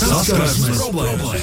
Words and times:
Saskarsmes 0.00 0.78
problēma. 0.80 1.34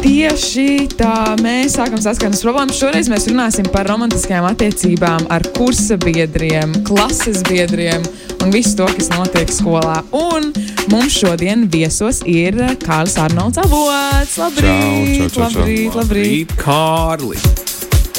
Tieši 0.00 0.86
tā 0.96 1.36
mēs 1.44 1.74
sākam 1.76 2.00
saskarsmes 2.00 2.40
problēmu. 2.46 2.72
Šoreiz 2.72 3.10
mēs 3.12 3.26
runāsim 3.28 3.68
par 3.72 3.84
romantiskajām 3.90 4.46
attiecībām 4.48 5.26
ar 5.32 5.44
kursa 5.56 5.98
biedriem, 6.00 6.72
klases 6.88 7.42
biedriem 7.48 8.06
un 8.40 8.54
visu 8.54 8.72
to, 8.80 8.88
kas 8.96 9.10
notiek 9.12 9.52
skolā. 9.52 9.98
Un 10.16 10.48
mums 10.92 11.18
šodien 11.20 11.66
viesos 11.72 12.22
ir 12.24 12.56
Kārlis 12.80 13.18
Arnolds 13.20 13.60
Avots. 13.60 14.38
Labrīt, 14.40 15.26
Čau, 15.28 15.28
čau, 15.28 15.28
čau, 15.28 15.28
čau. 15.28 15.44
labrīt, 15.44 15.98
labrīt. 16.00 16.56
Kārli! 16.64 17.42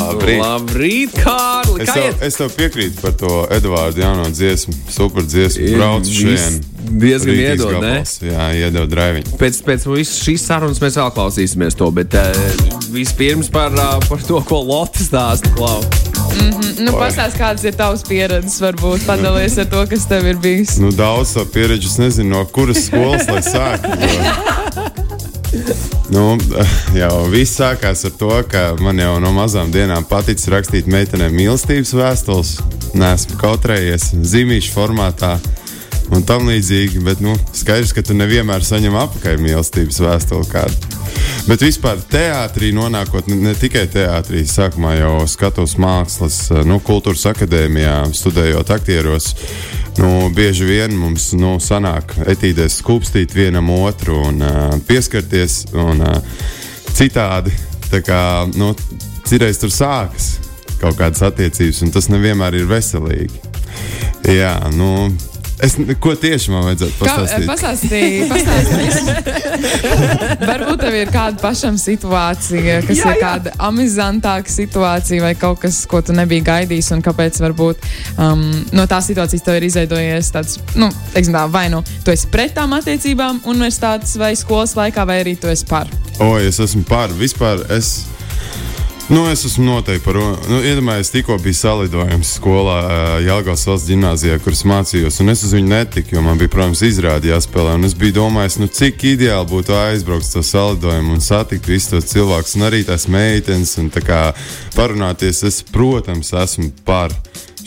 Labrīt. 0.01 0.39
Labrīt, 0.41 1.17
Kārli! 1.17 1.81
Es 1.83 1.89
Kā 1.89 1.97
tev, 1.97 2.21
es 2.29 2.37
tev 2.39 2.53
piekrītu 2.57 3.01
par 3.01 3.17
to 3.17 3.33
Edvardu 3.53 4.05
jauno 4.05 4.29
dziesmu, 4.33 4.77
super 4.89 5.25
dziesmu. 5.25 5.65
Ir 5.65 5.81
Brauc 5.81 6.05
šodien. 6.09 6.61
Diezgan 6.91 7.35
iedod, 7.35 7.73
ne? 7.79 7.93
gabals. 7.95 8.13
Jā, 8.25 8.47
iedod 8.57 8.91
draiviņu. 8.91 9.37
Pēc, 9.39 9.61
pēc 9.67 9.87
šīs 10.11 10.45
sarunas 10.49 10.81
mēs 10.83 10.97
vēl 10.99 11.11
klausīsimies 11.15 11.77
to, 11.79 11.89
bet 11.95 12.15
uh, 12.19 12.31
vispirms 12.93 13.51
par, 13.53 13.73
uh, 13.75 13.97
par 14.09 14.23
to, 14.27 14.41
ko 14.47 14.61
Lotte 14.67 15.03
stāsta. 15.05 15.51
Klau. 15.55 15.79
Nu, 16.81 16.93
Pastāst, 16.95 17.35
kādas 17.37 17.63
ir 17.67 17.75
tavas 17.77 18.03
pieredzes, 18.07 18.57
varbūt 18.63 19.03
padalies 19.07 19.57
ar 19.61 19.67
to, 19.71 19.83
kas 19.91 20.07
tev 20.09 20.27
ir 20.31 20.39
bijis. 20.41 20.77
Nu, 20.81 20.91
daudz 20.95 21.35
savu 21.35 21.51
pieredzi, 21.53 21.89
es 21.91 21.99
nezinu, 22.01 22.31
no 22.37 22.45
kuras 22.49 22.85
skolas 22.87 23.27
lai 23.29 23.43
sāktu. 23.45 23.95
jo- 23.99 24.89
Nu, 26.11 26.35
jau 27.01 27.25
viss 27.31 27.55
sākās 27.59 28.05
ar 28.07 28.13
to, 28.19 28.31
ka 28.51 28.61
man 28.83 28.99
jau 28.99 29.15
no 29.23 29.31
mazām 29.35 29.71
dienām 29.71 30.03
paticis 30.07 30.49
rakstīt 30.51 30.87
meitenēm 30.91 31.35
mīlestības 31.35 31.93
vēstules. 31.95 32.53
Nē, 32.99 33.13
esmu 33.15 33.37
kautrējies 33.39 34.09
zīmīšu 34.27 34.73
formātā 34.75 35.37
un 36.09 36.25
tam 36.27 36.49
līdzīgi. 36.49 37.01
Bet 37.05 37.21
nu, 37.23 37.35
skaidrs, 37.55 37.93
ka 37.95 38.03
tu 38.05 38.15
nevienmēr 38.17 38.65
saņem 38.65 38.97
apakaļ 39.03 39.41
mīlestības 39.43 40.01
vēstuli 40.03 40.49
kādu. 40.51 40.97
Bet 41.47 41.63
vispār 41.65 42.01
teātrī 42.11 42.69
nonākot, 42.75 43.27
ne, 43.31 43.53
tikai 43.57 43.87
teātrī, 43.91 44.43
sākumā 44.47 44.93
jau 44.99 45.13
skatos 45.29 45.73
mākslas, 45.81 46.37
nu, 46.67 46.77
kultūras 46.85 47.25
akadēmijā, 47.31 47.95
studējot 48.15 48.73
aktieros. 48.75 49.31
Nu, 49.97 50.29
bieži 50.33 50.67
vien 50.69 50.93
mums 50.95 51.31
nu, 51.35 51.55
sanāk 51.61 52.13
etīdēs 52.31 52.77
skūpstīt 52.79 53.33
vienam 53.35 53.71
otru 53.73 54.21
un 54.29 54.45
uh, 54.45 54.77
pieskarties 54.87 55.65
un 55.73 56.05
uh, 56.05 56.45
citādi. 56.95 57.53
Tā 57.91 57.99
kā 58.05 58.21
nu, 58.55 58.71
citreiz 59.27 59.59
tur 59.59 59.73
sākas 59.73 60.37
kaut 60.81 60.97
kādas 60.97 61.21
attiecības, 61.25 61.81
un 61.85 61.91
tas 61.93 62.07
nevienmēr 62.09 62.57
ir 62.57 62.69
veselīgi. 62.69 63.41
Jā, 64.31 64.55
nu, 64.73 65.09
es, 65.65 65.75
ko 66.03 66.13
tieši 66.17 66.51
man 66.53 66.63
vajadzētu 66.67 66.93
Kā, 66.99 67.15
pastāstīt? 67.15 67.47
pastāstīji. 67.49 68.17
Varbūt 70.41 70.81
tev 70.83 70.95
ir 70.97 71.11
kāda 71.13 71.37
pašam 71.41 71.77
situācija, 71.81 72.79
kas 72.87 72.97
jā, 72.97 73.05
Jā, 73.05 73.13
ir 73.13 73.17
jā. 73.17 73.21
kāda 73.23 73.53
amizantāka 73.67 74.51
situācija 74.51 75.23
vai 75.23 75.33
kaut 75.39 75.61
kas, 75.63 75.81
ko 75.89 76.01
tu 76.05 76.15
nebiji 76.17 76.43
gaidījis 76.47 76.91
un 76.95 77.03
kāpēc 77.05 77.39
varbūt 77.43 77.87
um, 78.21 78.45
no 78.75 78.85
tās 78.89 79.09
situācijas 79.11 79.45
tev 79.45 79.59
ir 79.59 79.67
izveidojies 79.69 80.31
tāds, 80.35 80.57
nu, 80.79 80.89
teiksim 81.15 81.35
tā, 81.37 81.45
vai 81.51 81.67
nu 81.73 81.83
tu 82.05 82.13
esi 82.13 82.29
pret 82.33 82.55
tām 82.57 82.73
attiecībām 82.77 83.43
universitātes 83.51 84.17
vai 84.21 84.33
skolas 84.39 84.75
laikā, 84.77 85.05
vai 85.09 85.21
arī 85.23 85.35
tu 85.39 85.49
esi 85.51 85.65
par. 85.69 85.89
O, 86.21 86.35
es 86.41 86.59
esmu 86.61 86.83
par 86.89 87.13
vispār. 87.17 87.63
Es, 87.73 88.03
nu, 89.11 89.25
es 89.29 89.43
esmu 89.45 89.65
noteikti 89.65 90.05
par. 90.05 90.15
Nu, 90.49 90.61
Iedomājieties, 90.63 91.11
tikko 91.11 91.35
bija 91.43 91.57
salidojums 91.59 92.31
skolā 92.37 92.77
Jālgājas 93.25 93.65
valsts 93.67 93.89
gimnājā, 93.91 94.37
kuras 94.43 94.63
mācījos, 94.67 95.19
es 95.33 95.43
uz 95.47 95.55
viņu 95.57 95.67
netiku, 95.67 96.15
jo 96.15 96.23
man 96.25 96.39
bija, 96.39 96.51
protams, 96.53 96.83
izrādi 96.87 97.31
jāspēlē. 97.31 97.75
Un 97.75 97.87
es 97.87 97.95
biju 97.97 98.15
domājis, 98.21 98.57
nu, 98.61 98.69
cik 98.71 99.03
ideāli 99.11 99.49
būtu 99.51 99.75
aizbraukt 99.75 100.25
uz 100.25 100.31
to 100.31 100.43
salidojumu 100.47 101.17
un 101.17 101.23
satikt 101.23 101.67
visus 101.67 101.91
tos 101.91 102.09
cilvēkus, 102.13 102.55
un 102.55 102.67
arī 102.69 102.81
tās 102.87 103.07
meitenes, 103.11 103.75
un 103.83 103.91
tā 103.93 104.03
kā 104.05 104.21
parunāties. 104.77 105.43
Es, 105.49 105.61
protams, 105.67 106.31
esmu 106.31 106.71
par 106.87 107.13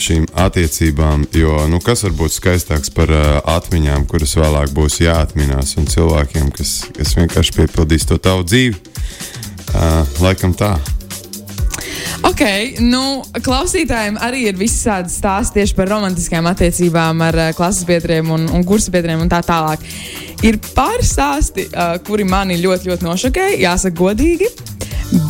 šīm 0.01 0.27
attiecībām, 0.47 1.29
jo 1.37 1.61
nu, 1.71 1.79
kas 1.85 2.03
var 2.07 2.17
būt 2.19 2.35
skaistāks 2.35 2.91
par 2.95 3.13
uh, 3.13 3.39
atmiņām, 3.55 4.09
kuras 4.11 4.35
vēlāk 4.41 4.73
būs 4.75 5.01
jāatminās, 5.05 5.77
un 5.79 5.87
cilvēkiem, 5.91 6.51
kas, 6.57 6.77
kas 6.97 7.15
vienkārši 7.21 7.57
piepildīs 7.61 8.09
to 8.09 8.19
tavu 8.19 8.47
dzīvi. 8.49 8.77
Uh, 9.75 10.03
laikam 10.23 10.55
tā. 10.57 10.77
Ok, 12.29 12.43
nu, 12.85 13.23
klausītājiem 13.45 14.19
arī 14.23 14.47
ir 14.51 14.59
visādi 14.59 15.13
stāsti 15.13 15.61
tieši 15.61 15.77
par 15.79 15.91
romantiskām 15.93 16.49
attiecībām 16.51 17.23
ar 17.27 17.41
uh, 17.41 17.51
klases 17.57 17.87
biedriem 17.89 18.31
un, 18.35 18.49
un 18.55 18.65
kursu 18.67 18.95
biedriem 18.95 19.23
un 19.25 19.31
tā 19.33 19.43
tālāk. 19.47 19.85
Ir 20.45 20.61
pāris 20.75 21.15
stāsti, 21.17 21.69
uh, 21.73 21.97
kuri 22.07 22.27
mani 22.29 22.61
ļoti, 22.63 22.93
ļoti 22.93 23.09
nošokēja, 23.09 23.61
jāsaka, 23.67 23.99
godīgi. 24.01 24.51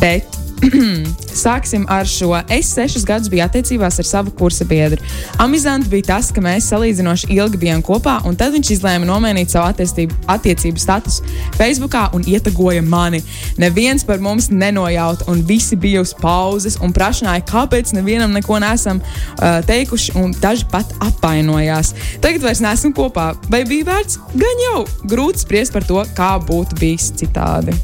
Bet 0.01 0.34
sāksim 1.45 1.85
ar 1.91 2.07
šo. 2.07 2.31
Es 2.51 2.69
sešus 2.73 3.05
gadus 3.07 3.29
biju 3.31 3.43
attiecībās 3.45 3.99
ar 3.99 4.07
savu 4.07 4.31
kursa 4.37 4.65
biedru. 4.67 5.01
Amizanti 5.41 5.89
bija 5.91 6.09
tas, 6.13 6.31
ka 6.33 6.41
mēs 6.43 6.69
salīdzinoši 6.71 7.29
ilgi 7.35 7.59
bijām 7.61 7.83
kopā, 7.85 8.17
un 8.27 8.37
tad 8.39 8.55
viņš 8.55 8.71
izlēma 8.77 9.07
nomainīt 9.07 9.53
savu 9.53 9.69
attiecību, 9.71 10.81
statusu 10.81 11.25
Facebook 11.57 11.95
un 12.15 12.25
ietagoja 12.27 12.81
mani. 12.81 13.21
Neviens 13.61 14.03
par 14.07 14.19
mums 14.23 14.49
nenojauta, 14.51 15.29
un 15.31 15.43
visi 15.45 15.75
bija 15.75 16.01
uz 16.01 16.13
pauzes 16.17 16.79
un 16.83 16.93
prašināja, 16.95 17.45
kāpēc 17.49 17.93
nevienam 17.95 18.33
neko 18.35 18.59
nesam 18.63 19.01
uh, 19.01 19.61
teikuši, 19.67 20.15
un 20.19 20.33
daži 20.41 20.67
pat 20.71 20.91
apvainojās. 21.03 21.93
Tagad 22.23 22.43
vairs 22.43 22.63
neesam 22.63 22.93
kopā. 22.95 23.33
Vai 23.51 23.63
bija 23.67 23.91
vērts? 23.91 24.19
Gan 24.35 24.67
jau 24.69 24.85
grūti 25.05 25.45
spriest 25.45 25.75
par 25.75 25.87
to, 25.87 26.01
kā 26.17 26.35
būtu 26.41 26.79
bijis 26.81 27.11
citādi. 27.19 27.75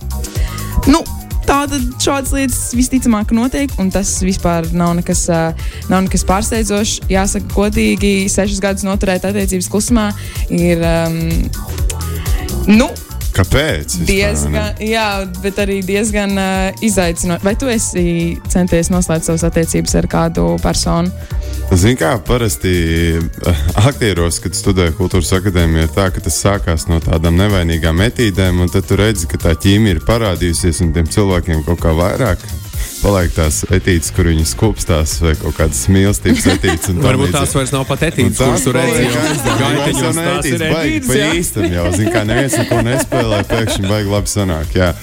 Nu, 0.89 1.03
Tātad 1.47 1.83
šādas 2.01 2.31
lietas 2.35 2.59
visticamāk 2.77 3.33
notiek, 3.35 3.71
un 3.81 3.91
tas 3.93 4.13
vispār 4.23 4.67
nav 4.77 4.93
nekas, 4.99 5.25
nav 5.91 6.05
nekas 6.05 6.25
pārsteidzošs. 6.29 7.07
Jāsaka, 7.11 7.51
godīgi, 7.55 8.13
sešus 8.31 8.61
gadus 8.63 8.87
noturēt 8.87 9.25
attiecības 9.29 9.71
klusumā 9.71 10.09
ir. 10.53 10.83
Um, 10.85 11.21
nu, 12.69 12.91
Kāpēc? 13.31 13.93
Diezgan, 14.09 14.75
jā, 14.83 15.05
bet 15.39 15.59
arī 15.63 15.79
diezgan 15.87 16.35
uh, 16.35 16.81
izaicinoši. 16.83 17.45
Vai 17.47 17.53
tu 17.55 17.69
esi 17.71 18.03
centies 18.51 18.91
noslēgt 18.91 19.29
savas 19.29 19.45
attiecības 19.47 19.95
ar 20.01 20.07
kādu 20.11 20.47
personu? 20.61 21.13
Zini, 21.71 21.95
kā 21.95 22.17
parasti 22.27 22.71
eh, 23.15 23.59
aktieros, 23.87 24.41
kad 24.43 24.55
studē 24.57 24.89
kultūras 24.97 25.31
akadēmijā, 25.37 25.87
ir 25.87 25.93
tā, 25.95 26.09
ka 26.11 26.23
tas 26.23 26.39
sākās 26.43 26.89
no 26.91 26.99
tādām 27.03 27.37
nevainīgām 27.39 28.03
etīdēm, 28.09 28.59
un 28.65 28.71
tad 28.71 28.89
tu 28.89 28.97
redzi, 28.99 29.29
ka 29.31 29.39
tā 29.39 29.53
ķīmija 29.55 29.95
ir 29.95 30.01
parādījusies, 30.03 30.81
un 30.83 30.91
tiem 30.97 31.07
cilvēkiem 31.07 31.63
kaut 31.67 31.79
kā 31.85 31.95
vairāk 31.95 32.43
paliek 33.01 33.31
tās 33.33 33.61
etīdes, 33.73 34.11
kur 34.13 34.29
viņi 34.29 34.45
skūpstās, 34.51 35.15
vai 35.23 35.33
kaut 35.39 35.55
kādas 35.57 35.81
mīlestības 35.91 36.45
tam 36.45 37.01
Varbūt 37.01 37.33
tās 37.33 37.55
vairs 37.57 37.73
nav 37.73 37.87
pat 37.89 38.05
etīdes, 38.11 38.37
tās 38.37 38.51
kuras 38.51 38.67
tu 38.67 38.75
redzi. 38.75 38.91
paliek 38.91 39.17
aizdomās. 39.23 39.63
Gaiteņos 39.63 40.03
Vairs 40.03 40.05
jau 40.05 40.11
ir 40.11 40.21
neetīdes, 40.21 40.75
baigi 40.75 41.01
pa 41.07 41.33
īstam 41.39 41.67
jau. 41.71 41.87
Zini, 41.97 42.13
kā 42.13 42.23
neviens 42.27 42.59
neko 42.61 42.83
nespēlē, 42.85 43.41
pēkšņi 43.49 43.89
baigi 43.89 44.15
labi 44.15 44.33
sanāk. 44.35 44.77
Jā. 44.77 44.93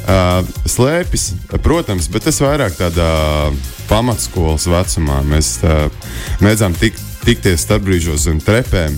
Uh, 0.00 0.54
slēpjas, 0.70 1.26
protams, 1.64 2.08
bet 2.12 2.28
tas 2.28 2.40
vairāk 2.42 2.78
tādā 2.78 3.10
pamatskolas 3.90 4.68
vecumā. 4.70 5.20
Mēs 5.26 5.58
uh, 5.66 5.88
mēdzām 6.44 6.76
tik, 6.78 6.98
tikties 7.26 7.66
starpbrīžos 7.66 8.28
zem 8.28 8.40
trepēm. 8.44 8.96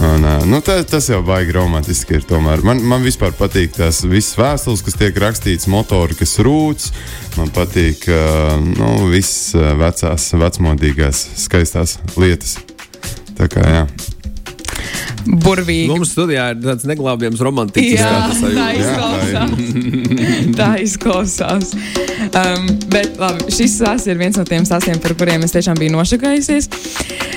Un, 0.00 0.24
uh, 0.24 0.44
nu, 0.48 0.60
tā, 0.64 0.78
tas 0.88 1.10
jau 1.10 1.20
baigi 1.26 1.54
romantiski 1.56 2.16
ir. 2.18 2.26
Tomēr. 2.28 2.64
Man, 2.66 2.82
man 2.88 3.04
vispār 3.04 3.34
patīk 3.36 3.74
tās 3.76 4.02
visas 4.06 4.38
vēstules, 4.40 4.84
kas 4.86 4.96
tiek 5.00 5.18
rakstītas, 5.20 5.68
motori, 5.70 6.16
kas 6.18 6.38
rūc. 6.42 6.88
Man 7.36 7.52
patīk 7.54 8.06
uh, 8.08 8.56
nu, 8.64 9.10
visas 9.12 9.52
vecās, 9.80 10.30
vecmodīgās, 10.40 11.26
skaistās 11.44 11.98
lietas. 12.16 12.56
Tā 13.36 13.50
kā 13.52 13.66
jā. 13.66 13.84
Burvīgi. 15.26 15.88
Mums 15.90 16.12
studijā 16.14 16.50
ir 16.54 16.60
tāds 16.64 16.86
neglābjams 16.88 17.42
romantisks 17.44 18.00
Jā, 18.00 18.10
tā 18.40 18.50
Jā, 18.54 18.68
izklausās. 18.80 20.54
tā 20.60 20.70
izklausās. 20.84 21.72
Um, 22.30 22.68
bet 22.92 23.18
labi, 23.20 23.50
šis 23.52 23.78
stāsts 23.80 24.10
ir 24.10 24.20
viens 24.20 24.38
no 24.40 24.46
tiem 24.48 24.66
stāstiem, 24.68 25.00
par 25.02 25.16
kuriem 25.20 25.44
es 25.46 25.54
tiešām 25.56 25.80
biju 25.80 25.96
nošakājusies. 25.98 26.70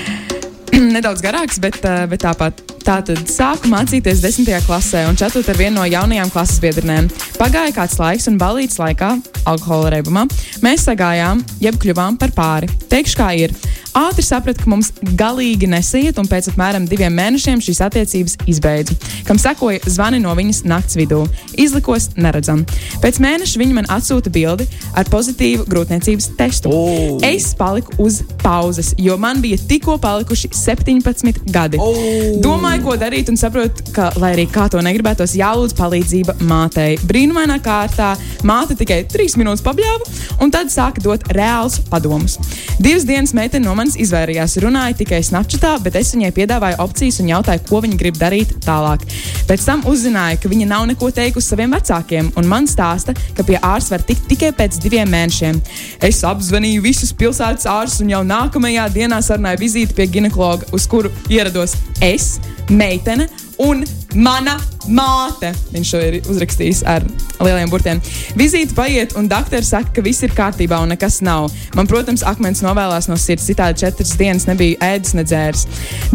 Nedaudz 0.96 1.24
garāks, 1.26 1.60
bet, 1.64 1.82
uh, 1.84 2.06
bet 2.12 2.24
tāpat. 2.26 2.64
Tātad 2.84 3.30
sāku 3.32 3.70
mācīties 3.72 4.20
10. 4.20 4.50
klasē 4.66 5.06
un 5.08 5.16
čatot 5.16 5.48
ar 5.48 5.56
vienu 5.56 5.78
no 5.78 5.86
jaunajām 5.88 6.32
klases 6.34 6.60
biedrenēm. 6.60 7.08
Pagāja 7.40 7.72
kāds 7.78 7.96
laiks, 8.00 8.28
un 8.28 8.36
balīdzes 8.42 8.82
laikā, 8.82 9.14
alkohola 9.48 9.94
reibumā, 9.96 10.26
mēs 10.64 10.84
sagājām, 10.90 11.46
jeb 11.64 11.80
kļuvām 11.80 12.20
par 12.20 12.36
pāri. 12.36 12.68
Teikšu, 12.92 13.20
kā 13.22 13.32
ir. 13.40 13.56
Ātri 13.94 14.24
sapratu, 14.26 14.64
ka 14.64 14.70
mums 14.72 14.88
galīgi 15.20 15.68
nesiet, 15.70 16.18
un 16.18 16.26
pēc 16.26 16.48
apmēram 16.50 16.88
diviem 16.90 17.14
mēnešiem 17.14 17.60
šīs 17.62 17.82
attiecības 17.86 18.40
izbeidzu. 18.50 18.96
Kam 19.28 19.38
sekoja 19.38 19.84
zvani 19.86 20.18
no 20.24 20.34
viņas 20.34 20.64
nakts 20.66 20.98
vidū. 20.98 21.20
Izlikos 21.62 22.10
neredzam. 22.18 22.64
Pēc 23.04 23.20
mēneša 23.22 23.62
viņa 23.62 23.78
man 23.78 23.90
atsūta 23.94 24.34
bildi 24.34 24.66
ar 24.98 25.06
pozitīvu 25.14 25.68
grūtniecības 25.70 26.32
testu. 26.40 26.74
O! 26.74 27.20
Es 27.28 27.52
paliku 27.58 27.94
uz 28.02 28.24
pauzes, 28.42 28.96
jo 28.98 29.14
man 29.22 29.44
bija 29.46 29.62
tikko 29.62 30.00
palikuši 30.02 30.50
17 30.58 31.46
gadi. 31.54 31.78
O! 31.78 31.94
Domāju, 32.42 32.73
Nezināju, 32.74 32.90
ko 32.90 32.96
darīt, 32.98 33.28
un 33.30 33.36
saprotu, 33.38 33.84
ka, 33.94 34.08
lai 34.18 34.32
arī 34.34 34.44
kā 34.50 34.64
to 34.66 34.80
negribētos, 34.82 35.36
jālūdz 35.38 35.76
palīdzība 35.78 36.34
mātei. 36.50 36.96
Brīnumainā 37.06 37.60
kārtā 37.62 38.16
māte 38.50 38.74
tikai 38.80 39.04
trīs 39.06 39.36
minūtes 39.38 39.62
pabļāva, 39.62 40.08
un 40.42 40.50
tad 40.50 40.72
sāka 40.74 41.04
dot 41.06 41.22
reāls 41.38 41.78
padomus. 41.92 42.40
Divas 42.82 43.06
dienas 43.06 43.36
meitene 43.38 43.68
no 43.68 43.76
manis 43.78 43.94
izvairījās, 44.02 44.58
runāja 44.66 44.98
tikai 45.04 45.20
Snapchatā, 45.22 45.76
bet 45.86 46.00
es 46.02 46.16
viņai 46.16 46.32
piedāvāju 46.34 46.80
opcijas 46.82 47.22
un 47.22 47.30
jautāju, 47.30 47.62
ko 47.68 47.84
viņa 47.86 48.00
grib 48.00 48.18
darīt 48.18 48.56
tālāk. 48.66 49.06
Pēc 49.46 49.68
tam 49.70 49.86
uzzināju, 49.94 50.42
ka 50.42 50.50
viņa 50.50 50.72
nav 50.72 50.88
neko 50.90 51.12
teikusi 51.14 51.54
saviem 51.54 51.78
vecākiem, 51.78 52.34
un 52.42 52.50
man 52.50 52.66
stāsta, 52.66 53.14
ka 53.38 53.46
pie 53.46 53.60
ārsta 53.62 54.00
var 54.00 54.08
tikt 54.10 54.26
tikai 54.32 54.50
pēc 54.58 54.82
diviem 54.82 55.14
mēnešiem. 55.14 55.62
Es 56.10 56.24
apzvanīju 56.26 56.82
visus 56.90 57.14
pilsētas 57.14 57.70
ārstus 57.70 58.02
un 58.02 58.16
jau 58.16 58.26
nākamajā 58.26 58.90
dienā 58.98 59.22
sarunāju 59.22 59.62
vizīti 59.62 60.00
pie 60.00 60.10
ginekologa, 60.18 60.74
uz 60.74 60.90
kuru 60.90 61.14
ierados 61.30 61.78
es, 62.02 62.40
meitene 62.72 63.28
un 63.64 63.84
mana 64.16 64.56
māte. 64.92 65.52
Viņš 65.74 65.92
to 65.94 66.02
ir 66.04 66.18
uzrakstījis 66.30 66.84
ar 66.90 67.06
lieliem 67.44 67.72
burtiem. 67.72 68.02
Vizīte 68.40 68.76
paiet, 68.78 69.16
un 69.20 69.30
doktors 69.32 69.72
saka, 69.74 69.92
ka 69.96 70.04
viss 70.06 70.26
ir 70.26 70.36
kārtībā 70.36 70.80
un 70.84 70.94
nekas 70.94 71.22
nav. 71.26 71.50
Man, 71.78 71.90
protams, 71.90 72.26
akmens 72.28 72.64
novēlās 72.66 73.10
no 73.12 73.18
sirds, 73.20 73.48
citādi 73.50 73.84
četras 73.86 74.16
dienas 74.20 74.48
nebija 74.50 74.94
ēdis, 74.94 75.16
nedzēris. 75.20 75.66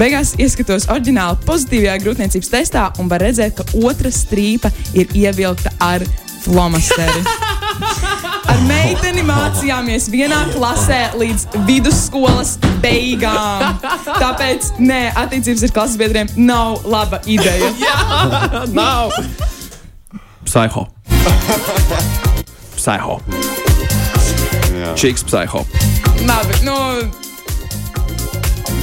Beigās 0.01 0.37
ieskatos 0.41 0.89
oriģināli 0.93 1.43
pozitīvajā 1.49 1.99
grūtniecības 2.05 2.55
testā 2.55 2.89
un 3.03 3.11
var 3.13 3.25
redzēt, 3.25 3.59
ka 3.59 3.69
otra 3.83 4.13
strīpa 4.15 4.73
ir 4.95 5.13
ievilkta 5.17 5.75
ar 5.91 6.07
flomasteri. 6.45 7.25
Ar 8.49 8.61
meiteni 8.67 9.23
mācījāmies 9.27 10.09
vienā 10.13 10.41
klasē 10.55 11.01
līdz 11.19 11.47
vidusskolas 11.69 12.57
beigām. 12.83 13.79
Tāpēc, 14.09 14.73
nē, 14.83 15.03
attiecības 15.25 15.69
ar 15.69 15.75
klases 15.77 16.01
biedriem 16.01 16.33
nav 16.39 16.83
laba 16.89 17.21
ideja. 17.27 17.71
Nav! 18.79 19.15
Psiho. 20.49 20.87
Psiho. 22.79 23.21
Jā. 24.79 24.93
Čiks 24.97 25.27
psiho. 25.29 25.65
Labi, 26.25 26.63
nu. 26.65 27.28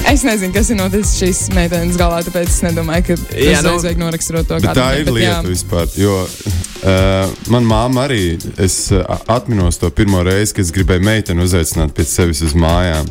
Es 0.06 0.22
nezinu, 0.24 0.54
kas 0.54 0.69
ir 0.69 0.78
noticis 0.78 1.16
šīs 1.18 1.40
meitenes 1.56 1.98
galā, 2.00 2.19
tāpēc 2.28 2.50
es 2.52 2.62
nedomāju, 2.66 3.07
ka 3.07 3.16
Jā, 3.34 3.62
tas 3.63 3.66
nu, 3.66 3.74
vajag 3.84 4.02
noraksturot 4.04 4.48
to 4.48 4.60
Bet 4.60 4.68
kādu 4.69 4.80
tā 4.80 4.90
ir 5.02 5.12
lieta 5.16 5.42
vispār. 5.48 5.90
Jo 5.98 6.19
uh, 6.22 7.34
manā 7.52 7.66
māte 7.66 8.04
arī, 8.06 8.22
es 8.62 8.78
uh, 8.94 9.02
atminos 9.34 9.81
to 9.81 9.90
pirmo 9.96 10.22
reizi, 10.25 10.54
kad 10.56 10.68
es 10.68 10.74
gribēju 10.75 11.06
meiteni 11.06 11.46
uzaicināt 11.46 11.96
pie 11.98 12.06
sevis 12.10 12.44
uz 12.46 12.54
mājām. 12.54 13.10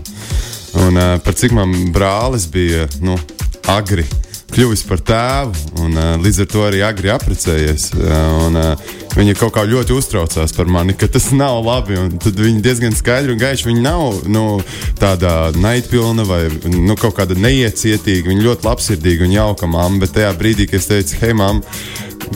Un 0.84 1.00
uh, 1.00 1.16
par 1.24 1.38
cik 1.38 1.56
man 1.56 1.74
brālis 1.94 2.46
bija 2.50 2.86
nu, 3.02 3.18
agri 3.74 4.06
kļuvis 4.54 4.84
par 4.86 5.02
tēvu, 5.02 5.64
un 5.82 5.98
uh, 5.98 6.12
līdz 6.22 6.44
ar 6.44 6.50
to 6.52 6.62
arī 6.68 6.84
agri 6.86 7.10
apprecējies. 7.10 7.90
Uh, 7.98 8.14
un, 8.46 8.60
uh, 8.60 8.92
viņa 9.14 9.34
kaut 9.38 9.54
kā 9.56 9.64
ļoti 9.68 9.94
uztraucās 9.94 10.54
par 10.56 10.70
mani, 10.70 10.96
ka 10.98 11.08
tas 11.10 11.30
nav 11.34 11.60
labi. 11.64 11.98
Tad 12.22 12.38
viņa 12.40 12.62
diezgan 12.64 12.96
skaidri 12.96 13.34
un 13.34 13.42
gaiši. 13.42 13.68
Viņa 13.70 13.84
nav 13.84 14.24
nu, 14.30 14.44
tāda 15.00 15.52
naidpilna 15.58 16.26
vai 16.28 16.42
nu, 16.72 16.96
kaut 17.00 17.16
kāda 17.18 17.36
neiecietīga. 17.38 18.30
Viņa 18.30 18.48
ļoti 18.48 18.68
labsirdīga 18.68 19.28
un 19.28 19.36
jauka 19.36 19.70
mamma. 19.70 20.02
Bet 20.04 20.16
tajā 20.18 20.32
brīdī, 20.38 20.68
kad 20.70 20.82
es 20.82 20.90
teicu, 20.90 21.20
hei, 21.22 21.36
mamma, 21.38 21.62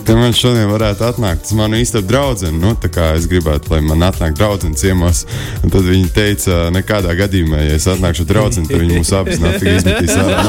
Te 0.05 0.15
man 0.17 0.33
šodien 0.37 0.69
varētu 0.71 1.05
atnākt, 1.05 1.45
tas 1.45 1.55
man 1.59 1.75
īstenībā 1.77 2.09
draudzene. 2.09 2.59
Nu, 2.61 2.73
es 3.15 3.27
gribētu, 3.29 3.73
lai 3.75 3.81
man 3.85 4.05
atnāk 4.07 4.37
draudzene 4.39 4.79
ciemos. 4.79 5.25
Tad 5.63 5.85
viņi 5.85 6.11
teica, 6.17 6.59
nekādā 6.75 7.15
gadījumā, 7.19 7.61
ja 7.67 7.77
es 7.77 7.89
atnākšu 7.91 8.27
draudzene, 8.29 8.69
tad 8.71 8.83
viņi 8.85 9.01
mūs 9.03 9.13
naktī 9.43 9.77
izmetīs 9.77 10.17
ārā. 10.17 10.43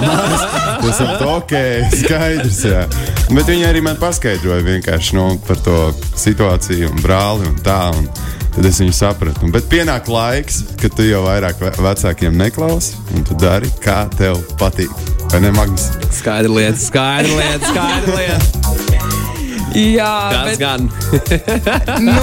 Tas 0.80 1.02
ir 1.04 1.26
ok, 1.28 1.56
skaidrs. 2.06 2.64
Jā. 2.72 2.86
Bet 3.30 3.52
viņi 3.52 3.68
arī 3.68 3.84
man 3.86 4.00
paskaidroja 4.02 4.64
vienkārši 4.66 5.20
nu, 5.20 5.30
par 5.48 5.60
to 5.66 5.78
situāciju 6.20 6.92
un 6.94 7.02
brāli 7.04 7.50
un 7.52 7.60
tā. 7.66 7.82
Un 8.00 8.12
Tad 8.60 8.66
es 8.66 8.80
viņu 8.82 8.92
sapratu. 8.98 9.48
Bet 9.54 9.70
pienāk 9.72 10.10
laiks, 10.12 10.64
kad 10.82 10.96
tu 10.98 11.06
jau 11.06 11.22
vairāk 11.24 11.62
ve- 11.62 11.72
vecākiem 11.86 12.36
neklausi, 12.36 12.98
un 13.16 13.24
tu 13.24 13.38
dari, 13.40 13.70
kā 13.80 14.02
tev 14.18 14.42
patīk. 14.60 14.92
Vai 15.32 15.44
ne, 15.46 15.54
Magnus? 15.56 15.92
Skaidra 16.18 16.52
lieta, 16.52 16.82
skaidra 16.82 17.38
lieta, 17.38 17.70
skaidra 17.70 18.18
lieta. 18.18 18.59
Jā, 19.76 20.14
Tas 20.34 20.48
bet, 20.48 20.60
gan. 20.60 20.88
nu, 22.08 22.16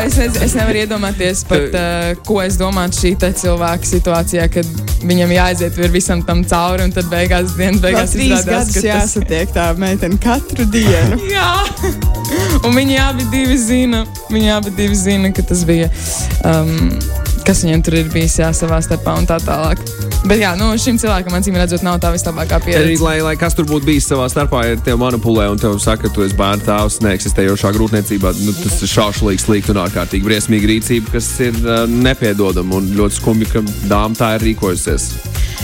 es, 0.00 0.16
nez, 0.16 0.38
es 0.46 0.54
nevaru 0.56 0.80
iedomāties, 0.84 1.42
pat, 1.48 1.66
uh, 1.76 2.10
ko 2.26 2.38
es 2.44 2.56
domātu 2.60 3.02
šī 3.02 3.12
te 3.20 3.30
cilvēka 3.36 3.88
situācijā, 3.88 4.46
kad 4.54 4.70
viņam 5.04 5.34
jāaiziet 5.34 5.78
visam 5.92 6.22
tam 6.26 6.44
cauri, 6.48 6.86
un 6.88 6.94
tad 6.94 7.10
beigās 7.12 7.56
dienas 7.58 7.82
beigās 7.84 8.16
izrādās, 8.16 8.72
ka 8.72 8.80
tas 8.80 8.88
jāsatiek 8.88 9.54
tā 9.54 9.68
meitene 9.80 10.18
katru 10.22 10.66
dienu. 10.72 11.20
Jā, 11.34 11.50
un 12.64 12.74
viņi 12.76 12.98
abi 13.02 13.28
divi 13.32 13.58
zina, 13.60 14.04
viņi 14.32 14.52
abi 14.56 14.74
divi 14.78 14.98
zina, 14.98 15.32
ka 15.34 15.44
tas 15.46 15.66
bija, 15.68 15.90
um, 16.48 16.92
kas 17.44 17.64
viņiem 17.66 17.84
tur 17.84 18.00
ir 18.00 18.12
bijis 18.14 18.40
jā, 18.40 18.52
savā 18.56 18.80
starpā 18.84 19.18
un 19.20 19.28
tā 19.28 19.40
tālāk. 19.44 19.82
Bet 20.24 20.40
jā, 20.40 20.54
nu, 20.56 20.70
šim 20.80 20.96
cilvēkam, 21.00 21.34
acīm 21.36 21.56
redzot, 21.60 21.82
nav 21.84 21.98
tā 22.00 22.08
vislabākā 22.14 22.56
Arī, 22.56 22.64
pieredze. 22.70 23.04
lai, 23.04 23.18
lai 23.20 23.34
kas 23.36 23.52
tur 23.56 23.66
būtu 23.68 23.84
bijis 23.90 24.06
savā 24.08 24.24
starpā, 24.32 24.62
ja 24.64 24.78
te 24.80 24.94
manipulē 24.96 25.50
un 25.52 25.60
te 25.60 25.68
saka, 25.84 26.06
ka 26.06 26.14
tu 26.16 26.24
esi 26.24 26.36
bērnu 26.38 26.64
tēvs 26.64 26.96
neeksistējošā 27.04 27.72
grūtniecībā, 27.76 28.32
nu, 28.46 28.54
tas 28.56 28.78
ir 28.80 28.92
šaušalīgs, 28.94 29.44
slikti 29.44 29.74
un 29.74 29.82
ārkārtīgi 29.82 30.24
briesmīga 30.24 30.70
rīcība, 30.70 31.12
kas 31.12 31.28
ir 31.44 31.58
uh, 31.60 31.84
nepiedodama 31.90 32.80
un 32.80 32.88
ļoti 32.96 33.18
skumji, 33.20 33.50
ka 33.52 33.60
dāma 33.90 34.16
tā 34.16 34.30
ir 34.38 34.46
rīkojusies. 34.48 35.10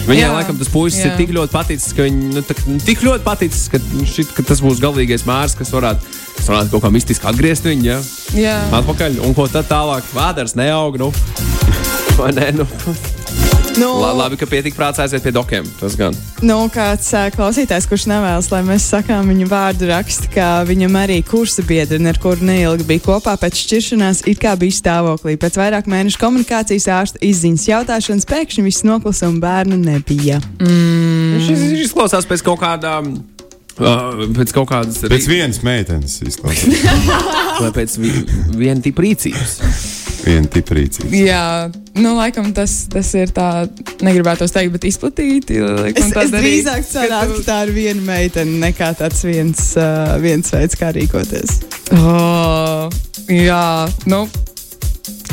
Viņai 0.07 0.27
Jā, 0.27 0.33
laikam 0.33 0.59
tas 0.61 0.69
puisis 0.73 1.03
ir 1.03 1.11
jā. 1.13 1.17
tik 1.19 1.33
ļoti 1.37 1.53
paticis, 1.55 1.95
ka, 1.97 2.05
viņa, 2.07 2.29
nu, 2.37 2.43
tā, 2.45 2.57
tik 2.85 3.05
ļoti 3.05 3.25
paticis, 3.25 3.65
ka, 3.73 3.81
šit, 4.09 4.35
ka 4.37 4.45
tas 4.53 4.61
būs 4.65 4.81
galīgais 4.83 5.25
mērs, 5.29 5.57
kas 5.59 5.73
varētu, 5.75 6.05
kas 6.37 6.51
varētu 6.53 6.75
kaut 6.75 6.85
kā 6.85 6.93
mistiski 6.95 7.29
atgriezt 7.33 7.69
viņu. 7.69 7.89
Ja? 7.89 7.99
Jā, 8.37 8.59
Atpakaļ, 8.81 9.21
un 9.25 9.37
ko 9.37 9.49
tad 9.53 9.69
tālāk? 9.73 10.05
Vēders 10.17 10.57
neaug. 10.61 11.01
Nu. 11.01 11.11
Vai 12.21 12.33
ne? 12.37 12.53
Nu, 12.61 12.69
Nu, 13.79 14.01
la, 14.01 14.11
labi, 14.17 14.35
ka 14.41 14.49
pietika 14.51 14.75
prāts 14.75 14.99
aiziet 15.03 15.23
pie 15.23 15.31
dokiem. 15.35 15.67
Tas 15.79 15.95
gan. 15.99 16.17
nu, 16.43 16.57
kāds 16.73 17.07
ā, 17.15 17.29
klausītājs, 17.35 17.87
kurš 17.91 18.09
nevēlas, 18.11 18.49
lai 18.51 18.63
mēs 18.67 18.89
sakām 18.91 19.31
viņa 19.31 19.47
vārdu, 19.51 19.87
raksta, 19.91 20.31
ka 20.35 20.49
viņam 20.69 20.99
arī 20.99 21.21
kursa 21.27 21.63
biedri, 21.67 22.01
ar 22.11 22.19
kuru 22.23 22.49
neilgi 22.49 22.87
bija 22.89 23.05
kopā 23.05 23.37
pēc 23.41 23.61
šķiršanās, 23.63 24.25
it 24.31 24.43
kā 24.43 24.57
bija 24.59 24.75
stāvoklī. 24.75 25.37
Pēc 25.41 25.61
vairāk 25.61 25.91
mēnešu 25.91 26.19
komunikācijas 26.23 26.89
ārsta 26.97 27.23
izziņas 27.25 27.69
jautāšanas 27.71 28.29
pēkšņi 28.31 28.67
viss 28.67 28.87
noklusa 28.89 29.31
un 29.31 29.39
bērnu 29.43 29.79
nebija. 29.85 30.41
Mm. 30.59 31.39
Šis 31.47 31.63
šis 31.69 31.87
izklausās 31.87 32.29
pēc 32.31 32.45
kaut 32.47 32.63
kādām. 32.65 33.15
Uh, 33.81 34.27
pēc 34.37 34.51
kaut 34.53 34.69
kādas 34.69 34.99
Pēc 35.09 35.31
vienas 35.31 35.63
meitenes 35.65 36.19
izklausās. 36.27 36.83
vai 37.63 37.71
pēc 37.79 37.97
vi, 38.03 38.13
viena 38.59 38.83
tipa 38.85 39.07
rīcības. 39.07 40.00
Viena 40.25 40.49
tipa 40.53 40.75
rīcība. 40.77 41.11
jā. 41.17 41.45
Nu, 42.01 42.13
laikam 42.17 42.53
tas, 42.57 42.87
tas 42.93 43.09
ir 43.19 43.33
tā, 43.35 43.67
negribētu 44.05 44.47
teikt, 44.53 44.73
bet 44.77 44.85
izplatīti. 44.89 45.59
Laikam, 45.61 46.07
Es, 46.11 46.13
es 46.25 46.31
drīzāk 46.35 46.85
ka 46.85 46.91
cerētu, 46.93 47.35
tu- 47.35 47.43
ka 47.43 47.49
tā 47.51 47.57
ir 47.67 47.73
viena 47.75 48.05
meitene, 48.07 48.59
nekā 48.67 48.93
tāds 49.01 49.25
viens, 49.27 49.65
uh, 49.77 50.15
viens 50.23 50.53
veids, 50.55 50.77
kā 50.81 50.93
rīkoties. 50.97 51.57
Oh, 51.97 52.87
jā, 53.29 53.91
nu. 54.07 54.29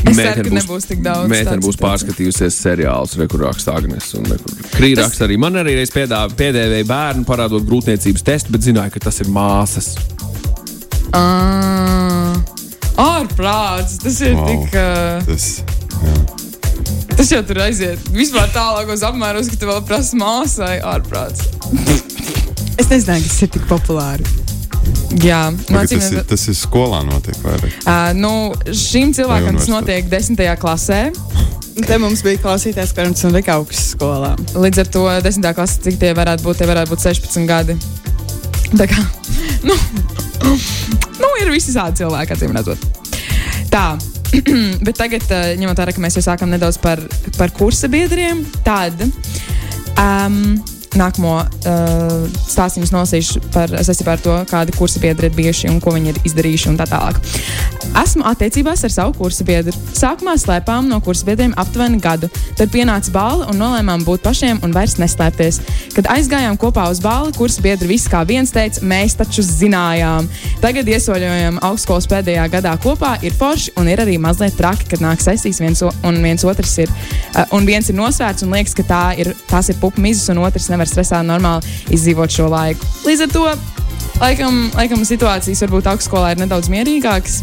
Ka 0.07 0.13
nebūs 0.45 0.85
tik 0.87 1.01
daudz. 1.03 1.27
Mēģinājums 1.31 1.65
būs 1.65 1.77
pārskatījusies 1.81 2.57
seriālus, 2.63 3.17
kur 3.27 3.41
raksta 3.43 3.73
Agnēs. 3.75 4.13
Krīraksts 4.77 5.23
arī 5.25 5.37
man 5.41 5.53
arī 5.59 5.75
reiz 5.81 5.91
piedā, 5.91 6.21
piedēvēja 6.31 6.87
bērnu 6.87 7.25
parādot 7.27 7.65
grūtniecības 7.67 8.23
testu, 8.23 8.53
bet 8.55 8.61
zināja, 8.63 8.93
ka 8.93 8.99
tas 9.09 9.19
ir 9.19 9.27
māsas. 9.27 9.97
Ah, 11.13 12.35
Ārprāts, 12.97 13.99
tas 14.01 14.19
ir 14.25 14.33
Wow. 14.35 14.47
tik. 14.49 14.73
Uh, 14.73 15.21
Tas, 15.27 15.47
jā. 16.01 16.15
tas 17.17 17.31
jau 17.31 17.41
tur 17.45 17.59
aiziet 17.67 18.09
vispār 18.15 18.49
tālākos 18.55 19.03
apmēros, 19.05 19.49
ka 19.51 19.59
tu 19.61 19.69
vēl 19.69 19.83
prasa 19.87 20.17
māsai 20.17 20.77
ārprāts. 20.81 21.45
Es 22.77 22.91
nezināju, 22.91 23.23
ka 23.23 23.29
tas 23.31 23.41
ir 23.41 23.49
tik 23.55 23.63
populāri. 23.65 24.25
Jā, 25.23 25.39
acīm 25.49 25.97
tas, 25.97 26.11
ir, 26.13 26.19
tas 26.29 26.43
ir 26.47 26.55
skolā 26.55 26.99
notiek 27.07 27.37
vairāk. 27.41 27.73
Uh, 27.89 28.11
nu, 28.15 28.29
šīm 28.69 29.15
cilvēkam 29.17 29.57
tas 29.57 29.65
notiek 29.71 30.05
desmitajā 30.11 30.53
klasē. 30.61 30.99
Te 31.77 31.97
mums 32.01 32.21
bija 32.25 32.39
klausītājs, 32.41 32.93
kuriem 32.95 33.13
tas 33.17 33.25
notika 33.25 33.57
augstskolā. 33.57 34.31
Līdz 34.57 34.83
ar 34.83 34.91
to 34.93 35.03
desmitā 35.25 35.51
klasē, 35.57 35.81
cik 35.87 35.97
tie 36.01 36.13
varētu 36.17 36.45
būt, 36.45 36.61
tie 36.61 36.69
varētu 36.69 36.93
būt 36.93 37.03
16 37.09 37.49
gadi. 37.49 37.75
Tā 38.77 38.87
kā, 38.93 39.01
nu, 39.67 39.75
nu 40.43 41.31
ir 41.41 41.51
visi 41.53 41.75
tādi 41.75 42.03
cilvēki, 42.03 42.37
acīm 42.37 42.55
redzot. 42.57 42.87
Tā. 43.73 43.89
Bet 44.85 44.97
tagad, 44.99 45.23
eh, 45.31 45.53
ņemot 45.59 45.79
vērā, 45.79 45.93
ka 45.95 46.03
mēs 46.03 46.17
jau 46.19 46.25
sākam 46.25 46.51
nedaudz 46.51 46.79
par, 46.83 47.01
par 47.37 47.53
kursa 47.55 47.87
biedriem, 47.91 48.43
tad 48.65 48.99
um, 49.97 50.57
nākamo 50.99 51.33
uh, 51.41 52.37
stāstu 52.47 52.81
jums 52.81 52.93
nolasīšu 52.95 53.43
par 53.53 53.71
saistībā 53.71 54.17
ar 54.17 54.23
to, 54.23 54.35
kādi 54.49 54.75
kursa 54.77 55.01
biedri 55.03 55.29
ir 55.29 55.37
bijuši 55.37 55.71
un 55.71 55.79
ko 55.83 55.93
viņi 55.95 56.13
ir 56.13 56.21
izdarījuši 56.27 56.71
un 56.71 56.79
tā 56.79 56.87
tālāk. 56.89 57.19
Esmu 57.97 58.25
attiecībās 58.29 58.83
ar 58.85 58.93
savu 58.93 59.15
kursa 59.17 59.45
biedru. 59.47 59.73
Sākumā 59.97 60.35
slēpām 60.37 60.89
no 60.89 60.99
kursa 61.03 61.25
biedriem 61.27 61.55
aptuveni 61.57 61.99
gadu. 62.03 62.29
Tad 62.59 62.71
pienāca 62.73 63.13
balva 63.13 63.47
un 63.51 63.57
nolēmām 63.61 64.03
būt 64.05 64.25
pašiem 64.25 64.59
un 64.65 64.75
vairs 64.75 64.97
neslēpties. 65.01 65.59
Kad 65.95 66.09
aizgājām 66.13 66.59
kopā 66.61 66.87
uz 66.91 67.01
balvu, 67.03 67.33
kursa 67.37 67.63
biedri 67.65 67.89
visi 67.93 68.11
kā 68.11 68.21
viens 68.27 68.53
teica, 68.53 68.83
mēs 68.85 69.17
taču 69.17 69.45
zinājām. 69.45 70.27
Tagad 70.61 70.89
iesoļojam 70.93 71.61
augstskolas 71.65 72.09
pēdējā 72.11 72.45
gadā 72.53 72.75
kopā, 72.83 73.15
ir 73.25 73.35
forši 73.37 73.73
un 73.79 73.89
ir 73.89 74.03
arī 74.03 74.17
mazliet 74.21 74.57
traki, 74.59 74.89
kad 74.93 75.03
nāk 75.03 75.23
sesijas 75.23 75.61
viens 75.63 75.83
un 75.87 76.21
viens 76.23 76.45
otrs 76.47 76.77
ir, 76.83 76.91
uh, 76.91 77.43
un 77.57 77.65
viens 77.67 77.89
ir 77.89 77.97
nosvērts 77.97 78.45
un 78.45 78.53
liekas, 78.57 78.75
ka 78.77 78.85
tā 78.87 79.03
ir, 79.21 79.33
tās 79.49 79.71
ir 79.71 79.79
pupu 79.81 80.03
mizas 80.03 80.29
un 80.33 80.43
otrs 80.45 80.69
nevar 80.73 80.86
stresā 80.89 81.23
normāli 81.25 81.79
izdzīvot 81.95 82.39
šo 82.39 82.51
laiku. 82.53 82.95
Līdz 83.07 83.27
ar 83.27 83.35
to 83.35 83.49
Laikam, 84.17 84.71
laikam 84.73 85.03
situācijas 85.05 85.59
varbūt 85.61 85.87
augstskolā 85.91 86.31
ir 86.33 86.39
nedaudz 86.41 86.71
mierīgākas. 86.73 87.35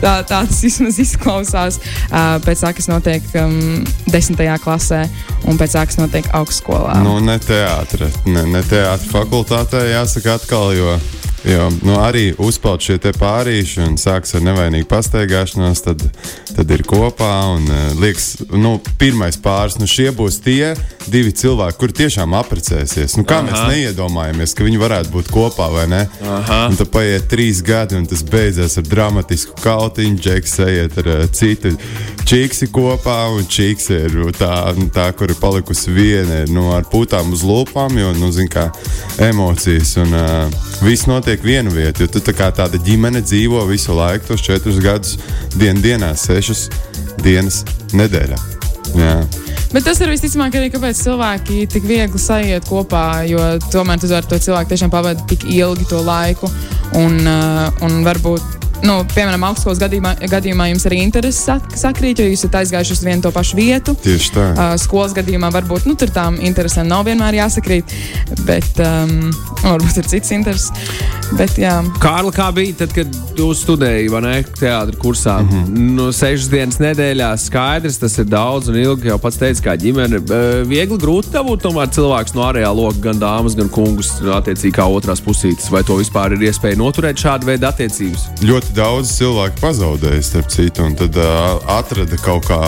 Tā, 0.00 0.22
tā 0.24 0.38
tas 0.48 0.62
vismaz 0.64 0.96
izklausās 1.02 1.76
uh, 1.82 2.38
pēc 2.44 2.62
tā, 2.64 2.70
kas 2.78 2.88
notiek 2.88 3.26
um, 3.42 3.84
desmitajā 4.08 4.56
klasē 4.64 5.02
un 5.50 5.60
pēc 5.60 5.76
tā, 5.76 5.84
kas 5.90 6.00
notiek 6.00 6.30
augstskolā. 6.38 6.96
Nu, 7.04 7.18
ne 7.20 7.36
teātris, 7.42 8.16
ne, 8.24 8.46
ne 8.48 8.64
teātris 8.64 9.12
fakultātē, 9.12 9.84
jāsaka, 9.90 10.38
atkal, 10.40 10.72
jo, 10.78 10.96
jo 11.46 11.68
nu, 11.82 11.96
arī 12.02 12.30
uzpeld 12.42 12.82
šie 12.82 12.98
pārīši 13.16 13.82
un 13.84 13.96
sāks 14.00 14.34
ar 14.36 14.44
nevainīgu 14.46 14.88
pastaigāšanos, 14.90 15.82
tad, 15.84 16.02
tad 16.50 16.72
ir 16.74 16.82
kopā. 16.88 17.32
Un, 17.56 17.66
uh, 17.70 17.88
liekas, 18.02 18.32
nu, 18.52 18.76
pirmais 19.00 19.38
pāris, 19.42 19.78
nu, 19.80 19.88
šie 19.90 20.10
būs 20.16 20.40
tie 20.44 20.74
divi 21.06 21.32
cilvēki, 21.36 21.78
kuri 21.80 21.98
tiešām 22.02 22.34
apprecēsies. 22.38 23.16
Nu, 23.20 23.26
kā 23.28 23.40
Aha. 23.40 23.46
mēs 23.46 23.62
neiedomājamies, 23.72 24.56
ka 24.56 24.66
viņi 24.66 24.82
varētu 24.82 25.14
būt 25.14 25.30
kopā 25.32 25.70
vai 25.74 25.86
ne? 25.92 26.02
Tad 26.76 26.90
paiet 26.94 27.28
trīs 27.30 27.62
gadi, 27.66 27.98
un 28.00 28.08
tas 28.10 28.24
beidzās 28.26 28.78
ar 28.80 28.88
dramatisku 28.90 29.58
kautiņu. 29.62 30.22
Džeks 30.26 30.58
ejiet 30.66 30.98
ar 31.02 31.12
uh, 31.12 31.26
citu 31.36 31.76
čīksi 32.26 32.66
kopā, 32.74 33.16
un 33.36 33.46
čīks 33.50 33.86
ir 33.94 34.16
tā, 34.36 34.50
tā 34.94 35.06
kur 35.16 35.30
ir 35.30 35.38
palikusi 35.38 35.92
viena 35.94 36.42
nu, 36.50 36.68
ar 36.74 36.86
putām 36.90 37.30
uz 37.34 37.44
lūpām, 37.46 37.94
jo, 38.00 38.10
nu, 38.18 38.32
zin 38.34 38.50
kā, 38.50 38.66
emocijas. 39.28 39.94
Un 40.02 40.14
uh, 40.16 40.58
viss 40.82 41.06
notiek 41.10 41.42
vienu 41.46 41.74
vietu, 41.74 42.04
jo 42.04 42.16
tu 42.16 42.24
tā 42.26 42.34
kā 42.36 42.50
tāda 42.54 42.80
ģimene 42.82 43.22
dzīvo 43.24 43.62
visu 43.70 43.94
laiku, 43.96 44.32
tos 44.32 44.44
četrus 44.46 44.82
gadus, 44.82 45.16
dien 45.54 45.78
dienā, 45.82 46.12
sešas 46.18 46.66
dienas 47.22 47.62
nedēļā. 47.94 48.40
Jā. 48.96 49.16
Bet 49.74 49.84
tas 49.84 49.98
ir 50.00 50.10
visticamāk 50.10 50.54
arī, 50.56 50.70
kāpēc 50.72 50.98
cilvēki 51.02 51.64
tik 51.70 51.86
viegli 51.86 52.20
sajiet 52.22 52.66
kopā, 52.70 53.26
jo 53.28 53.42
tomēr 53.70 54.02
tu 54.02 54.10
ar 54.14 54.26
to 54.26 54.38
cilvēku 54.40 54.72
tiešām 54.72 54.92
pavadi 54.94 55.26
tik 55.34 55.46
ilgi 55.52 55.88
to 55.90 56.02
laiku. 56.06 56.50
Un, 56.96 57.18
uh, 57.26 57.66
un 57.84 58.00
varbūt, 58.06 58.55
nu, 58.84 58.96
piemēram, 59.14 59.44
augstskolas 59.48 59.80
gadījumā, 59.80 60.14
gadījumā 60.30 60.68
jums 60.72 60.86
arī 60.88 61.00
intereses 61.04 61.44
sak 61.48 61.76
sakrīt, 61.78 62.20
jo 62.20 62.28
jūs 62.28 62.44
esat 62.44 62.58
aizgājuši 62.60 62.96
uz 62.96 63.02
vienu 63.06 63.24
to 63.24 63.32
pašu 63.34 63.58
vietu. 63.58 63.96
Tieši 64.04 64.32
tā. 64.34 64.46
Uh, 64.52 64.74
skolas 64.80 65.14
gadījumā 65.16 65.50
varbūt 65.54 65.88
nu, 65.88 65.96
tur 65.98 66.12
tām 66.14 66.38
interesēm 66.42 66.88
nav 66.90 67.06
vienmēr 67.08 67.38
jāsakrīt, 67.40 67.94
bet 68.48 68.82
um, 68.84 69.30
varbūt 69.64 70.00
ir 70.02 70.10
cits 70.12 70.34
intereses. 70.36 70.72
Bet, 71.36 71.56
jā. 71.58 71.78
Kārli, 72.02 72.30
kā 72.36 72.48
bija 72.54 72.76
tad, 72.82 72.92
kad 72.94 73.16
jūs 73.36 73.64
studējāt, 73.64 74.10
vai 74.14 74.22
ne? 74.22 74.34
Teātris 74.60 75.00
kursā. 75.02 75.40
Mm 75.42 75.48
-hmm. 75.50 75.94
No 75.96 76.10
sešas 76.12 76.48
dienas 76.52 76.78
nedēļā 76.78 77.32
skaidrs, 77.40 77.98
tas 77.98 78.18
ir 78.18 78.28
daudz 78.30 78.68
un 78.68 78.76
ilgi. 78.76 79.08
Jau 79.10 79.18
pats 79.18 79.36
teica, 79.36 79.62
kā 79.64 79.76
ģimene. 79.76 80.22
Viegli 80.66 80.98
grūti 80.98 81.32
dabūt 81.34 81.62
tomēr 81.66 81.90
cilvēks 81.90 82.34
no 82.34 82.46
ārējā 82.46 82.70
loka, 82.76 83.00
gan 83.08 83.18
dāmas, 83.18 83.56
gan 83.56 83.68
kungus, 83.68 84.12
attiecīgi 84.20 84.76
kā 84.78 84.86
otrās 84.86 85.20
pusītes. 85.20 85.70
Vai 85.70 85.82
to 85.82 85.96
vispār 85.96 86.32
ir 86.32 86.46
iespēja 86.46 86.76
noturēt 86.76 87.18
šādu 87.18 87.46
veidu 87.46 87.66
attiecības? 87.66 88.30
ļoti 88.46 88.65
daudz 88.74 89.10
cilvēku 89.18 89.60
pazaudēja, 89.62 90.22
starp 90.24 90.48
citu, 90.50 90.84
un 90.86 90.96
tad 90.98 91.16
uh, 91.20 91.60
atrada 91.76 92.18
kaut 92.22 92.48
kā 92.48 92.58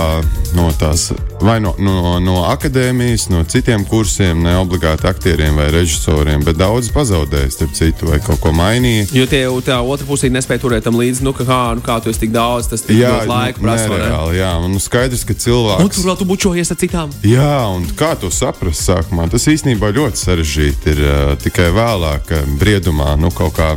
no 0.57 0.69
tās, 0.79 1.09
vai 1.43 1.59
no, 1.63 1.75
no, 1.83 2.19
no 2.23 2.37
akadēmijas, 2.49 3.29
no 3.33 3.43
citiem 3.49 3.85
kursiem, 3.89 4.41
ne 4.45 4.55
obligāti 4.61 5.09
aktieriem 5.11 5.59
vai 5.59 5.69
režisoriem, 5.75 6.45
bet 6.47 6.59
daudz 6.61 6.91
pazaudēja, 6.95 7.51
starp 7.55 7.75
citu, 7.79 8.09
vai 8.13 8.21
kaut 8.25 8.41
ko 8.45 8.53
mainīja. 8.57 9.09
Jo 9.17 9.27
tie 9.31 9.43
tā 9.67 9.79
otra 9.83 10.09
pusē 10.09 10.31
nespēja 10.33 10.63
turēt 10.65 10.87
tam 10.89 10.99
līdzi, 11.01 11.25
nu, 11.27 11.35
kā, 11.37 11.61
nu, 11.79 11.85
kā 11.85 11.99
tu 12.05 12.13
esi 12.13 12.25
tik 12.27 12.35
daudz, 12.35 12.71
tas 12.73 12.85
tik 12.87 12.99
Jā, 13.01 13.15
ļoti 13.19 13.33
laika 13.33 13.63
nu, 13.63 13.69
prasa. 13.69 13.93
nereāli, 13.93 14.41
jā, 14.41 14.51
un 14.63 14.75
nu, 14.77 14.83
skaidrs, 14.83 15.27
ka 15.29 15.37
cilvēks. 15.37 15.95
tur 15.99 16.11
vēl 16.11 16.19
tu 16.23 16.29
bučojies 16.29 16.75
ar 16.75 16.81
citām. 16.81 17.15
Jā, 17.27 17.55
un 17.75 17.87
kā 17.99 18.15
to 18.21 18.33
saprast 18.35 18.87
sākumā? 18.89 19.29
Tas 19.33 19.49
īstenībā 19.51 19.93
ļoti 19.97 20.25
sarežģīti 20.25 20.95
ir 20.95 21.05
uh, 21.07 21.33
tikai 21.43 21.71
vēlāk, 21.77 22.35
briedumā, 22.61 23.15
nu, 23.21 23.33
kaut 23.35 23.57
kā. 23.59 23.73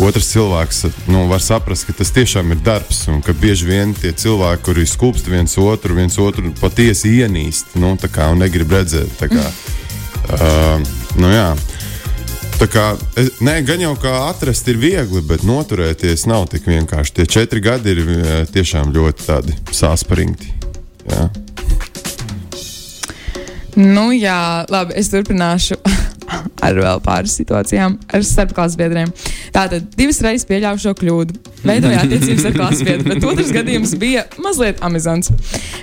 Otrs 0.00 0.30
cilvēks 0.32 0.78
nu, 1.12 1.26
var 1.28 1.42
saprast, 1.44 1.84
ka 1.86 1.92
tas 1.98 2.10
tiešām 2.16 2.54
ir 2.54 2.62
darbs, 2.64 3.04
un 3.12 3.20
ka 3.24 3.34
bieži 3.36 3.68
vien 3.68 3.92
tie 3.94 4.12
cilvēki, 4.16 4.62
kuri 4.64 4.86
skūpst 4.88 5.28
viens 5.28 5.56
otru, 5.60 5.94
viens 5.98 6.16
otru 6.18 6.52
patiesi 6.60 7.12
ienīst, 7.20 7.74
nu, 7.78 7.92
tā 8.00 8.08
kā, 8.12 8.30
un 8.32 8.40
negrib 8.42 8.72
redzēt. 8.72 9.12
tā 9.20 9.28
Kā, 9.32 9.44
uh, 10.32 10.80
nu, 11.20 11.28
jā. 11.28 11.50
Tā 12.58 12.68
kā, 12.70 12.86
es- 13.20 13.36
nē, 13.44 13.58
gan 13.66 13.80
jau 13.84 13.92
kā 14.00 14.14
atrast 14.30 14.68
ir 14.72 14.80
viegli, 14.80 15.20
bet 15.28 15.44
noturēties 15.44 16.26
nav 16.30 16.48
tik 16.48 16.66
vienkārši. 16.70 17.12
Tie 17.20 17.26
četri 17.26 17.60
gadi 17.60 17.90
ir 17.90 18.46
tiešām 18.54 18.92
ļoti 18.94 19.52
sāspringti. 19.74 20.52
Jā. 21.10 21.28
Nu, 23.76 24.10
jā, 24.12 24.64
labi, 24.68 24.94
es 25.00 25.08
turpināšu 25.08 25.78
ar 26.62 26.78
vēl 26.78 27.00
pāris 27.04 27.34
situācijām 27.40 27.98
ar 28.12 28.26
starpklases 28.26 28.78
biedriem. 28.78 29.10
Tātad 29.54 29.88
divas 29.96 30.20
reizes 30.24 30.46
pieļāvu 30.48 30.82
šo 30.82 30.94
kļūdu. 30.98 31.38
Veidoju 31.62 31.98
attiecības 31.98 32.46
ar 32.48 32.54
klases 32.56 32.82
biedru, 32.86 33.12
bet 33.12 33.26
otrs 33.26 33.52
gadījums 33.54 33.94
bija 33.98 34.24
mazliet 34.42 34.82
amizants. 34.82 35.30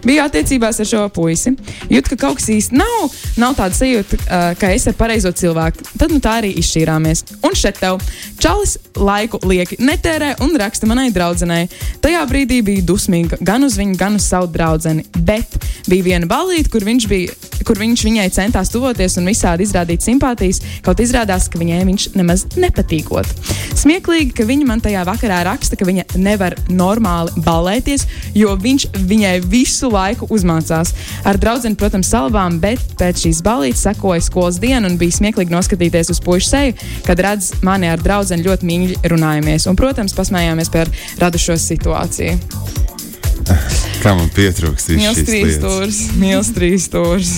Biju 0.03 0.24
attiecībās 0.25 0.81
ar 0.83 0.89
šo 0.89 1.05
puisi. 1.15 1.53
Jūt, 1.91 2.09
ka 2.12 2.17
kaut 2.25 2.39
kas 2.39 2.50
īsti 2.51 2.79
nav, 2.79 3.15
nav 3.39 3.55
tāda 3.59 3.77
sajūta, 3.77 4.19
ka 4.59 4.71
es 4.75 4.88
ar 4.91 4.98
pareizo 5.00 5.31
cilvēku. 5.31 5.88
Tad 6.00 6.12
nu 6.12 6.19
tā 6.24 6.39
arī 6.41 6.51
izšķīrāmies. 6.59 7.24
Un 7.48 7.55
šeit 7.55 7.79
tev 7.79 8.01
čalis 8.43 8.75
laiku 9.00 9.39
lieki 9.48 9.79
netērē 9.83 10.36
un 10.43 10.55
raksta 10.59 10.89
manai 10.89 11.09
draudzenei. 11.15 11.69
Tajā 12.03 12.25
brīdī 12.27 12.59
bija 12.65 12.83
dusmīga 12.91 13.39
gan 13.39 13.63
uz 13.67 13.79
viņu, 13.79 13.95
gan 14.00 14.19
uz 14.19 14.27
savu 14.27 14.51
draudzeni. 14.51 15.07
Bet 15.15 15.55
bija 15.88 16.12
viena 16.12 16.27
balīte, 16.29 16.71
kur 16.74 16.83
viņš 16.88 17.07
bija 17.12 17.39
kur 17.69 17.79
viņš 17.79 18.03
viņai 18.07 18.27
centās 18.33 18.71
tuvoties 18.74 19.17
un 19.19 19.29
visādi 19.29 19.65
izrādīt 19.67 20.01
simpātijas, 20.05 20.62
kaut 20.85 21.01
izrādās, 21.03 21.49
ka 21.51 21.59
viņai 21.61 21.81
viņš 21.88 22.07
nemaz 22.19 22.45
nepatīkot. 22.59 23.33
Smieklīgi, 23.79 24.33
ka 24.35 24.47
viņa 24.47 24.67
man 24.67 24.83
tajā 24.83 25.05
vakarā 25.07 25.41
raksta, 25.47 25.77
ka 25.79 25.88
viņa 25.88 26.19
nevar 26.19 26.55
normāli 26.69 27.43
balēties, 27.45 28.05
jo 28.38 28.55
viņš 28.59 28.89
viņai 29.09 29.35
visu 29.49 29.91
laiku 29.93 30.27
uzmācās. 30.33 30.93
Ar 31.27 31.39
draugu, 31.39 31.71
protams, 31.79 32.11
salvām, 32.11 32.59
bet 32.61 32.83
pēc 32.99 33.25
šīs 33.25 33.43
balītes 33.45 33.85
sekoja 33.88 34.23
skolas 34.25 34.59
diena 34.61 34.89
un 34.89 34.97
bija 34.99 35.19
smieklīgi 35.19 35.53
noskatīties 35.53 36.11
uz 36.13 36.21
pušu 36.23 36.49
seju, 36.49 36.77
kad 37.07 37.21
redz 37.23 37.53
mani 37.65 37.91
ar 37.91 38.01
draugu 38.03 38.39
ļoti 38.43 38.67
mīļi 38.67 38.99
runājamies. 39.11 39.69
Un, 39.69 39.79
protams, 39.79 40.15
pasmējāmies 40.17 40.71
par 40.73 40.91
radušo 41.21 41.57
situāciju. 41.59 42.98
Kā 44.03 44.13
man 44.15 44.29
pietrūkst 44.31 44.93
šīs 44.96 45.24
trīs 45.27 45.58
stūris, 45.58 46.00
mīls 46.22 46.51
trīs 46.55 46.88
stūris. 46.88 47.34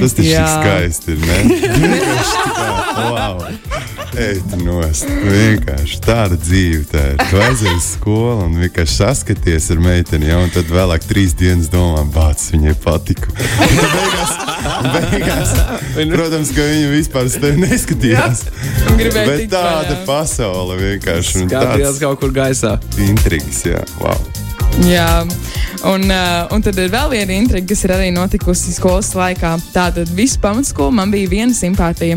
Tas 0.00 0.16
taču 0.16 0.44
skaisti 0.54 1.16
ir. 1.16 1.18
ne? 1.28 1.38
Wow. 3.00 3.40
Ej, 4.18 4.40
tu 4.50 4.58
nost. 4.64 5.06
Vienkārši 5.06 6.00
tāda 6.02 6.38
dzīve. 6.40 6.82
Tā 6.90 7.02
ir. 7.12 7.20
Tu 7.30 7.38
aizej 7.44 7.76
uz 7.76 7.86
skolu 7.94 8.46
un 8.48 8.56
vienkārši 8.58 8.96
saskaties 8.96 9.70
ar 9.74 9.82
meiteni, 9.84 10.30
ja, 10.30 10.40
un 10.42 10.50
tad 10.54 10.70
vēlāk 10.72 11.06
trīs 11.06 11.36
dienas 11.38 11.70
domā, 11.70 12.02
bācis 12.14 12.54
viņai 12.56 12.74
patika. 12.82 13.30
Beigās, 13.80 14.34
beigās, 14.94 15.54
protams, 16.12 16.52
ka 16.56 16.66
viņa 16.66 16.90
vispār 16.92 17.30
neskatījās. 17.60 18.44
Bet 18.98 19.46
tāda 19.52 20.00
pasaule 20.08 20.78
vienkārši. 20.80 21.46
Skatījās 21.46 21.86
tāds 21.86 22.04
kaut 22.04 22.20
kur 22.22 22.34
gaisā. 22.34 22.76
Intrigas, 23.06 23.64
jā. 23.66 23.82
Wow. 24.02 24.29
Jā, 24.80 25.26
un, 25.84 26.06
uh, 26.08 26.46
un 26.54 26.62
tad 26.64 26.78
ir 26.80 26.88
vēl 26.88 27.10
viena 27.12 27.34
intriga, 27.36 27.66
kas 27.68 27.82
ir 27.84 27.92
arī 27.92 28.06
notikusi 28.14 28.72
skolas 28.72 29.10
laikā. 29.12 29.50
Tātad 29.74 30.08
visu 30.16 30.38
pamatskolu 30.40 30.94
man 30.96 31.12
bija 31.12 31.28
viena 31.28 31.52
simpātija, 31.56 32.16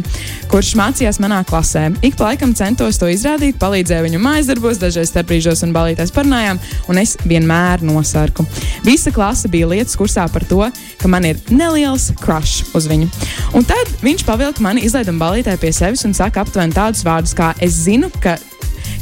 kurš 0.51 0.70
mācījās 0.79 1.20
manā 1.20 1.41
klasē. 1.48 1.89
Ik 2.08 2.15
pa 2.20 2.29
laikam 2.29 2.53
centos 2.55 3.01
to 3.01 3.10
izrādīt, 3.12 3.60
palīdzēju 3.60 4.05
viņu 4.08 4.22
mājas 4.24 4.48
darbos, 4.53 4.79
dažreiz 4.79 5.12
starpbrīžos 5.12 5.65
un 5.67 5.75
balītēs 5.75 6.15
parunājām, 6.15 6.62
un 6.88 7.01
es 7.03 7.17
vienmēr 7.27 7.84
nosarku. 7.84 8.48
Visa 8.88 9.12
klase 9.12 9.51
bija 9.51 9.67
lietas 9.74 10.00
kursā 10.00 10.29
par 10.32 10.48
to, 10.48 10.63
ka 11.01 11.12
man 11.12 11.27
ir 11.27 11.43
neliels 11.51 12.13
crush 12.24 12.72
uz 12.79 12.88
viņu. 12.88 13.12
Un 13.60 13.67
tad 13.67 13.91
viņš 14.05 14.24
pavilka 14.29 14.63
mani 14.63 14.88
izlaiduma 14.88 15.27
balītē 15.27 15.60
pie 15.60 15.75
sevis 15.75 16.08
un 16.08 16.15
saka 16.15 16.46
aptuveni 16.48 16.79
tādus 16.79 17.03
vārdus, 17.03 17.36
kā 17.36 17.51
es 17.60 17.84
zinu, 17.84 18.08
ka 18.24 18.38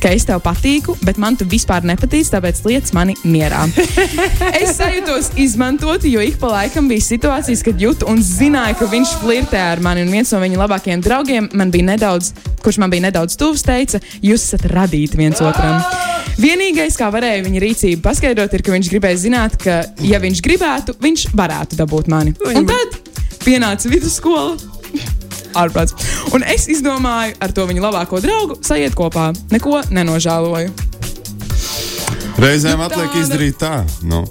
ka 0.02 0.12
es 0.16 0.26
tev 0.28 0.42
patīku, 0.44 0.96
bet 1.06 1.20
man 1.22 1.38
tu 1.38 1.46
vispār 1.50 1.86
nepatīc, 1.88 2.32
tāpēc 2.34 2.62
liec 2.66 2.92
mani 2.98 3.16
mierā. 3.24 3.64
es 4.62 4.76
sajūtos 4.80 5.32
izmantoti, 5.42 6.12
jo 6.16 6.24
ik 6.26 6.40
pa 6.42 6.50
laikam 6.56 6.90
bija 6.92 7.06
situācijas, 7.06 7.64
kad 7.66 7.82
jūtu 7.82 8.10
un 8.12 8.22
zināju, 8.26 8.80
ka 8.82 8.90
viņš 8.92 9.14
flirtē 9.22 9.62
ar 9.76 9.84
mani. 9.86 10.06
Un 10.06 10.14
viens 10.14 10.34
no 10.34 10.42
viņa 10.42 10.62
labākajiem 10.64 11.06
draugiem 11.06 11.52
man 11.58 11.74
bija 11.74 11.92
nedaudz, 11.94 12.34
kurš 12.66 12.82
man 12.82 12.94
bija 12.94 13.08
nedaudz 13.10 13.38
tuvs, 13.40 13.66
teica, 13.68 14.02
jūs 14.26 14.48
esat 14.50 14.66
radīti 14.74 15.22
viens 15.22 15.42
otram. 15.44 15.82
Vienīgais, 16.42 16.98
kā 16.98 17.12
varēja 17.14 17.46
viņa 17.46 17.62
rīcību 17.62 18.04
paskaidrot, 18.06 18.54
ir, 18.58 18.66
ka 18.66 18.74
viņš 18.74 18.92
gribēja 18.94 19.22
zināt, 19.28 19.58
ka, 19.62 19.82
ja 20.06 20.22
viņš 20.24 20.44
gribētu, 20.46 20.98
viņš 21.02 21.30
varētu 21.38 21.78
dabūt 21.80 22.10
mani. 22.12 22.34
Un 22.50 22.70
tad 22.70 23.02
pienāca 23.46 23.92
vidusskola. 23.92 24.71
Ārprāts. 25.58 25.96
Un 26.36 26.44
es 26.48 26.68
izdomāju 26.72 27.36
ar 27.42 27.52
to 27.56 27.66
viņa 27.70 27.82
labāko 27.90 28.22
draugu 28.24 28.60
sajiet 28.66 28.96
kopā. 28.98 29.32
Neko 29.52 29.82
nenožēloju. 29.92 30.72
Reizēm 32.42 32.80
Nu, 32.80 32.86
atliek 32.88 33.10
tāda- 33.12 33.20
izdarīt 33.22 33.58
tā. 33.62 33.72
Nu, 34.02 34.24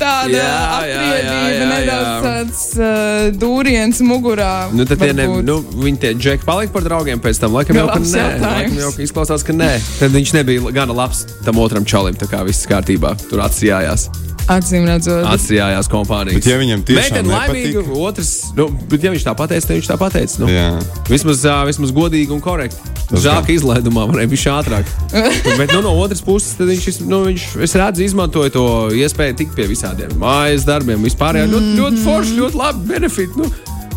Tāda 0.00 0.30
jā, 0.32 0.52
atriebība, 0.78 1.48
jā, 1.52 1.66
nedaudz 1.68 2.22
tāds 2.24 2.62
uh, 2.78 3.26
dūriens 3.36 4.00
mugurā. 4.08 4.52
Nu, 4.72 4.86
tad 4.88 5.02
tie 5.02 5.10
ne, 5.12 5.26
nu, 5.44 5.58
viņi 5.74 6.00
tie 6.00 6.14
džeki 6.16 6.46
palika 6.48 6.72
par 6.72 6.86
draugiem 6.86 7.20
pēc 7.20 7.40
tam. 7.42 7.52
Laikam 7.58 7.76
jau, 7.76 7.88
ka 7.90 7.98
nē, 8.00 8.24
laikam 8.40 8.78
jau 8.78 8.92
ka 8.96 9.04
izklausās, 9.04 9.44
ka 9.44 9.52
nē. 9.52 9.68
Tad 9.98 10.16
viņš 10.16 10.32
nebija 10.38 10.72
gana 10.72 10.96
labs 10.96 11.26
tam 11.44 11.60
otram 11.60 11.84
čalim. 11.84 12.16
Tā 12.16 12.30
kā 12.30 12.40
viss 12.46 12.64
kārtībā. 12.70 13.12
Tur 13.28 13.44
atsijājās. 13.44 14.08
Acīm 14.48 14.86
redzot, 14.88 15.26
Atsijājās 15.28 15.90
kompānijas. 15.92 16.38
Bet 16.40 16.46
ja 16.48 16.56
viņam 16.60 16.84
tiešām 16.88 17.18
Meitene 17.18 17.34
laimīga, 17.34 17.82
otrs, 18.00 18.30
nu, 18.56 18.68
bet 18.88 19.04
ja 19.04 19.12
viņš 19.12 19.26
tā 19.26 19.34
pateica, 19.36 19.66
tad 19.68 19.76
viņš 19.76 19.90
tā 19.90 19.96
pateica. 20.00 20.40
Nu. 20.40 20.48
jā. 20.48 20.68
Vismaz, 21.10 21.42
ā, 21.44 21.58
vismaz 21.68 21.92
godīgi 21.92 22.32
un 22.32 22.40
korekti. 22.44 22.94
Žēl, 23.08 23.42
ka 23.44 23.52
izlaidumā 23.52 24.04
varēja 24.08 24.30
būt 24.32 24.46
ātrāk. 24.52 24.92
Bet 25.60 25.72
nu, 25.72 25.80
no 25.84 25.94
otras 26.00 26.20
puses, 26.24 26.56
viņš, 26.60 27.00
nu, 27.08 27.22
viņš 27.28 27.46
es 27.64 27.76
redzu, 27.80 28.04
izmantoja 28.04 28.52
to 28.52 28.64
iespēju 28.96 29.38
tikt 29.40 29.56
pie 29.56 29.68
visādiem 29.70 30.12
mājas 30.20 30.68
darbiem, 30.68 31.00
vispār. 31.04 31.40
Mm 31.40 31.54
-hmm. 31.54 31.76
Ļoti 31.80 32.04
forši, 32.04 32.38
ļoti 32.40 32.60
labi 32.60 32.88
benefiti. 32.92 33.32
Nu, 33.36 33.48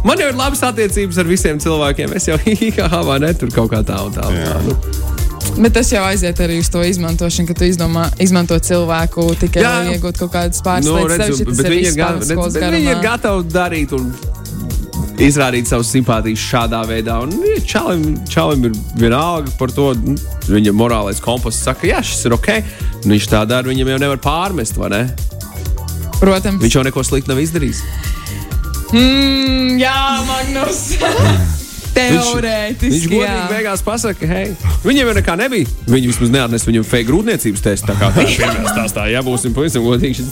man 0.08 0.20
jau 0.20 0.30
ir 0.32 0.36
labas 0.36 0.64
attiecības 0.64 1.18
ar 1.18 1.28
visiem 1.28 1.60
cilvēkiem. 1.60 2.16
Es 2.16 2.28
jau 2.28 2.40
īkā 2.68 3.20
ne 3.20 3.34
tur 3.34 3.52
kaut 3.52 3.72
kā 3.72 3.84
tā 3.84 4.00
un 4.06 4.14
tā. 4.16 4.28
Un 4.28 4.36
tā 4.36 4.62
nu. 4.68 5.11
Bet 5.58 5.74
tas 5.76 5.90
jau 5.92 6.04
aiziet 6.08 6.40
arī 6.44 6.60
uz 6.62 6.70
to 6.72 6.82
izmantošanu, 6.86 7.48
ka 7.52 7.54
tu 7.58 7.66
izdomā, 7.68 8.08
izmanto 8.24 8.58
cilvēku 8.60 9.26
tikai 9.42 9.64
Jā. 9.64 9.72
lai 9.84 9.96
iegūtu 9.98 10.24
kaut 10.26 10.34
kādas 10.36 10.62
pāris 10.66 10.86
Nu, 10.88 10.96
bet 10.96 11.18
viņi 11.20 11.42
ir, 11.42 11.88
viss 11.88 11.98
ga- 11.98 12.12
pāris 12.14 12.30
redz, 12.32 12.54
bet 12.56 12.74
viņi 12.78 12.92
ir 12.96 13.02
gatavi 13.04 13.44
darīt 13.52 13.96
un 13.98 14.12
izrādīt 15.22 15.68
savu 15.70 15.84
simpātiju 15.86 16.40
šādā 16.40 16.82
veidā. 16.90 17.20
Un 17.22 17.36
ja 17.46 17.60
čalim, 17.66 18.06
čalim 18.30 18.66
ir 18.66 18.78
vienalga 18.98 19.52
par 19.60 19.70
to. 19.70 19.94
nu, 19.94 20.16
Viņa 20.52 20.72
morālais 20.74 21.20
kompass 21.22 21.62
saka, 21.64 21.86
jā, 21.88 22.00
šis 22.04 22.26
ir 22.26 22.34
ok. 22.34 22.48
Un 23.06 23.12
viņš 23.14 23.28
tā 23.30 23.44
dara, 23.48 23.68
viņam 23.70 23.88
jau 23.94 24.00
nevar 24.02 24.18
pārmest, 24.18 24.76
vai 24.82 24.90
ne? 24.90 25.04
Protams. 26.20 26.62
Viņš 26.64 26.76
jau 26.76 26.84
neko 26.84 27.04
sliktu 27.06 27.30
nav 27.32 27.40
izdarījis. 27.44 27.84
Mm, 28.92 29.78
jā, 29.80 29.98
Magnus. 30.28 30.82
Viņš 31.92 32.28
Teorētiski. 32.32 33.08
godīgi 33.12 33.26
jā. 33.28 33.48
beigās 33.52 33.82
pasakā, 33.84 34.28
hei, 34.30 34.54
viņam 34.86 35.10
jau 35.10 35.16
nekā 35.18 35.34
nebija. 35.42 35.68
Viņi 35.92 36.08
vismaz 36.12 36.30
neatnesa 36.32 36.70
viņam 36.70 36.86
fake 36.88 37.08
grūtniecības 37.10 37.64
testu. 37.66 37.88
Tā 37.92 37.96
kā 38.00 38.10
tā 38.16 38.24
pirmā 38.30 38.70
stāstā, 38.76 39.06
ja 39.12 39.20
būsim 39.26 39.52
pavisam 39.56 39.84
godīgi, 39.84 40.22
šis, 40.22 40.30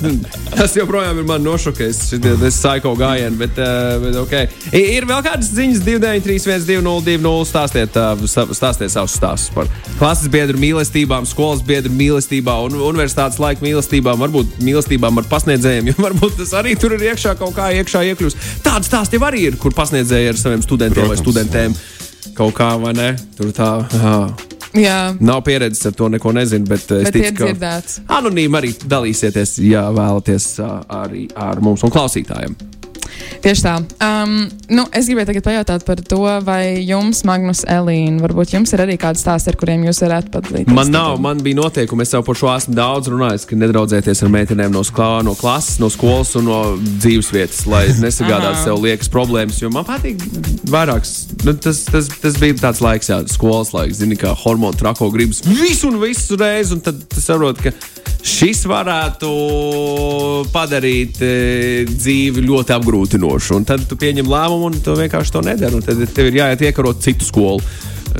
tas 0.56 0.76
joprojām 0.78 1.20
ir 1.20 1.28
man 1.28 1.44
nošokējis. 1.44 2.00
Šis 2.14 2.24
ir 2.32 2.40
psycho 2.48 2.94
gājiens, 3.00 3.36
bet, 3.40 3.60
uh, 3.60 3.98
bet 4.06 4.18
ok. 4.22 4.36
Ir, 4.80 5.08
vēl 5.10 5.24
kādas 5.26 5.52
ziņas, 5.58 5.82
293, 5.84 6.64
202, 6.70 7.36
stāstiet, 7.50 8.00
sa- 8.32 8.48
stāstiet 8.56 8.94
savus 8.96 9.18
stāstus 9.20 9.52
par 9.56 9.68
klases 10.00 10.32
biedru 10.32 10.58
mīlestībām, 10.64 11.28
skolas 11.28 11.62
biedru 11.66 11.92
mīlestībām 11.92 12.70
un 12.70 12.80
universitātes 12.94 13.40
laika 13.44 13.64
mīlestībām, 13.66 14.20
varbūt 14.24 14.60
mīlestībām 14.64 15.20
ar 15.22 15.28
pasniedzējiem, 15.32 15.88
jo 15.92 16.00
varbūt 16.08 16.40
tas 16.40 16.56
arī 16.60 16.78
tur 16.80 16.96
ir 16.96 17.04
iekšā 17.12 17.36
kaut 17.40 17.54
kā 17.60 17.70
iekšā 17.82 18.06
iekļūst. 18.14 18.48
Tāds 18.66 18.88
stāsts 18.90 19.14
jau 19.16 19.22
arī 19.28 19.46
ir, 19.52 19.60
kur 19.60 19.76
pasniedzēji 19.76 20.32
ar 20.34 20.40
saviem 20.40 20.64
studentiem 20.66 21.04
vai 21.10 21.18
Protams. 21.20 21.26
Studentiem 21.60 22.36
kaut 22.36 22.56
kā, 22.56 22.70
vai 22.80 22.94
ne? 22.96 23.10
Tur 23.38 23.52
tā. 23.56 23.74
Jā. 23.94 24.16
Jā, 24.78 25.16
Nav 25.18 25.42
pieredzes 25.48 25.88
ar 25.90 25.96
to, 25.98 26.12
neko 26.14 26.30
nezinu, 26.38 26.68
bet 26.70 26.92
es 26.94 27.08
bet 27.08 27.16
ir 27.18 27.32
ticu, 27.32 27.56
ka 27.58 27.72
anonīmi 28.20 28.60
arī 28.60 28.70
dalīsieties, 28.86 29.56
ja 29.66 29.88
vēlaties 29.90 30.46
uh, 30.62 30.76
arī 30.94 31.24
ar 31.34 31.58
mums 31.66 31.82
un 31.84 31.90
klausītājiem. 31.96 32.54
Tieši 33.44 33.64
tā. 33.64 33.76
Um, 34.04 34.50
nu, 34.72 34.84
es 34.96 35.08
gribēju 35.08 35.30
tagad 35.30 35.46
pajautāt 35.46 35.86
par 35.88 36.02
to, 36.04 36.22
vai 36.46 36.82
jums, 36.84 37.22
Magnus, 37.28 37.64
Elīna, 37.70 38.20
varbūt 38.24 38.54
jums 38.56 38.74
ir 38.76 38.84
arī 38.84 38.98
kāds 39.00 39.24
stāsts, 39.24 39.48
ar 39.52 39.58
kuriem 39.60 39.86
jūs 39.88 40.02
varētu 40.04 40.34
padalīties. 40.34 40.76
Man 40.76 40.92
nav, 40.94 41.20
man 41.24 41.44
bija 41.44 41.60
noteikumi, 41.62 42.04
es 42.04 42.14
jau 42.16 42.22
par 42.26 42.40
šo 42.40 42.52
esmu 42.54 42.76
daudz 42.78 43.12
runājis, 43.12 43.48
ka 43.50 43.60
nedraudzēties 43.60 44.24
ar 44.26 44.34
meitenēm 44.34 44.76
no, 44.76 44.84
sklā, 44.88 45.10
no 45.26 45.36
klases, 45.40 45.80
no 45.82 45.92
skolas 45.94 46.34
un 46.40 46.50
no 46.50 46.60
dzīves 46.80 47.32
vietas, 47.36 47.64
lai 47.70 47.86
nesagādātu 48.04 48.66
sev 48.66 48.84
liekas 48.84 49.12
problēmas. 49.14 49.62
Jo 49.64 49.72
man 49.74 49.88
patīk 49.88 50.20
vairākas. 50.70 51.16
Nu, 51.46 51.56
tas, 51.56 51.86
tas, 51.88 52.12
tas 52.20 52.40
bija 52.42 52.60
tāds 52.60 52.84
laiks, 52.84 53.12
jā, 53.14 53.22
skolas 53.32 53.72
laiks, 53.76 54.02
zini, 54.02 54.20
kā 54.20 54.36
hormonu 54.44 54.78
trako 54.80 55.10
gribas 55.14 55.44
visu 55.48 55.90
un 55.90 56.00
visu 56.02 56.38
reizi, 56.40 56.76
un 56.76 56.84
tad 56.84 57.00
tu 57.10 57.22
saproti, 57.24 57.70
ka 57.70 58.00
šis 58.26 58.66
varētu 58.68 59.30
padarīt 60.54 61.22
e, 61.24 61.32
dzīvi 61.90 62.44
ļoti 62.46 62.76
apgrūtinošu. 62.90 63.60
Un 63.60 63.68
tad 63.70 63.86
tu 63.90 63.98
pieņem 64.00 64.30
lēmumu, 64.30 64.72
un 64.72 64.82
tu 64.84 64.98
vienkārši 64.98 65.36
to 65.36 65.46
nedari. 65.46 65.82
Tad 65.86 66.02
tev 66.16 66.32
ir 66.32 66.42
jāiet 66.42 66.66
iekarot 66.70 67.02
citu 67.04 67.28
skolu. 67.28 67.62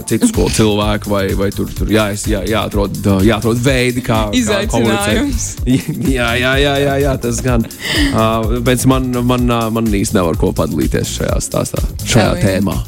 Citu 0.06 0.30
skolu 0.30 0.52
cilvēku, 0.54 1.10
vai, 1.10 1.24
vai 1.36 1.48
tur, 1.52 1.72
tur 1.74 1.90
jā, 1.90 2.12
jā, 2.30 2.44
jāatrod, 2.46 2.94
jāatrod 3.26 3.58
veidi, 3.66 4.04
kā 4.06 4.28
Izaicinājums. 4.38 5.48
Kā 5.66 5.80
jā, 6.20 6.30
jā, 6.38 6.54
jā, 6.62 6.76
jā, 6.86 6.96
jā, 7.08 7.18
tas 7.26 7.42
gan. 7.44 7.66
Uh, 8.14 8.62
bet 8.64 8.86
man, 8.90 9.10
man, 9.26 9.50
man 9.50 9.90
īsti 9.90 10.22
nevar 10.22 10.38
ko 10.40 10.54
padalīties 10.56 11.18
šajā 11.18 11.42
stāstā, 11.42 11.84
šajā 12.06 12.32
Elīna. 12.38 12.46
tēmā. 12.46 12.80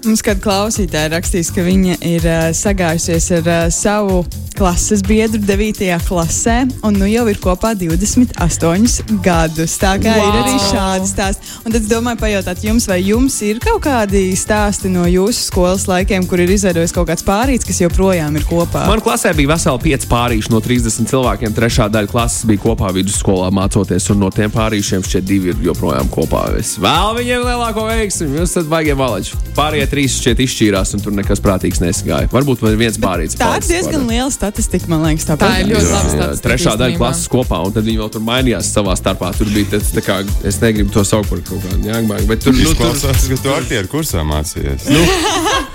Mums 0.00 0.22
kāda 0.24 0.40
klausītāja 0.40 1.10
rakstīs, 1.12 1.50
ka 1.52 1.60
viņa 1.66 1.98
ir 2.08 2.24
uh, 2.24 2.46
sagājusies 2.56 3.26
ar 3.36 3.50
uh, 3.50 3.66
savu 3.74 4.22
klases 4.60 5.00
biedru 5.00 5.40
9. 5.40 5.86
klasē, 6.04 6.66
un 6.84 6.96
nu 7.00 7.06
jau 7.08 7.22
ir 7.30 7.38
kopā 7.40 7.70
28 7.78 9.20
gadus. 9.24 9.76
Tā 9.80 9.94
kā 10.00 10.12
wow. 10.18 10.26
ir 10.26 10.38
arī 10.42 10.56
šādi 10.66 11.08
stāsti. 11.08 11.52
Un 11.64 11.72
tad 11.72 11.78
es 11.80 11.88
domāju, 11.88 12.20
pajautāt 12.20 12.64
jums, 12.66 12.84
vai 12.90 12.98
jums 13.00 13.38
ir 13.46 13.60
kaut 13.64 13.80
kādi 13.86 14.20
stāsti 14.36 14.90
no 14.92 15.06
jūsu 15.08 15.46
skolas 15.46 15.86
laikiem, 15.88 16.26
kur 16.28 16.42
ir 16.44 16.52
izveidojis 16.52 16.92
kaut 16.96 17.08
kāds 17.08 17.24
pārīts, 17.24 17.64
kas 17.68 17.80
joprojām 17.80 18.36
ir 18.36 18.44
kopā. 18.48 18.84
Man 18.90 19.00
klasē 19.04 19.32
bija 19.36 19.54
veseli 19.54 19.84
pieci 19.86 20.10
pārīši 20.10 20.52
no 20.52 20.60
30 20.64 21.08
cilvēkiem. 21.08 21.56
Trešā 21.56 21.88
daļa 21.92 22.12
klases 22.12 22.44
bija 22.48 22.64
kopā 22.66 22.92
vidusskolā 22.96 23.48
mācoties, 23.56 24.10
un 24.12 24.20
no 24.24 24.32
tiem 24.34 24.52
pārīšiem 24.52 25.04
šie 25.08 25.24
divi 25.24 25.54
ir 25.54 25.64
joprojām 25.70 26.12
kopā. 26.12 26.46
Es 26.60 26.74
vēlu 26.80 27.16
viņiem 27.20 27.48
lielāko 27.48 27.86
veiksmi. 27.88 28.34
Jūs 28.36 28.52
esat 28.52 28.68
baigiem 28.68 29.00
valači. 29.00 29.40
Pārējie 29.56 29.88
trīs 29.90 30.16
šķiet 30.20 30.42
izšķīrās, 30.46 30.94
un 30.96 31.04
tur 31.04 31.14
nekas 31.16 31.42
prātīgs 31.44 31.82
nesagāja. 31.82 32.30
Varbūt 32.32 32.64
viens 32.80 32.98
pārīts. 33.00 33.38
Tā 33.40 33.52
ir 33.58 33.66
diezgan 33.66 34.04
pārējais. 34.04 34.10
liela 34.10 34.34
statistika, 34.34 34.90
man 34.92 35.04
liekas. 35.08 35.28
Tā 35.30 35.50
ir 35.60 35.70
ļoti 35.70 35.84
Jā, 35.84 35.90
laba 35.90 36.10
jā, 36.10 36.14
statistika. 36.16 36.46
Trešā 36.48 36.76
daļa 36.80 37.00
klases 37.00 37.30
kopā, 37.32 37.60
un 37.66 37.76
tad 37.76 37.88
viņi 37.88 38.02
vēl 38.02 38.12
tur 38.16 38.24
mainījās 38.26 38.72
savā 38.74 38.96
starpā. 38.98 39.32
Tur 39.38 39.50
bija 39.54 39.74
tas, 39.76 39.92
tā 39.96 40.04
kā, 40.06 40.20
es 40.46 40.60
negribu 40.62 40.94
to 40.94 41.04
saukt 41.06 41.30
par 41.32 41.42
kaut 41.46 41.64
kādu 41.66 41.90
jāgmāju, 41.90 42.28
bet 42.30 42.44
tur, 42.46 42.56
nu, 42.56 42.64
tur, 42.64 42.74
Izklausās, 42.74 43.28
ka 43.30 43.40
tu 43.44 43.54
aktieru 43.56 43.92
kursā 43.98 44.26
mācījies. 44.26 44.90
Nu, 44.90 45.04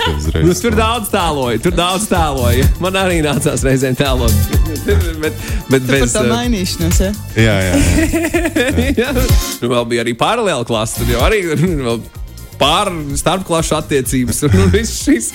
Nu, 0.06 0.54
tur 0.54 0.76
daudz 0.78 1.10
tēloja, 1.10 1.58
tur 1.66 1.74
daudz 1.74 2.04
tēloja. 2.12 2.66
Man 2.84 2.98
arī 3.00 3.22
nācās 3.26 3.64
reizēm 3.66 3.96
tēlot. 3.98 4.34
bet, 5.24 5.40
bet 5.72 5.88
Tu 5.88 5.94
bez, 5.96 6.14
to 6.14 6.22
uh, 6.22 6.30
mainīšanos, 6.30 7.00
ja? 7.02 7.10
Jā, 7.40 7.56
jā. 7.66 7.80
jā. 7.80 8.86
jā, 9.00 9.10
nu, 9.64 9.72
vēl 9.72 9.88
bija 9.90 10.06
arī 10.06 10.14
paralēla 10.20 10.68
klase. 10.68 11.02
Tur 11.02 11.16
jau 11.16 11.24
arī 11.26 11.42
vēl 11.88 12.04
pār 12.60 12.92
starpklašu 13.18 13.78
attiecības. 13.80 14.44
Un 14.50 14.70
viss 14.76 15.04
šis. 15.06 15.32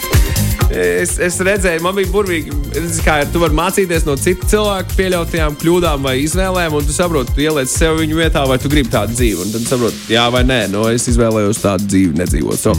Es, 0.71 1.17
es 1.19 1.39
redzēju, 1.43 1.83
man 1.83 1.97
bija 1.97 2.11
burvīgi, 2.13 2.55
kā. 3.03 3.17
Tu 3.33 3.43
vari 3.43 3.57
mācīties 3.59 4.07
no 4.07 4.15
citu 4.21 4.47
cilvēku 4.53 4.95
pieļautajām 5.01 5.59
kļūdām 5.59 6.07
vai 6.07 6.15
izvēlēm, 6.23 6.77
un 6.79 6.87
tu 6.87 6.95
saproti, 6.95 7.35
tu 7.35 7.43
ieliec 7.43 7.73
sev 7.73 7.99
viņu 7.99 8.21
vietā, 8.21 8.45
vai 8.47 8.61
tu 8.63 8.71
gribi 8.71 8.93
tādu 8.93 9.19
dzīvi. 9.19 9.43
Un 9.47 9.57
tad 9.57 9.67
saproti, 9.67 10.05
jā 10.15 10.29
vai 10.31 10.45
nē, 10.47 10.61
no 10.71 10.87
es 10.93 11.09
izvēlējos 11.11 11.65
tādu 11.65 11.91
dzīvi 11.91 12.23
nedzīvot. 12.23 12.63
So, 12.63 12.77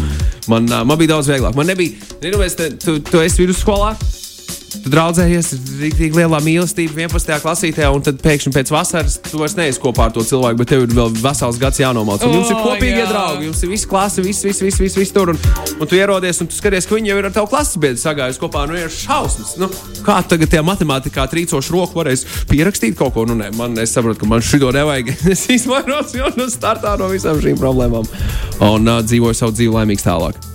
man, 0.51 0.71
man 0.71 0.95
bija 0.95 1.17
daudz 1.17 1.31
vieglāk. 1.33 1.57
Man 1.59 1.67
nebija, 1.73 1.99
zinu, 2.23 2.41
es 2.47 2.55
te, 2.55 2.71
tu, 2.79 2.99
tu 3.03 3.23
esi 3.25 3.43
vidusskolā. 3.43 3.95
Tu 4.71 4.87
draudzējies, 4.87 5.49
ir 5.83 5.95
tik 5.99 6.13
liela 6.15 6.39
mīlestība 6.43 6.95
11. 7.03 7.33
klasītē, 7.43 7.89
un 7.91 8.03
tad 8.05 8.21
pēkšņi 8.23 8.53
pēc 8.55 8.69
vasaras 8.71 9.17
tu 9.25 9.41
vairs 9.41 9.57
neesi 9.57 9.81
kopā 9.83 10.05
ar 10.07 10.13
to 10.15 10.23
cilvēku, 10.23 10.61
bet 10.61 10.69
tev 10.71 10.85
ir 10.85 10.93
vēl 10.95 11.11
vesels 11.19 11.59
gads 11.59 11.81
jānomāca. 11.81 12.29
Un 12.29 12.37
jums 12.37 12.53
ir 12.53 12.55
O, 12.55 12.61
kopīgie 12.69 13.01
jā. 13.01 13.07
draugi, 13.09 13.49
jums 13.49 13.63
ir 13.65 13.71
visi 13.73 13.89
klasi, 13.91 14.23
viss, 14.23 14.45
viss, 14.47 14.63
viss, 14.63 14.79
viss, 14.79 14.95
viss 15.01 15.15
tur. 15.15 15.33
Un, 15.33 15.41
un 15.75 15.89
tu 15.91 15.97
ierodies, 15.99 16.39
un 16.39 16.47
tu 16.47 16.55
skaties, 16.55 16.87
ka 16.87 16.95
viņi 16.95 17.11
jau 17.11 17.17
ir 17.19 17.27
ar 17.27 17.35
tavu 17.35 17.49
klases 17.51 17.81
biedru 17.83 17.99
sagājuši 17.99 18.41
kopā. 18.45 18.63
Nu, 18.69 18.77
ir 18.79 18.93
šausmas. 18.95 19.57
Nu, 19.59 19.67
kā 20.05 20.21
tagad 20.31 20.53
tajā 20.53 20.63
matemātikā 20.67 21.27
trīcošu 21.33 21.75
roku 21.75 21.99
varēs 21.99 22.23
pierakstīt 22.51 22.95
kaut 22.99 23.15
ko? 23.17 23.25
Nu, 23.27 23.35
nē, 23.41 23.51
man, 23.59 23.75
es 23.81 23.91
saprotu, 23.97 24.21
ka 24.23 24.31
man 24.31 24.45
šito 24.45 24.71
nevajag. 24.75 25.11
es 25.35 25.43
izvairos 25.51 26.15
jau 26.15 26.31
no 26.37 26.47
startā 26.53 26.95
no 27.01 27.11
visām 27.11 27.43
šīm 27.43 27.59
problēmām 27.59 28.07
un 28.61 28.87
uh, 28.87 29.03
dzīvoju 29.03 29.35
savu 29.35 29.57
dzīvi 29.57 29.75
laimīgs 29.75 30.07
tālāk. 30.07 30.50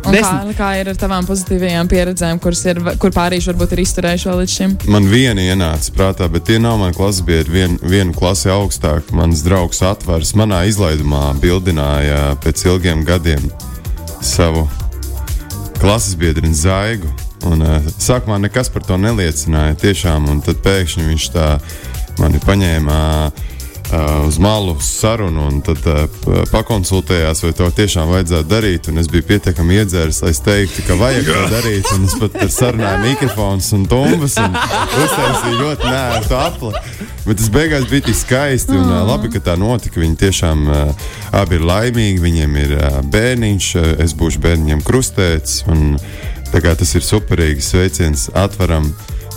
Kā, 0.00 0.12
Desmit. 0.14 0.56
kā 0.56 0.70
ir 0.80 0.88
ar 0.88 0.96
tavām 0.96 1.26
pozitīvajām 1.28 1.88
pieredzēm, 1.90 2.38
kuras 2.40 2.62
ir, 2.64 2.78
kur 3.02 3.12
pārīši 3.12 3.50
varbūt 3.50 3.74
ir 3.74 3.82
izturējuši 3.82 4.28
vēl 4.30 4.38
līdz 4.40 4.54
šim? 4.54 4.76
Man 4.88 5.08
viena 5.10 5.44
ienāca 5.44 5.92
prātā, 5.92 6.28
bet 6.32 6.46
tie 6.48 6.56
nav 6.62 6.78
mani 6.80 6.96
klases 6.96 7.20
biedri. 7.26 7.52
Vien, 7.52 7.76
vienu 7.84 8.14
klasi 8.16 8.48
augstāk 8.52 9.12
mans 9.16 9.44
draugs 9.44 9.82
atvars 9.84 10.32
manā 10.38 10.62
izlaidumā 10.70 11.34
bildināja 11.42 12.38
pēc 12.40 12.64
ilgiem 12.70 13.04
gadiem 13.04 13.44
savu 14.24 14.64
klases 15.82 16.16
biedru 16.16 16.48
Zaigu. 16.56 17.10
Un, 17.48 17.60
uh, 17.64 17.92
sākumā 18.00 18.40
nekas 18.40 18.72
par 18.72 18.84
to 18.84 18.96
neliecināja 19.00 19.76
tiešām, 19.84 20.28
un 20.32 20.40
tad 20.44 20.60
pēkšņi 20.64 21.06
viņš 21.08 21.28
tā 21.36 21.46
mani 22.20 22.40
paņēma 22.44 22.98
uh, 23.28 23.46
uz 24.26 24.38
malu 24.38 24.76
sarunu 24.80 25.46
un 25.48 25.60
tad 25.64 25.86
uh, 25.88 26.04
pakonsultējās, 26.52 27.42
vai 27.44 27.52
to 27.56 27.66
tiešām 27.74 28.10
vajadzētu 28.12 28.48
darīt. 28.50 28.88
Un 28.90 29.02
es 29.02 29.08
biju 29.10 29.26
pietiekami 29.26 29.80
iedzēris, 29.80 30.20
lai 30.24 30.30
es 30.34 30.42
teiktu, 30.46 30.84
ka 30.86 30.96
vajag 31.00 31.26
to 31.26 31.42
darīt. 31.50 31.90
Un 31.96 32.06
es 32.06 32.14
pat 32.20 32.38
ar 32.44 32.52
sarunāju 32.54 33.02
mikrofons 33.08 33.72
un 33.76 33.88
tumbas 33.90 34.38
un 34.42 34.54
uztaisīju 34.54 35.58
ļoti 35.64 35.90
nērtu 35.90 36.38
apli. 36.38 36.72
Bet 37.26 37.40
tas 37.42 37.50
beigās 37.52 37.90
bija 37.90 38.06
tik 38.08 38.18
skaisti 38.20 38.78
un 38.78 38.86
uh, 38.86 39.02
labi, 39.10 39.32
ka 39.34 39.42
tā 39.50 39.58
notika. 39.60 40.00
Viņi 40.02 40.18
tiešām 40.22 40.64
uh, 40.70 41.06
abi 41.42 41.58
ir 41.58 41.66
laimīgi, 41.66 42.22
viņiem 42.22 42.58
ir 42.64 42.78
uh, 42.78 42.98
bērniņš, 43.10 43.70
uh, 43.80 43.92
es 44.06 44.14
būšu 44.16 44.42
bērniņam 44.46 44.86
krustēts. 44.86 45.64
Un, 45.70 45.96
tas 46.50 46.96
ir 46.98 47.06
superīgi 47.06 47.62
sveiciens 47.62 48.28
atvaram 48.34 48.90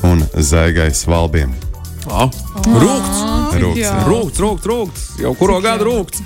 un 0.05 0.25
zaigai 0.37 0.89
svalbiem. 0.97 1.72
Oh. 2.11 2.29
Rūkts, 2.63 3.19
Rūkts, 3.63 3.91
rūkts, 4.09 4.39
rūkts, 4.43 4.69
rūkts. 4.69 5.09
Jau 5.23 5.33
kuro 5.39 5.59
gadu 5.63 5.87
rūkts. 5.87 6.23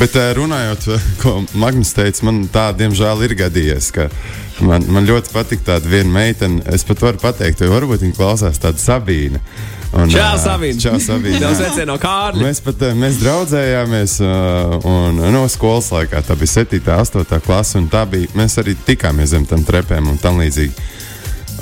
Bet 0.00 0.14
uh, 0.16 0.30
runājot, 0.36 0.86
ko 1.22 1.42
Magnus 1.60 1.92
teica, 1.96 2.24
man 2.28 2.46
tā 2.52 2.70
diemžēl 2.76 3.26
ir 3.28 3.36
gadījies. 3.44 3.92
ka 3.96 4.08
Man, 4.62 4.84
man 4.92 5.06
ļoti 5.08 5.32
patīk 5.32 5.62
tāda 5.66 5.88
viena 5.88 6.12
meitene. 6.12 6.62
Es 6.70 6.84
pat 6.86 7.00
varu 7.02 7.18
pateikt, 7.22 7.64
jo 7.64 7.72
varbūt 7.72 8.04
viņa 8.04 8.16
klausās 8.18 8.60
tāda 8.62 8.78
Sabīna. 8.78 9.40
Un, 9.92 10.08
Čau, 10.12 10.22
ā, 10.22 10.36
Sabīne. 10.40 10.80
Čau, 10.80 10.98
Sabīne. 11.02 11.40
Tev 11.40 11.50
jā. 11.50 11.56
sveicienu 11.58 11.88
no 11.90 11.96
Kārļa. 12.00 12.44
Mēs 12.44 12.62
pat 12.64 12.84
ā, 12.86 12.92
mēs 12.96 13.18
draudzējāmies, 13.20 14.18
un 14.88 15.20
no 15.34 15.42
skolas 15.52 15.90
laikā 15.92 16.22
tā 16.28 16.36
bija 16.38 16.54
7, 16.62 16.80
8 16.94 17.42
klase, 17.44 17.76
un 17.80 17.88
tā 17.92 18.04
bija. 18.08 18.30
Mēs 18.38 18.56
arī 18.62 18.76
tikāmies 18.86 19.32
zem 19.34 19.48
tam 19.48 19.64
trepēm 19.66 20.12
un 20.12 20.20
tam 20.22 20.40
līdzīgi. 20.40 20.88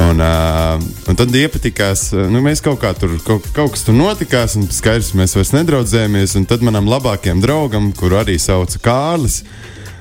Un, 0.00 0.20
uh, 0.24 0.80
un 1.10 1.18
tad 1.18 1.34
iepatikās, 1.36 2.06
nu, 2.32 2.40
mēs 2.44 2.62
kaut 2.64 2.80
kā 2.80 2.94
tur, 2.96 3.18
kaut, 3.26 3.44
kaut 3.56 3.74
kas 3.74 3.84
tur 3.84 3.96
notikās, 3.98 4.56
un 4.56 4.70
skaidrs, 4.72 5.12
mēs 5.18 5.36
vairs 5.36 5.52
nedraudzējāmies. 5.58 6.38
Un 6.40 6.46
tad 6.48 6.64
manam 6.64 6.88
labākajam 6.88 7.42
draugam, 7.44 7.90
kuru 7.96 8.22
arī 8.22 8.38
sauca 8.40 8.80
Kārlis, 8.84 9.42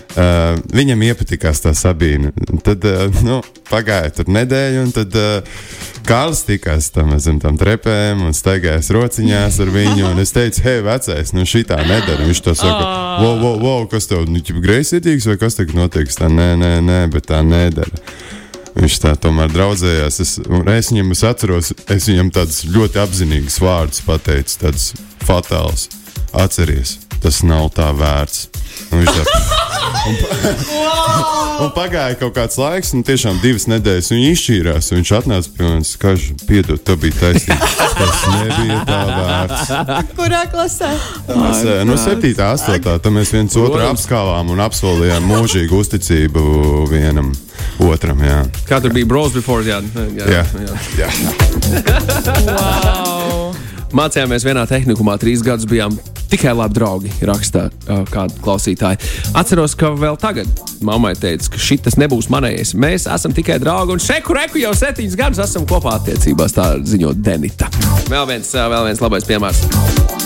Uh, 0.10 0.56
viņam 0.74 1.04
iepatikās 1.06 1.60
tā 1.62 1.70
sabīne. 1.78 2.32
Tad 2.66 2.82
uh, 2.90 3.20
nu, 3.22 3.36
pagāja 3.70 4.10
tur 4.18 4.32
nedēļa, 4.34 4.80
un 4.82 4.90
tad 4.96 5.14
uh, 5.14 5.60
Kārlis 6.08 6.42
tikās 6.48 6.88
tam 6.96 7.14
zem 7.22 7.38
tam 7.44 7.60
trepēm 7.62 8.24
un 8.26 8.34
staigājās 8.34 8.90
rociņās 8.96 9.60
ar 9.62 9.70
viņu. 9.76 10.08
Un 10.10 10.24
es 10.24 10.34
teicu, 10.34 10.64
hei, 10.66 10.82
vecais, 10.88 11.30
nu 11.38 11.46
šī 11.46 11.62
tā 11.70 11.78
nedara. 11.86 12.26
Viņš 12.26 12.42
to 12.42 12.56
saka, 12.58 12.90
wow, 13.22 13.38
wow, 13.38 13.62
wow, 13.62 13.86
kas 13.92 14.10
tev 14.10 14.26
nu, 14.34 14.42
greizsirdīgs 14.42 15.30
vai 15.30 15.38
kas 15.46 15.62
tagad 15.62 15.78
notiek? 15.78 16.10
Tā 16.10 16.32
nē, 16.34 16.56
nē, 16.58 16.74
nē, 16.90 17.00
bet 17.14 17.30
tā 17.30 17.44
nedara. 17.46 18.02
Viņš 18.80 18.98
tā 19.04 19.12
tomēr 19.20 19.52
draudzējās. 19.52 20.20
Es, 20.24 20.38
es 20.39 20.92
viņam 20.94 21.12
es 21.15 21.24
atceros, 21.28 21.74
es 21.92 22.08
viņam 22.08 22.32
tādus 22.36 22.63
ļoti 22.72 23.02
apzinīgus 23.04 23.60
vārdus 23.63 24.04
pateicu, 24.08 24.56
tādus 24.63 24.92
fatālus. 25.28 25.89
Atceries, 26.32 26.98
tas 27.20 27.42
nav 27.44 27.72
tā 27.76 27.89
vērts. 27.98 28.48
Un 28.94 29.04
viņš 29.04 29.20
tā, 29.20 29.39
un, 30.10 30.20
pa, 30.24 31.49
un 31.63 31.72
pagāja 31.76 32.15
kaut 32.19 32.34
kāds 32.38 32.58
laiks, 32.60 32.93
un 32.95 33.04
tiešām 33.08 33.39
divas 33.43 33.67
nedēļas 33.72 34.12
viņa 34.13 34.30
izšķīrās. 34.36 34.91
un 34.91 35.00
Viņš 35.00 35.12
atnāca 35.19 35.52
pie 35.58 35.65
manis, 35.67 35.91
ka 36.02 36.13
piedod, 36.50 36.82
tā 36.86 36.95
bija 37.00 37.17
taisnība. 37.19 37.69
Tas 38.00 38.22
nebija 38.36 38.80
tā 38.88 39.00
vērts. 39.10 39.74
Kurā 40.17 40.41
klasē? 40.52 40.91
Mēs, 41.30 41.63
no 41.89 41.98
7. 42.00 42.34
un 42.34 42.41
8. 42.56 42.98
tam 43.04 43.19
mēs 43.19 43.34
viens 43.36 43.60
otru 43.60 43.84
apskāvām 43.89 44.54
un 44.56 44.63
apsolījām 44.65 45.28
mūžīgu 45.30 45.84
uzticību 45.84 46.43
vienam 46.91 47.32
otram. 47.84 48.24
Jā. 48.24 48.41
Kā 48.69 48.80
tur 48.84 48.95
bija 48.95 49.08
Bros 49.10 49.36
before? 49.36 49.63
Jā, 49.67 49.82
jā, 50.15 50.28
Jā. 50.39 50.43
jā. 50.98 51.06
Jā. 51.06 51.10
Wow. 52.50 53.19
Mācījāmies 53.95 54.45
vienā 54.45 54.65
tehnikumā, 54.69 55.15
trīs 55.21 55.41
gadus 55.45 55.65
bijām 55.69 55.95
tikai 56.30 56.52
labi 56.54 56.78
draugi, 56.78 57.12
rakstā 57.25 57.65
uh, 57.69 58.04
kāda 58.10 58.36
klausītāja. 58.43 58.99
Atceros, 59.38 59.73
ka 59.78 59.89
vēl 59.97 60.17
tagad 60.21 60.62
mammai 60.86 61.15
teica, 61.17 61.49
ka 61.56 61.62
šis 61.62 61.97
nebūs 61.99 62.30
manējais. 62.30 62.75
Mēs 62.78 63.08
esam 63.10 63.34
tikai 63.36 63.58
draugi, 63.62 63.95
un 63.95 64.04
šeku 64.04 64.36
reku 64.38 64.62
jau 64.62 64.75
septiņus 64.78 65.17
gadus 65.19 65.41
esam 65.45 65.65
kopā 65.69 65.95
attiecībās, 65.97 66.54
tā 66.54 66.67
ziņo 66.86 67.15
Denita. 67.17 67.71
Vēl 68.12 68.30
viens, 68.30 68.52
vēl 68.54 68.91
viens 68.91 69.02
labais 69.02 69.25
piemērs. 69.25 69.63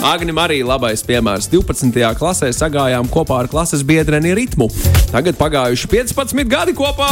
Agnim 0.04 0.40
arī 0.44 0.60
labais 0.68 1.06
piemērs. 1.08 1.48
12. 1.54 2.04
klasē 2.20 2.52
sagājām 2.52 3.08
kopā 3.12 3.44
ar 3.46 3.52
klases 3.52 3.86
biedreni 3.88 4.36
ritmu. 4.36 4.68
Tagad 5.14 5.40
pagājuši 5.40 5.92
15 5.96 6.52
gadi 6.52 6.76
kopā. 6.76 7.12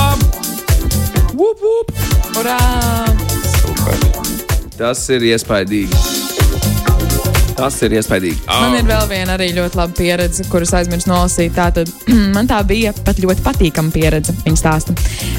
Vup, 1.32 1.64
vup. 1.64 1.96
Urā! 2.42 2.60
Tas 4.76 5.06
ir 5.14 5.32
iespaidīgi. 5.32 6.21
Tas 7.62 7.76
ir 7.86 7.94
iespaidīgi. 7.94 8.40
Man 8.50 8.74
ir 8.74 8.88
vēl 8.90 9.04
viena 9.06 9.36
arī 9.36 9.52
ļoti 9.54 9.78
laba 9.78 9.94
pieredze, 9.94 10.42
kuras 10.50 10.72
aizmirsu 10.74 11.12
nolasīt. 11.12 11.52
Tātad 11.54 11.92
man 12.36 12.48
tā 12.50 12.58
bija 12.66 12.90
pat 13.06 13.20
ļoti 13.22 13.44
patīkama 13.46 13.94
pieredze. 13.94 14.34
Viņa 14.48 14.58
stāsta. 14.58 14.96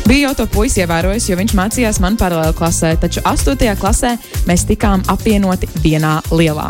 Bija 0.07 0.29
jau 0.29 0.37
to 0.39 0.47
puisi 0.55 0.85
ievērojis, 0.85 1.27
jo 1.31 1.39
viņš 1.41 1.55
mācījās 1.59 1.99
man 2.03 2.15
paralēli 2.21 2.55
klasē, 2.59 2.93
taču 3.03 3.25
8. 3.27 3.65
klasē 3.81 4.13
mēs 4.47 4.63
tikām 4.69 5.03
apvienoti 5.11 5.67
vienā 5.83 6.13
lielā. 6.31 6.69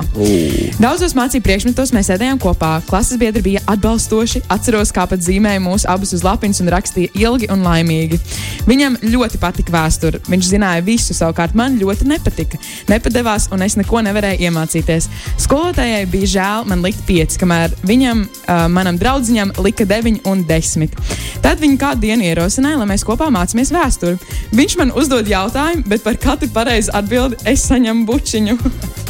Daudzos 0.80 1.12
mācību 1.18 1.44
priekšmetos 1.44 1.92
mēs 1.92 2.08
sēdējām 2.08 2.40
kopā. 2.40 2.72
Klases 2.88 3.20
biedri 3.20 3.44
bija 3.44 3.64
atbalstoši. 3.74 4.46
Atceros, 4.56 4.94
kā 4.96 5.04
pat 5.10 5.20
zīmēja 5.20 5.60
mūsu 5.64 5.88
abus 5.92 6.14
uz 6.16 6.24
lapiņas 6.24 6.62
un 6.64 6.72
rakstīja 6.72 7.12
ilgi 7.26 7.50
un 7.52 7.66
laimīgi. 7.66 8.22
Viņam 8.70 8.96
ļoti 9.04 9.42
patika 9.42 9.76
vēsture. 9.76 10.22
Viņš 10.32 10.48
zināja 10.54 10.86
visu, 10.88 11.12
savukārt 11.16 11.56
man 11.58 11.76
ļoti 11.80 12.08
nepatika. 12.08 12.60
Nepadevās, 12.88 13.50
un 13.52 13.68
es 13.68 13.76
neko 13.76 14.00
nevarēju 14.08 14.48
iemācīties. 14.48 15.10
Skolotājai 15.42 16.04
bija 16.06 16.28
žēl 16.30 16.66
man 16.70 16.84
likt 16.84 17.00
pieci, 17.06 17.38
kamēr 17.40 17.72
viņam, 17.88 18.22
uh, 18.22 18.64
manam 18.70 18.98
draugiņam, 19.00 19.54
lika 19.64 19.86
deviņi 19.88 20.22
un 20.30 20.44
desmit. 20.46 20.94
Tad 21.42 21.58
viņa 21.62 21.80
kādu 21.82 22.06
dienu 22.06 22.28
ierosināja, 22.28 22.78
lai 22.78 22.88
mēs 22.92 23.02
kopā 23.06 23.26
mācāmies 23.34 23.74
vēsturi. 23.74 24.20
Viņš 24.54 24.78
man 24.78 24.94
uzdod 24.94 25.30
jautājumu, 25.30 25.86
bet 25.90 26.06
par 26.06 26.20
katru 26.22 26.50
pareizu 26.54 26.94
atbildi 26.94 27.42
es 27.50 27.66
saņemu 27.66 28.06
bučiņu. 28.06 28.58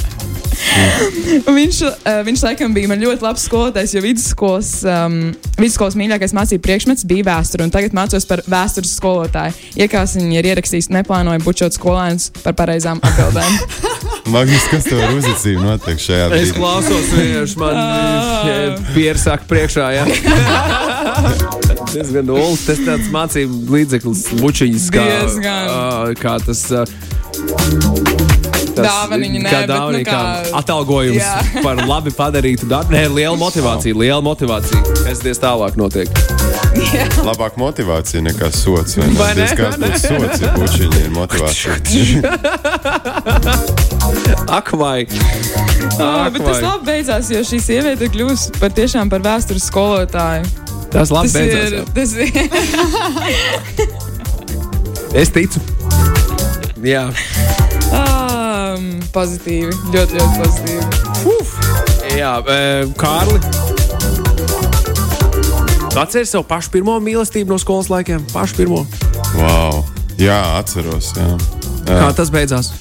Un 1.47 1.57
viņš, 1.57 1.79
uh, 1.87 2.21
viņš 2.27 2.43
laikam 2.47 2.73
bija 2.75 2.89
man 2.91 3.01
ļoti 3.03 3.25
labs 3.25 3.45
skolotājs, 3.49 3.93
jo 3.97 4.03
vidusskolas, 4.05 4.71
um, 4.87 5.17
vidusskolas 5.59 5.97
mīļākais 5.99 6.35
mācību 6.37 6.63
priekšmets 6.65 7.07
bija 7.09 7.27
vēsture. 7.29 7.67
un 7.67 7.73
Tagad 7.75 7.95
mācos 7.97 8.27
par 8.29 8.43
vēstures 8.51 8.95
skolotāju. 8.99 9.57
Iekās 9.83 10.17
viņa 10.19 10.39
ir 10.41 10.51
ierakstījis, 10.53 10.91
neplānoja 10.95 11.43
bučot 11.45 11.77
skolēnus 11.77 12.31
par 12.43 12.57
pareizām 12.59 13.03
atbildēm. 13.03 13.59
Magnus, 14.33 14.65
kas 14.71 14.87
tev 14.87 15.01
ar 15.03 15.17
uzticību 15.19 15.65
notiek 15.67 15.99
šajā 15.99 16.27
Es 16.29 16.53
brīdī? 16.53 16.57
klausos, 16.61 17.09
viņš 17.19 17.57
man 17.59 17.75
piersaka 18.95 19.49
priekšā. 19.51 19.89
Jā. 19.99 20.07
Diezgan 21.93 22.31
dūls. 22.31 22.63
Tas 22.69 22.81
tāds 22.87 23.11
mācību 23.13 23.67
līdzeklis, 23.75 24.29
bučiņas, 24.39 24.89
kā, 24.95 25.09
ā, 25.51 26.15
kā 26.23 26.39
tas. 26.47 26.65
Ā, 28.79 28.85
Dāvaniņa, 28.87 29.41
nē, 29.43 29.51
kā 29.53 29.59
bet, 29.61 29.69
nu, 29.69 29.75
dāvaniņa, 29.75 30.07
kā 30.07 30.13
kā- 30.13 30.53
atalgojums 30.63 31.19
Jā. 31.21 31.35
par 31.67 31.77
labi 31.89 32.11
padarītu 32.17 32.65
darbu. 32.71 32.93
Nē, 32.97 33.03
liela 33.13 33.37
motivācija, 33.41 33.95
liela 33.99 34.23
motivācija. 34.25 34.81
Kas 35.05 35.19
diez 35.25 35.39
tālāk 35.43 35.77
notiek? 35.81 36.09
Labāk 37.27 37.59
motivācija 37.61 38.23
nekā 38.25 38.49
sots. 38.55 38.97
Vai 38.97 39.09
Vai 39.19 39.33
ne? 39.37 39.45
ne? 39.45 39.57
Kāds 39.59 39.77
būtu 39.83 39.99
sots, 40.07 40.41
ja 40.43 40.49
bučiņi 40.57 40.99
ir 41.05 41.11
motivācija? 41.17 41.73
Ak, 44.53 44.73
vai! 44.77 45.07
Jā, 45.07 46.27
Ak, 46.27 46.33
bet 46.35 46.43
tas 46.45 46.57
vai. 46.59 46.63
labi 46.65 46.85
beidzās, 46.89 47.29
jo 47.33 47.41
šī 47.47 47.59
sieviete 47.63 48.09
kļūst 48.13 48.59
par 48.61 48.71
tiešām 48.77 49.07
par 49.13 49.21
vēstures 49.25 49.65
skolotāju. 49.71 50.45
Tas 50.93 51.09
labi 51.15 51.29
Tas 51.29 51.37
beidzās. 51.37 51.69
ir. 51.69 51.73
jā. 51.77 51.83
Tas 51.97 52.11
ir 52.17 52.29
Es 55.23 55.29
ticu. 55.33 55.61
Jā. 56.83 57.05
Um, 58.73 58.89
pozitīvi. 59.15 59.73
Ļoti, 59.95 60.19
ļoti 60.19 60.35
pozitīvi. 60.43 60.83
Jā, 62.19 62.35
e, 62.45 62.87
Kārli. 63.01 63.39
Atceries 65.97 66.33
savu 66.33 66.45
pašu 66.49 66.73
pirmo 66.73 66.97
mīlestību 67.05 67.53
no 67.53 67.59
skolas 67.61 67.91
laikiem? 67.93 68.25
Pašu 68.33 68.57
pirmo. 68.59 68.83
Wow. 69.37 69.83
Jā, 70.21 70.39
atceros. 70.59 71.13
Jā. 71.17 71.29
Kā 71.89 72.11
tas 72.17 72.33
beidzās? 72.33 72.73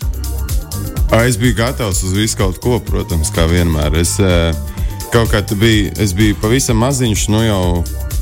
Es 1.22 1.36
biju 1.40 1.58
gatavs 1.58 2.04
uz 2.08 2.14
visu 2.16 2.38
kaut 2.40 2.62
ko, 2.64 2.80
protams, 2.88 3.32
kā 3.36 3.48
vienmēr. 3.52 3.98
Es, 4.00 4.16
kaut 5.12 5.32
kā 5.34 5.42
tu 5.44 5.58
biji, 5.60 5.90
es 6.00 6.16
biju 6.16 6.38
pavisam 6.40 6.80
maziņš, 6.80 7.26
nu 7.34 7.44
jau 7.44 7.64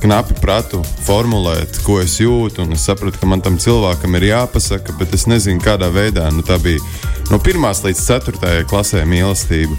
knapi 0.03 0.35
pratu 0.41 0.81
formulēt, 1.05 1.81
ko 1.85 1.99
es 2.03 2.17
jūtu. 2.21 2.65
Es 2.75 2.87
sapratu, 2.89 3.19
ka 3.21 3.29
man 3.29 3.43
tam 3.45 3.57
cilvēkam 3.61 4.17
ir 4.19 4.29
jāpasaka, 4.31 4.95
bet 4.99 5.13
es 5.17 5.27
nezinu, 5.29 5.61
kādā 5.63 5.91
veidā. 5.93 6.27
Nu, 6.33 6.43
tā 6.45 6.59
bija 6.61 6.81
no 7.31 7.39
1 7.39 7.85
līdz 7.87 8.03
4 8.05 8.67
klasē 8.69 9.05
mīlestība. 9.09 9.77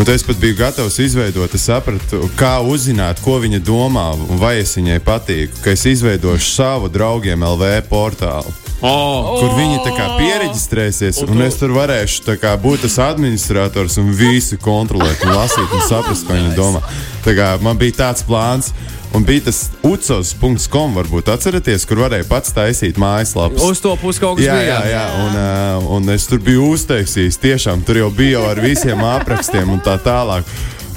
Un 0.00 0.08
es 0.08 0.24
pat 0.24 0.38
biju 0.40 0.56
gatavs 0.56 0.96
izveidot, 1.04 1.52
es 1.52 1.66
sapratu, 1.68 2.24
kā 2.38 2.54
uzzināt, 2.64 3.20
ko 3.20 3.36
viņa 3.42 3.60
domā 3.60 4.06
vai 4.40 4.56
es 4.62 4.72
viņai 4.78 5.02
patīku. 5.04 5.60
Ka 5.64 5.76
es 5.76 5.84
izveidošu 5.90 6.48
savu 6.54 6.88
draugiem 6.92 7.44
LV 7.44 7.74
portālu 7.92 8.61
Oh, 8.82 9.38
kur 9.38 9.52
viņi 9.54 9.76
tā 9.84 9.92
kā 9.94 10.06
pieregistrēsies, 10.18 11.20
un, 11.22 11.36
un 11.36 11.44
es 11.46 11.58
tur 11.60 11.70
varēšu 11.76 12.34
kā, 12.42 12.56
būt 12.58 12.82
tas 12.86 12.98
administrators 13.04 13.98
un 14.02 14.10
visu 14.16 14.58
kontrolēt, 14.58 15.22
un 15.22 15.36
lasīt 15.36 15.70
un 15.70 15.84
saprast, 15.86 16.26
ko 16.26 16.34
viņi 16.34 16.56
domā. 16.58 16.82
Tā 17.22 17.36
kā 17.38 17.52
man 17.62 17.78
bija 17.78 18.00
tāds 18.06 18.26
plāns. 18.26 18.72
Un 19.12 19.26
bija 19.28 19.42
tas 19.44 19.66
ucos.com, 19.84 20.94
varbūt 20.96 21.26
atceraties, 21.28 21.84
kur 21.84 22.00
varēja 22.00 22.24
pats 22.30 22.54
taisīt 22.56 22.96
mājaslapas. 22.96 23.60
uz 23.60 23.80
to 23.84 23.92
pusi 24.00 24.22
kaut 24.22 24.38
kas 24.38 24.46
Jā, 24.46 24.54
bija. 24.56 24.70
jā, 24.72 24.78
jā. 24.88 25.02
Un, 25.20 25.36
uh, 25.36 25.90
un 25.98 26.14
es 26.14 26.24
tur 26.30 26.40
biju 26.40 26.70
uztaisījis. 26.72 27.36
Tiešām 27.42 27.84
tur 27.84 28.00
jau 28.00 28.08
bija 28.08 28.38
jau 28.38 28.46
ar 28.48 28.60
visiem 28.64 29.04
aprakstiem 29.18 29.68
un 29.68 29.84
tā 29.84 29.98
tālāk. 30.00 30.48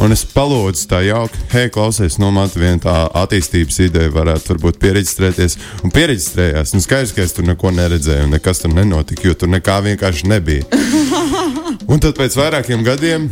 Un 0.03 0.11
es 0.11 0.25
palūdzu 0.27 0.89
tā 0.91 0.99
jauki, 1.05 1.39
hei, 1.53 1.69
klausies, 1.71 2.17
no 2.19 2.31
manis 2.35 2.57
viena 2.59 2.81
tā 2.83 2.95
attīstības 3.23 3.79
ideja 3.85 4.11
varētu 4.11 4.51
varbūt 4.51 4.79
pieregistrēties. 4.81 5.57
Un 5.87 5.93
pieregistrējās. 5.95 6.75
Un 6.75 6.83
skaidrs, 6.83 7.15
ka 7.15 7.23
es 7.23 7.35
tur 7.37 7.47
neko 7.47 7.71
neredzēju, 7.75 8.27
un 8.27 8.35
nekas 8.35 8.63
tur 8.63 8.75
nenotika, 8.75 9.29
jo 9.29 9.37
tur 9.39 9.51
nekā 9.55 9.79
vienkārši 9.87 10.31
nebija. 10.31 10.67
Un 11.91 11.99
tad 12.01 12.15
pēc 12.17 12.33
vairākiem 12.39 12.83
gadiem. 12.85 13.29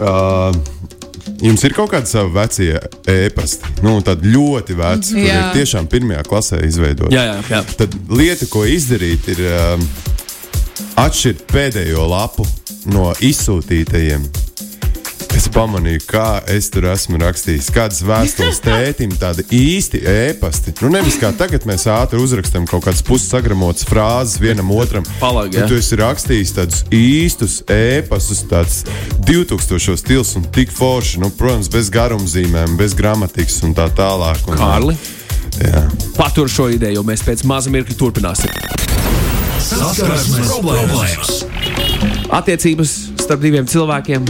Uh, 0.00 0.54
Jums 1.40 1.62
ir 1.64 1.72
kaut 1.72 1.88
kādi 1.88 2.10
savi 2.10 2.34
vecie 2.34 2.74
e-pasti, 3.08 3.70
nu, 3.80 3.94
tādi 4.04 4.28
ļoti 4.28 4.74
veci, 4.76 5.14
kur 5.16 5.24
ir 5.24 5.46
tiešām 5.54 5.86
pirmajā 5.88 6.24
klasē 6.28 6.58
izveidoti. 6.66 7.16
Jā, 7.16 7.22
jā, 7.30 7.38
jā. 7.48 7.60
Tad 7.80 7.96
lieta, 8.12 8.48
ko 8.52 8.66
izdarīt, 8.68 9.30
ir 9.32 9.40
um, 9.48 9.86
atšķirt 11.00 11.46
pēdējo 11.48 12.04
lapu 12.12 12.44
no 12.92 13.08
izsūtītajiem. 13.24 14.28
Es 15.40 15.46
pamanīju, 15.48 16.02
kā 16.04 16.42
es 16.52 16.66
tur 16.68 16.84
esmu 16.90 17.16
rakstījis, 17.22 17.70
kādas 17.72 18.02
vēstules 18.04 18.58
tētim, 18.66 19.14
tādi 19.16 19.40
īsti 19.56 20.02
ēpasti. 20.04 20.74
Nu, 20.82 20.90
nevis 20.92 21.14
kā 21.16 21.30
tagad 21.32 21.64
mēs 21.64 21.86
ātri 21.88 22.20
uzrakstām 22.20 22.66
kaut 22.68 22.84
kādas 22.84 23.00
pussagramotas 23.08 23.86
frāzes 23.88 24.36
vienam 24.42 24.68
otram. 24.76 25.06
Palagi, 25.16 25.54
Bet 25.56 25.62
jā. 25.62 25.68
tu 25.70 25.78
esi 25.80 25.96
rakstījis 25.96 26.52
tādus 26.58 26.82
īstus 26.92 27.54
ēpastus, 27.72 28.42
tāds 28.50 28.82
2000 29.24 29.96
stils 30.02 30.34
un 30.36 30.44
tik 30.52 30.76
forši, 30.76 31.22
nu, 31.24 31.32
protams, 31.40 31.72
bez 31.72 31.88
garumzīmēm, 31.94 32.76
bez 32.76 32.92
gramatikas 32.98 33.62
un 33.64 33.72
tā 33.80 33.88
tālāk. 33.96 34.44
Un, 34.44 34.60
Kārli, 34.60 34.98
Jā. 35.56 35.86
patur 36.20 36.52
šo 36.52 36.68
ideju, 36.76 37.00
jo 37.00 37.06
mēs 37.08 37.24
pēc 37.24 37.46
maza 37.48 37.72
mirkļa 37.72 37.96
turpināsim. 37.96 38.52
Saskarsmes 39.70 40.52
problēmas. 40.52 41.34
Attiecības 42.28 42.96
starp 43.24 43.40
diviem 43.48 43.64
cilvēkiem, 43.64 44.28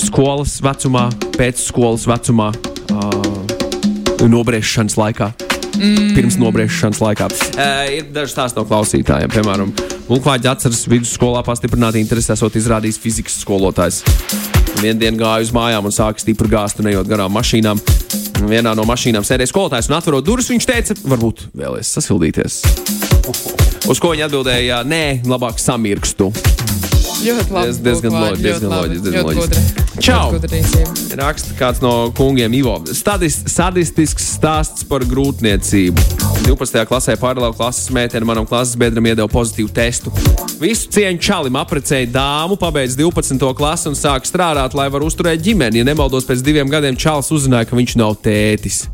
skolas 0.00 0.58
vecumā, 0.64 1.08
pēcskolas 1.36 2.06
vecumā, 2.08 2.52
uh, 2.92 4.26
nobriešanas 4.28 4.96
laikā. 5.00 5.32
Mm. 5.76 6.14
Pirms 6.16 6.38
nobriešanas 6.40 7.02
laikā. 7.04 7.28
Uh, 7.56 7.84
ir 7.98 8.08
daži 8.14 8.36
stāsti 8.36 8.60
no 8.60 8.64
klausītājiem. 8.68 9.32
Piemēram, 9.32 9.74
Lunklāģis 10.06 10.46
atceras 10.52 10.84
vidusskolā 10.86 11.40
pastiprināti 11.42 11.98
interesi 11.98 12.30
esot 12.30 12.54
izrādījis 12.58 12.98
fizikas 13.02 13.40
skolotājs. 13.42 14.04
Vienu 14.78 15.00
dienu 15.00 15.18
gāja 15.18 15.42
uz 15.42 15.50
mājām 15.56 15.88
un 15.88 15.94
sāka 15.94 16.22
stipri 16.22 16.50
gāzt, 16.52 16.78
un 16.78 16.92
ejot 16.92 17.08
garām 17.10 17.34
mašīnām. 17.34 17.80
Vienā 18.46 18.76
no 18.78 18.84
mašīnām 18.86 19.26
sēdēja 19.26 19.50
skolotājs 19.50 19.88
un 19.90 19.96
atverot 19.98 20.26
durvis. 20.26 20.52
Viņš 20.52 20.68
teica, 20.68 20.96
varbūt 21.10 21.48
vēlēs 21.58 21.90
sasildīties. 21.96 22.60
Uz 23.90 24.02
ko 24.02 24.12
viņa 24.12 24.28
atbildēja, 24.28 24.84
nē, 24.86 25.02
labāk 25.26 25.58
samirkstu. 25.62 26.30
Ļoti 27.24 27.50
labi. 27.50 27.66
Diez- 27.66 27.82
diezgan 29.02 29.26
loģiski, 29.32 29.85
Čau! 30.02 30.34
Raksta 31.16 31.54
kāds 31.56 31.80
no 31.80 32.10
kungiem, 32.16 32.52
Ivo. 32.58 32.74
Stadis, 32.92 33.38
sadistisks 33.48 34.26
stāsts 34.36 34.84
par 34.88 35.04
grūtniecību. 35.08 36.04
12. 36.46 36.82
klasē 36.88 37.16
paralēli 37.20 37.56
klases 37.56 37.88
meitene 37.94 38.28
manam 38.28 38.46
klases 38.48 38.76
biedram 38.78 39.08
iedeva 39.08 39.28
pozitīvu 39.32 39.72
testu. 39.74 40.12
Visu 40.60 40.90
cieņu 40.94 41.22
čalim 41.22 41.56
aprecēja 41.58 42.10
dāmu, 42.12 42.58
pabeidz 42.60 42.98
12. 42.98 43.40
klasi 43.56 43.90
un 43.90 43.98
sāk 43.98 44.28
strādāt, 44.28 44.76
lai 44.76 44.90
varētu 44.92 45.12
uzturēt 45.12 45.42
ģimeni. 45.46 45.80
Ja 45.80 45.88
nemaldos, 45.88 46.28
pēc 46.28 46.44
diviem 46.44 46.70
gadiem 46.72 46.98
čalis 47.00 47.32
uzzināja, 47.34 47.70
ka 47.70 47.80
viņš 47.80 47.98
nav 48.00 48.18
tētis. 48.24 48.84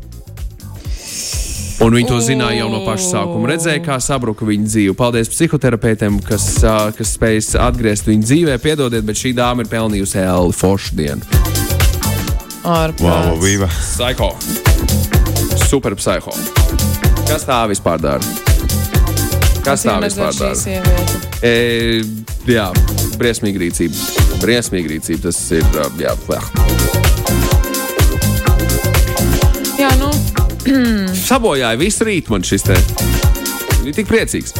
Un 1.83 1.91
viņi 1.91 2.07
to 2.07 2.17
zināja 2.23 2.61
jau 2.61 2.69
no 2.71 2.77
paša 2.85 3.07
sākuma. 3.09 3.49
Redzēja, 3.51 3.81
kā 3.83 3.97
sabruka 3.99 4.45
viņa 4.47 4.69
dzīve. 4.69 4.93
Paldies 4.95 5.27
psihoterapeitiem, 5.33 6.21
kas, 6.23 6.45
kas 6.95 7.11
spēj 7.17 7.41
atgriezt 7.59 8.07
viņu 8.07 8.23
dzīvē. 8.23 8.55
Piedodiet, 8.63 9.03
bet 9.03 9.19
šī 9.19 9.33
dāma 9.35 9.65
ir 9.65 9.71
pelnījusi 9.73 10.21
Elli 10.23 10.55
Foršu 10.55 10.95
dienu. 10.95 11.27
Ārprāts. 12.63 13.03
Wow, 13.03 13.35
viva. 13.43 13.67
Psycho. 13.67 14.31
Super 15.67 15.97
psiho. 15.99 16.31
Kas 17.27 17.43
tā 17.49 17.59
vispār 17.67 17.99
dara? 17.99 18.23
Kas 19.67 19.83
tā 19.83 19.99
vispār 20.05 20.31
dara? 20.39 20.79
E, 21.43 21.53
jā, 22.47 22.69
briesmīga 23.19 23.65
rīcība. 23.65 24.39
Briesmīga 24.39 24.95
rīcība. 24.95 25.27
Tas 25.27 25.43
ir. 25.59 25.67
Jā, 25.99 26.15
bleh. 26.29 27.42
sabojāja 31.27 31.77
visu 31.79 32.05
rītu 32.07 32.33
man 32.33 32.45
šis 32.47 32.63
te. 32.69 32.77
Viņa 33.83 33.97
tik 33.97 34.07
priecīgs. 34.07 34.53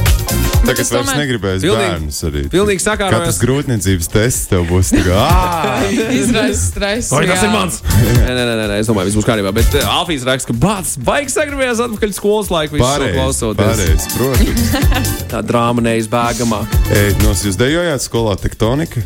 Tagad 0.64 0.80
es 0.80 0.88
es 0.88 0.92
vairs 0.92 1.08
tomēr- 1.10 1.20
negribēju 1.22 1.74
bērnus 1.76 2.18
arī. 2.28 2.42
pilnīgi 2.52 2.84
sakārojos. 2.84 3.24
Katrs 3.24 3.40
grūtniecības 3.40 4.10
tests 4.12 4.50
tev 4.52 4.66
būs 4.68 4.92
tā 4.96 5.02
kā. 5.04 5.16
"Ā!" 5.28 5.80
izraisa 6.16 6.60
stresu. 6.60 7.16
Vai 7.16 7.26
tas 7.28 7.44
ir 7.44 7.52
mans? 7.52 7.80
nē, 7.88 8.28
nē, 8.36 8.44
nē, 8.48 8.68
nē, 8.72 8.78
es 8.84 8.88
domāju, 8.92 9.10
viss 9.12 9.20
būs 9.20 9.28
kārībā. 9.28 9.52
Bet 9.56 9.76
uh, 9.80 9.88
Alfijas 10.00 10.24
raksta, 10.28 10.52
ka 10.52 10.58
bācis 10.66 11.00
baigs 11.04 11.36
sagribējās 11.40 11.84
atpakaļ 11.88 12.16
skolas 12.20 12.52
laiku. 12.52 12.80
Pareizi, 12.84 13.16
klausoties. 13.20 13.64
pareizi, 13.64 14.08
protams. 14.16 14.96
Tā 15.34 15.44
drāma 15.44 15.84
neizbēgamā. 15.88 16.64
Ej, 16.96 17.14
nos, 17.24 17.44
jūs 17.48 17.60
dejojāt 17.60 18.04
skolā 18.08 18.36
tektonika? 18.40 19.04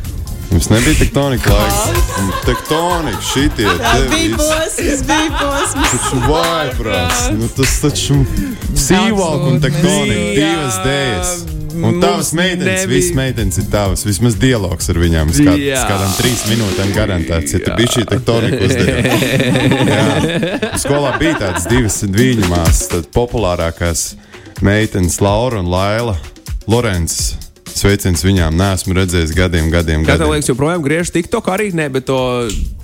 Jums 0.52 0.70
nebija 0.70 0.96
tektonika 1.00 1.54
laiks. 1.54 1.76
Un 2.20 2.32
Tektonika, 2.46 3.22
šitie 3.34 3.50
te 3.66 4.08
Bija 4.10 4.38
posms, 4.38 5.02
bija 5.08 5.30
posms. 5.42 5.90
Taču 5.92 6.18
vājprāts. 6.24 7.20
Nu, 7.38 7.48
tas 7.58 7.74
taču 7.84 8.16
sīvalk 8.76 9.44
un 9.52 9.60
tektonika, 9.62 10.28
divas 10.40 10.76
dēļas. 10.86 11.32
Un 11.78 12.00
tavas 12.02 12.32
meitenes, 12.34 12.66
nebija- 12.66 12.88
visas 12.90 13.14
meitenes 13.16 13.58
ir 13.62 13.68
tavas. 13.72 14.02
Vismaz 14.08 14.36
dialogs 14.42 14.90
ar 14.90 14.96
viņām. 14.98 15.30
Es 15.30 15.40
kādām 15.46 16.12
trīs 16.18 16.42
minūtēm 16.50 16.90
garantēts, 16.96 17.54
ja 17.54 17.60
tu 17.60 17.72
biji 17.78 17.88
šī 17.98 18.06
tektonika 18.10 18.62
uzdevuma. 18.66 19.18
Skolā 20.82 21.12
bija 21.20 21.36
tādas 21.44 21.68
divas 21.70 22.00
viņa 22.04 22.48
māsas, 22.50 22.88
tad 22.96 23.04
populārākās 23.14 24.08
meitenes 24.66 25.20
Laura 25.22 25.60
un 25.60 25.70
Laila 25.70 26.18
Lorences. 26.68 27.36
Sveiciens 27.78 28.24
viņām. 28.26 28.56
Nē, 28.58 28.72
esmu 28.78 28.96
redzējis 28.98 29.34
gadiem, 29.38 29.70
gadiem. 29.74 30.04
Kā 30.08 30.16
tev 30.20 30.32
liekas, 30.34 30.50
joprojām 30.52 30.82
griež 30.86 31.12
TikTok 31.14 31.48
arī? 31.54 31.70
Nē, 31.78 31.88
bet 31.94 32.08
to. 32.10 32.18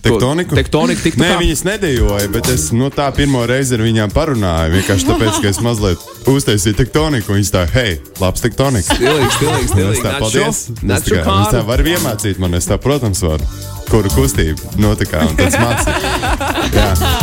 Tektoniku? 0.04 0.56
Tektoniku, 0.58 1.02
TikTok. 1.08 1.24
Nē, 1.24 1.32
viņas 1.42 1.64
nedejoja, 1.68 2.30
bet 2.34 2.50
es 2.54 2.68
nu, 2.76 2.90
tā 2.94 3.08
pirmo 3.16 3.44
reizi 3.50 3.78
ar 3.78 3.84
viņām 3.86 4.14
parunāju. 4.14 4.76
Vienkārši 4.78 5.10
tāpēc, 5.10 5.42
ka 5.44 5.52
es 5.54 5.62
mazliet 5.66 6.08
uztaisīju 6.30 6.80
tektoniku. 6.84 7.34
Viņas 7.38 7.54
tā, 7.56 7.66
hei, 7.76 7.98
labs 8.22 8.44
tektoniks. 8.46 8.92
Stilīgs, 8.94 9.40
Es 9.40 9.72
stilīgs. 9.72 10.04
tā, 10.04 10.16
paldies. 10.20 10.64
Es 10.70 10.84
Nāc 10.84 11.08
tā 11.08 11.22
Viņas 11.24 11.54
tā 11.56 11.66
var 11.68 11.86
iemācīt 11.88 12.42
man, 12.44 12.60
es 12.60 12.70
tā, 12.70 12.78
protams, 12.82 13.24
varu. 13.26 13.48
Kuru 13.90 14.10
kustību 14.16 14.78
notikā 14.82 15.26
un 15.28 15.36
tāds 15.38 15.60
mācīt. 15.60 17.20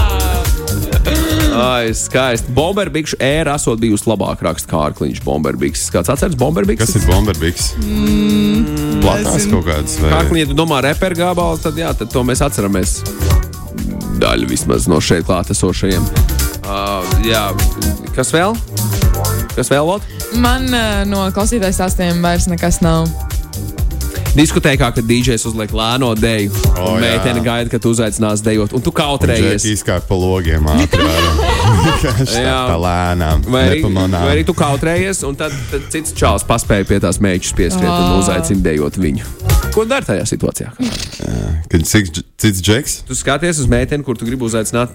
Ai, 1.61 1.90
skaisti. 1.94 2.53
Bomberbikšu 2.57 3.18
ēra 3.20 3.55
esot 3.61 3.81
bijusi 3.83 4.09
labāk 4.09 4.40
raksta 4.46 4.70
Kārkliņš. 4.70 5.20
Bomberbiks. 5.27 5.87
Kāds 5.92 6.09
atceras 6.12 6.37
Bomberbiks? 6.40 6.85
kas 6.87 6.96
ir 6.96 7.05
bomberbiks? 7.11 7.70
Mm, 7.85 9.01
Platās 9.05 9.35
nezinu. 9.37 9.59
kaut 9.61 9.68
kādas. 9.68 9.99
vai- 10.01 10.12
Kārkliņš, 10.14 10.44
ja 10.46 10.51
tu 10.53 10.59
domā 10.62 10.81
reperu 10.88 11.16
gabalu, 11.20 11.59
tad 11.62 11.75
jā, 11.77 11.92
tad 11.96 12.11
to 12.12 12.23
mēs 12.25 12.40
atceramies. 12.46 13.01
Daļa 14.20 14.49
vismaz 14.49 14.88
no 14.88 15.01
šeit 15.01 15.25
klātesošajiem. 15.29 16.05
Uh, 16.64 17.03
jā, 17.25 17.46
kas 18.14 18.31
vēl? 18.33 18.57
Kas 19.57 19.68
vēl? 19.73 19.85
Lot? 19.87 20.03
Man 20.37 20.68
uh, 20.73 21.05
no 21.09 21.25
klausītājas 21.35 21.77
stāstiem 21.81 22.20
vairs 22.23 22.46
nekas 22.46 22.81
nav. 22.85 23.09
Diskotēkā, 24.31 24.92
kad 24.94 25.03
DJs 25.09 25.42
uzliek 25.51 25.73
lēno 25.75 26.12
deju, 26.14 26.53
O, 26.79 26.92
un 26.94 27.03
jā. 27.03 27.16
meitene 27.16 27.40
gaida, 27.42 27.66
ka 27.73 27.81
tu 27.83 27.90
uzaicinās 27.90 28.44
dejot, 28.46 28.70
un 28.79 28.85
tu 28.85 28.92
kautrējies. 28.94 29.59
Džeki 29.64 29.73
izkāpa 29.75 30.07
pa 30.07 30.14
logiem 30.14 30.68
ātri. 30.70 31.03
tā, 32.35 32.77
lēnām. 32.85 33.45
Vai 33.51 33.62
arī, 33.69 33.81
nepamanām. 33.81 34.25
vai 34.27 34.33
arī 34.37 34.45
tu 34.49 34.55
kautrējies, 34.57 35.23
un 35.29 35.37
tad, 35.38 35.55
tad 35.71 35.87
cits 35.93 36.14
čāls 36.16 36.45
paspēja 36.49 36.87
pie 36.88 36.99
tās 37.03 37.21
mēģinājumus 37.23 37.57
pieskriet 37.61 37.90
un 37.90 38.09
Ah. 38.11 38.19
uzaicina 38.21 38.62
dejot 38.66 38.99
viņu. 39.01 39.25
Ko 39.75 39.85
dari 39.88 40.05
tajā 40.09 40.25
situācijā? 40.29 40.73
Kad 41.71 41.87
cits, 41.87 42.23
cits 42.40 42.61
džeks? 42.64 42.99
Tu 43.09 43.14
skaties 43.19 43.61
uz 43.62 43.71
meiteni, 43.71 44.05
kur 44.05 44.19
tu 44.19 44.29
gribi 44.29 44.45
uzaicināt 44.49 44.88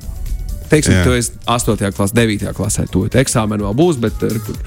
Teiksim, 0.66 0.96
Jā. 0.98 1.04
tu 1.06 1.12
esi 1.14 1.32
8. 1.46 1.92
klasē, 1.94 2.14
9. 2.18 2.54
klasē, 2.58 2.88
tu 2.90 3.04
eksāmenu 3.06 3.68
vēl 3.68 3.76
būs, 3.78 4.00
bet 4.02 4.16
tur, 4.18 4.34
tur 4.42 4.58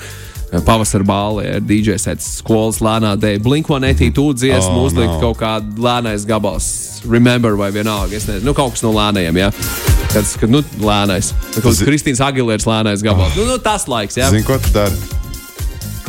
pavasara 0.64 1.02
bālē 1.04 1.56
ar 1.56 1.60
DJ 1.66 1.98
sets 1.98 2.36
skolas 2.38 2.78
lēnā 2.78 3.16
dēļ. 3.18 3.40
Blink-182 3.42 4.14
tu 4.14 4.28
dziesmu 4.38 4.76
Oh, 4.78 4.84
oh, 4.84 4.86
uzlikt 4.86 5.10
no. 5.16 5.20
kaut 5.20 5.40
kādu 5.42 5.82
lēnais 5.82 6.22
gabals. 6.24 7.02
Remember 7.04 7.58
vai 7.58 7.72
vienalga, 7.74 8.14
es 8.14 8.28
nezinu, 8.30 8.46
nu, 8.46 8.54
kaut 8.54 8.76
kas 8.78 8.86
no 8.86 8.94
lēnajiem, 8.94 9.42
jā. 9.42 9.50
Tas, 10.08 10.34
ka, 10.40 10.48
nu, 10.48 10.62
lēnais. 10.80 11.32
Kaut 11.52 11.66
kāds 11.68 11.80
Zi- 11.82 11.86
Kristīns 11.88 12.22
Agilērs 12.24 12.64
lēnais 12.68 13.04
gabals. 13.04 13.34
Oh. 13.36 13.42
Nu, 13.42 13.48
nu, 13.52 13.58
tas 13.62 13.84
laiks, 13.90 14.16
jā. 14.16 14.30
Zini, 14.32 14.46
ko 14.46 14.56
tu 14.62 14.72
dari? 14.72 14.96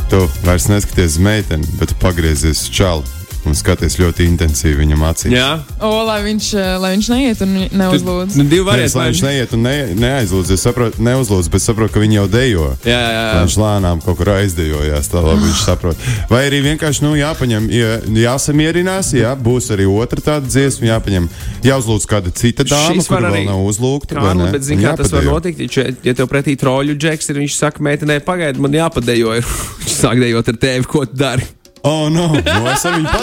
Tu 0.09 0.23
vairs 0.47 0.65
neskaties 0.71 1.17
uz 1.17 1.21
meiteni, 1.21 1.67
bet 1.81 1.91
pagriezies 2.01 2.63
uz 2.65 2.69
čalu 2.73 3.18
un 3.47 3.55
skaties 3.55 3.95
ļoti 3.99 4.25
intensīvi 4.27 4.81
viņam 4.83 5.03
acīs. 5.09 5.31
Jā, 5.33 5.59
O, 5.79 6.03
lai 6.05 6.19
viņš, 6.25 6.47
eh, 6.59 6.77
lai 6.77 6.91
viņš 6.97 7.07
neiet 7.13 7.41
un 7.45 7.53
neuzlūdz. 7.71 8.35
nu, 8.35 8.43
divi 8.43 8.65
varianti. 8.67 8.97
lai 8.97 9.07
viņš 9.11 9.21
neiet 9.23 9.53
un 9.53 9.61
ne, 9.63 9.75
neaizlūdz. 9.95 10.51
Es 10.53 10.61
saprotu, 10.67 10.99
neuzlūdz, 11.01 11.49
bet 11.49 11.61
saprotu, 11.63 11.93
ka 11.93 11.99
viņi 12.03 12.19
jau 12.19 12.27
dejo. 12.27 12.67
Jā, 12.83 12.99
jā, 12.99 13.11
jā. 13.15 13.43
Viņš 13.45 13.55
lēnām 13.63 14.03
kaut 14.03 14.17
kur 14.17 14.31
aizdejojās, 14.35 15.07
tā 15.09 15.23
labi 15.23 15.47
viņš 15.47 15.63
saprot. 15.65 15.97
Vai 16.29 16.41
arī 16.49 16.59
vienkārši 16.67 17.03
nu, 17.05 17.13
jāpaņem, 17.15 17.69
jā, 17.71 17.91
jāsamierinās, 18.27 19.13
jā, 19.17 19.31
būs 19.39 19.69
arī 19.75 19.87
otra 19.89 20.21
tāda 20.21 20.47
dziesma, 20.49 20.89
jāpaņem, 20.93 21.29
jāuzlūdz 21.65 22.07
kāda 22.09 22.33
cita 22.35 22.63
dāma, 22.67 23.03
kur 23.07 23.23
vēl 23.29 23.45
nav 23.47 23.63
uzlūgta. 23.67 24.19
ne? 24.35 24.51
bet 24.51 24.63
zini, 24.67 24.83
Un 24.83 24.91
kā 24.91 24.97
tas 24.97 25.11
var 25.11 25.23
notikt? 25.23 25.63
Ja, 25.77 25.87
ja 26.03 26.13
tev 26.13 26.27
pretī 26.31 26.55
troļu 26.59 26.97
džeks 26.99 27.29
ir, 27.31 27.41
viņš 27.43 27.55
saka, 27.55 27.83
meitenei, 27.83 28.19
pagaidi, 28.19 28.59
man 28.59 28.71
jāpadejo. 28.71 29.37
ir." 29.39 29.45
Viņš 29.79 29.95
sāk 29.95 30.19
dejot 30.21 30.47
ar 30.51 30.57
tevi, 30.59 30.85
ko 30.85 31.05
tu 31.05 31.15
dari. 31.19 31.43
Oh, 31.83 32.09
no, 32.11 32.27
nu 32.35 32.67
es 32.73 32.85
ar 32.85 32.97
viņu 32.97 33.07
kā, 33.07 33.21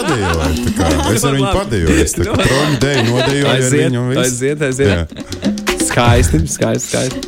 Es 1.13 1.23
ar 1.27 1.35
viņu. 1.37 1.97
Es 2.01 2.15
tā 2.17 2.25
kā 2.25 2.37
troņu 2.41 2.79
deju 2.81 3.03
nodejoju 3.11 3.47
ar 3.51 3.65
viņu. 3.73 4.05
aiziet, 4.23 4.61
aiziet. 4.65 4.87
Jā. 4.89 5.53
Skaisti, 5.87 6.41
skaisti. 6.51 6.89
skaisti. 6.89 7.19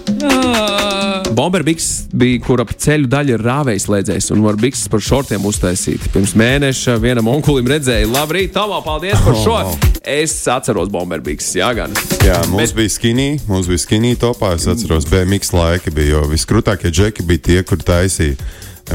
Bomberbiks 1.33 1.85
bija, 2.13 2.39
kur 2.43 2.61
ap 2.63 2.71
ceļu 2.81 3.07
daļa 3.09 3.35
ir 3.35 3.43
rāvējs 3.45 3.85
slēdzējs, 3.87 4.29
un 4.35 4.41
var 4.43 4.57
bikses 4.59 4.89
par 4.91 5.03
šortiem 5.05 5.45
uztaisīt. 5.47 6.09
Pirms 6.13 6.33
mēneša 6.37 6.97
vienam 7.01 7.29
onkulim 7.31 7.69
redzēja, 7.69 8.09
labrīt, 8.11 8.51
Tomo, 8.55 8.81
paldies 8.85 9.21
par 9.25 9.37
šo. 9.39 9.57
Oh. 9.69 9.89
Es 10.03 10.33
atceros 10.49 10.89
Bomberbiks, 10.91 11.51
jā, 11.59 11.69
gan. 11.77 11.93
Jā, 12.25 12.39
mums 12.49 12.73
Bet- 12.73 12.79
bija 12.81 12.95
skinny, 12.97 13.29
mums 13.47 13.69
bija 13.69 13.83
skinny 13.85 14.15
topā. 14.19 14.55
Es 14.57 14.65
atceros, 14.69 15.05
BMX 15.09 15.53
laika 15.53 15.93
bija, 15.93 16.17
jo 16.17 16.25
viskrūtākie 16.33 16.91
džeki 16.91 17.25
bija 17.29 17.45
tie, 17.51 17.61
kur 17.63 17.77
taisīja 17.77 18.35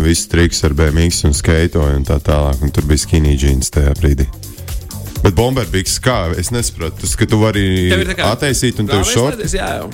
visu 0.03 0.29
triks 0.33 0.65
ar 0.67 0.75
BMX 0.75 1.25
un 1.29 1.37
skaitoju 1.37 2.01
un 2.01 2.07
tā 2.09 2.19
tālāk. 2.25 2.63
Un 2.65 2.75
tur 2.75 2.87
bija 2.89 3.05
skinny 3.05 3.37
jeans 3.39 3.71
tajā 3.75 3.95
brīdī. 4.01 4.27
Bet 5.25 5.37
bomberbiks 5.39 5.97
kā? 6.05 6.35
Es 6.37 6.51
nesaprotu, 6.53 7.01
tas, 7.05 7.15
ka 7.17 7.29
tu 7.29 7.39
vari 7.41 7.93
attaisīt 8.27 8.83
un 8.83 8.91
tev 8.91 9.07
šorti. 9.09 9.49
Jā, 9.57 9.71
jau. 9.81 9.89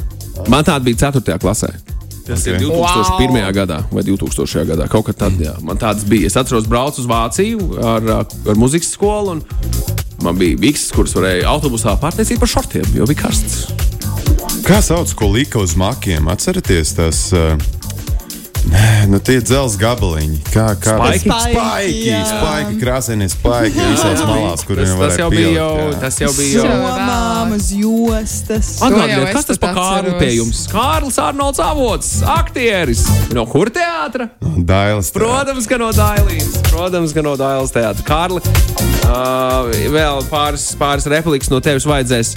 Man 0.50 0.64
tāda 0.66 0.82
bija 0.86 1.10
4. 1.10 1.38
klasē. 1.42 1.70
Tas 2.26 2.44
okay. 2.46 2.56
Ok. 2.56 2.62
ir 2.62 3.30
2001. 3.30 3.52
gadā 3.54 3.80
vai 3.90 4.04
2000. 4.06 4.64
gadā. 4.72 4.88
Kaut 4.90 5.06
kā 5.08 5.14
tad, 5.16 5.38
jā, 5.40 5.54
man 5.66 5.78
tāds 5.80 6.06
bija. 6.08 6.30
Es 6.30 6.38
atceros, 6.38 6.68
braucu 6.70 7.02
uz 7.02 7.08
Vāciju 7.10 7.72
ar, 7.78 8.10
ar 8.20 8.60
muzikas 8.60 8.92
skolu. 8.94 9.38
un 9.38 9.44
Man 10.20 10.36
bija 10.36 10.56
vikses, 10.60 10.90
kuras 10.92 11.14
varēja 11.16 11.48
autobusā 11.48 11.94
pārtaisīt 12.00 12.40
par 12.42 12.50
šortiem, 12.50 12.84
jo 12.92 13.06
bija 13.08 13.22
karsts. 13.22 13.70
Kā 14.66 14.82
sauc, 14.84 15.14
ko 15.16 15.30
lika 15.32 15.62
uz 15.62 15.72
makiem? 15.80 16.28
Atcerieties 16.28 16.92
tas. 16.98 17.22
Uh, 17.32 17.79
Nē, 18.68 19.08
nu 19.08 19.18
tie 19.24 19.38
dzelzs 19.40 19.78
gabaliņi. 19.80 20.38
Kā 20.52 20.66
kā 20.76 20.96
Spaiki? 20.98 21.30
Spaiki, 21.30 22.16
spaiki, 22.28 22.74
krāsainie 22.82 23.28
spaiki 23.32 23.80
visās 23.80 24.20
malās, 24.28 24.64
kur 24.68 24.76
Tas, 24.76 24.90
viņi 24.90 25.00
tas, 25.00 25.16
jau 25.20 25.28
bija 25.32 25.52
jau, 25.54 25.70
uz 27.56 27.70
jostas. 27.72 28.70
Atgādiniet, 28.84 29.32
kas 29.32 29.48
tas 29.48 29.62
par 29.62 29.74
Kārlu 29.78 30.14
pie 30.20 30.30
jums? 30.36 30.62
Kārlis 30.70 31.16
Arnolds 31.22 31.62
Avots, 31.64 32.12
aktieris. 32.36 33.06
No 33.36 33.46
kur 33.48 33.72
teātra? 33.72 34.28
Dailes. 34.40 35.08
tā. 35.08 35.22
Protams, 35.22 35.70
ka 35.70 35.80
no 35.80 35.90
Dailijas. 35.96 36.60
Protams, 36.68 37.16
ka 37.16 37.24
no 37.24 37.36
Dailas 37.40 37.72
teātra. 37.74 38.04
Kārli, 38.06 38.44
uh, 39.08 39.72
vēl 39.96 40.24
pāris, 40.30 40.70
pāris 40.80 41.08
replikas 41.10 41.52
no 41.52 41.64
tevis 41.64 41.88
vajadzēs. 41.88 42.36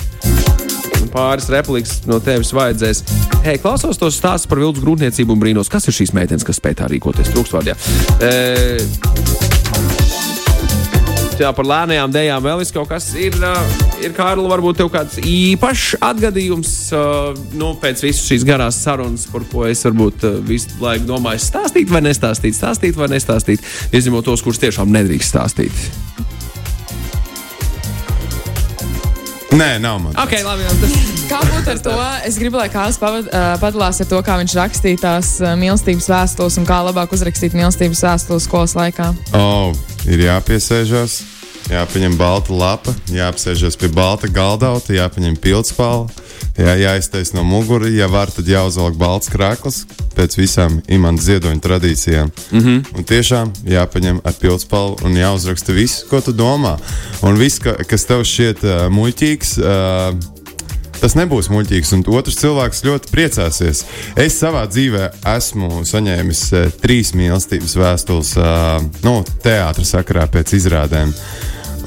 Pāris 1.14 1.50
replikas 1.52 2.02
no 2.10 2.20
tevis 2.24 2.54
vajadzēs. 2.56 3.04
Hei, 3.44 3.58
klausos 3.62 4.00
tos 4.00 4.20
stāstus 4.20 4.50
par 4.50 4.62
vilnu 4.64 4.84
grūtniecību 4.84 5.36
un 5.36 5.44
brīnos, 5.44 5.72
kas 5.72 5.90
ir 5.90 5.98
šīs 5.98 6.16
meitenes, 6.16 6.48
kas 6.48 6.62
spēj 6.62 6.80
tā 6.80 6.92
rīkoties 6.92 7.34
trūkstvārdā. 7.34 7.76
E, 8.24 8.34
Jā, 11.42 11.50
par 11.56 11.66
lēnām 11.66 12.12
dēļām 12.14 12.44
vēl 12.46 12.62
kaut 12.76 12.92
kas 12.92 13.08
ir. 13.18 13.34
Ir 14.04 14.14
Kārlis, 14.14 14.50
varbūt 14.52 14.78
tev 14.80 14.92
kāds 14.94 15.18
īpašs 15.18 15.98
atgadījums 16.04 16.74
nu, 17.58 17.72
pēc 17.82 18.04
visas 18.06 18.28
šīs 18.28 18.46
garās 18.46 18.78
sarunas, 18.84 19.26
par 19.32 19.48
ko 19.50 19.66
es 19.66 19.82
varbūt 19.88 20.28
visu 20.46 20.78
laiku 20.84 21.10
domāju, 21.10 21.42
stāstīt 21.42 21.90
vai 21.94 22.04
nestāstīt, 22.06 22.58
stāstīt 22.58 23.00
vai 23.00 23.10
nestāstīt, 23.16 23.66
izņemot 23.96 24.30
tos, 24.30 24.46
kurus 24.46 24.62
tiešām 24.62 24.94
nedrīkst 24.94 25.34
stāstīt. 25.34 25.86
Nē, 29.54 29.78
nav 29.78 30.00
man. 30.02 30.16
Ok, 30.18 30.34
labi. 30.42 30.66
Tas... 30.82 30.94
Kā 31.30 31.40
būtu 31.46 31.70
ar 31.76 31.82
to? 31.86 31.94
Es 32.26 32.40
gribu, 32.42 32.58
lai 32.58 32.70
Kāls 32.74 32.98
pavad- 33.02 33.30
ā, 33.30 33.44
padalās 33.62 34.02
ar 34.02 34.08
to, 34.10 34.18
kā 34.26 34.38
viņš 34.42 34.56
rakstīja 34.58 35.02
tās 35.04 35.30
ā, 35.46 35.54
mīlestības 35.60 36.10
vēstules 36.10 36.58
un 36.58 36.66
kā 36.68 36.80
labāk 36.88 37.14
uzrakstīt 37.14 37.54
mīlestības 37.58 38.02
vēstules 38.08 38.48
skolas 38.50 38.74
laikā. 38.78 39.12
Oh, 39.38 39.70
ir 40.10 40.26
jāpiesēžās, 40.26 41.20
jāpaņem 41.70 42.18
balta 42.20 42.58
lapa, 42.58 42.96
jāapsēžas 43.14 43.78
pie 43.78 43.92
balta 43.94 44.28
galdauta, 44.34 44.96
jāpaņem 44.98 45.38
pildspāle, 45.44 46.10
jā, 46.58 46.76
jāiztais 46.78 47.34
no 47.34 47.44
muguras, 47.48 47.94
ja 47.94 48.08
var, 48.12 48.32
tad 48.34 48.48
jāuzvelk 48.50 48.98
balts 49.00 49.32
krāklis 49.34 49.84
pēc 50.14 50.38
visām 50.38 50.80
imanta 50.92 51.24
ziedoņa 51.24 51.64
tradīcijām. 51.64 52.32
Mm 52.52 52.60
-hmm. 52.60 52.98
Un 52.98 53.04
tiešām 53.04 53.54
jāpaņem 53.66 54.22
ar 54.24 54.34
pildspālu 54.42 54.98
un 55.06 55.18
jāuzraksta 55.18 55.74
viss, 55.74 56.04
ko 56.10 56.22
tu 56.22 56.32
domā. 56.32 56.78
Un 57.22 57.38
viss, 57.38 57.60
ka, 57.60 57.76
kas 57.88 58.06
tev 58.06 58.24
šķiet 58.24 58.64
uh, 58.64 58.88
muļķīgs. 58.94 59.58
Uh, 59.58 60.34
tas 61.02 61.16
nebūs 61.16 61.50
muļķīgs, 61.52 61.94
un 61.94 62.04
otrs 62.08 62.38
cilvēks 62.40 62.84
ļoti 62.86 63.10
priecāsies. 63.12 63.84
Es 64.16 64.38
savā 64.40 64.68
dzīvē 64.68 65.10
esmu 65.36 65.84
saņēmis 65.86 66.44
uh, 66.54 66.70
trīs 66.84 67.14
mīlestības 67.14 67.76
vēstules, 67.76 68.38
uh, 68.38 68.80
nu, 69.04 69.24
teātris 69.44 69.92
sakarā 69.96 70.28
pēc 70.32 70.54
izrādēm. 70.54 71.12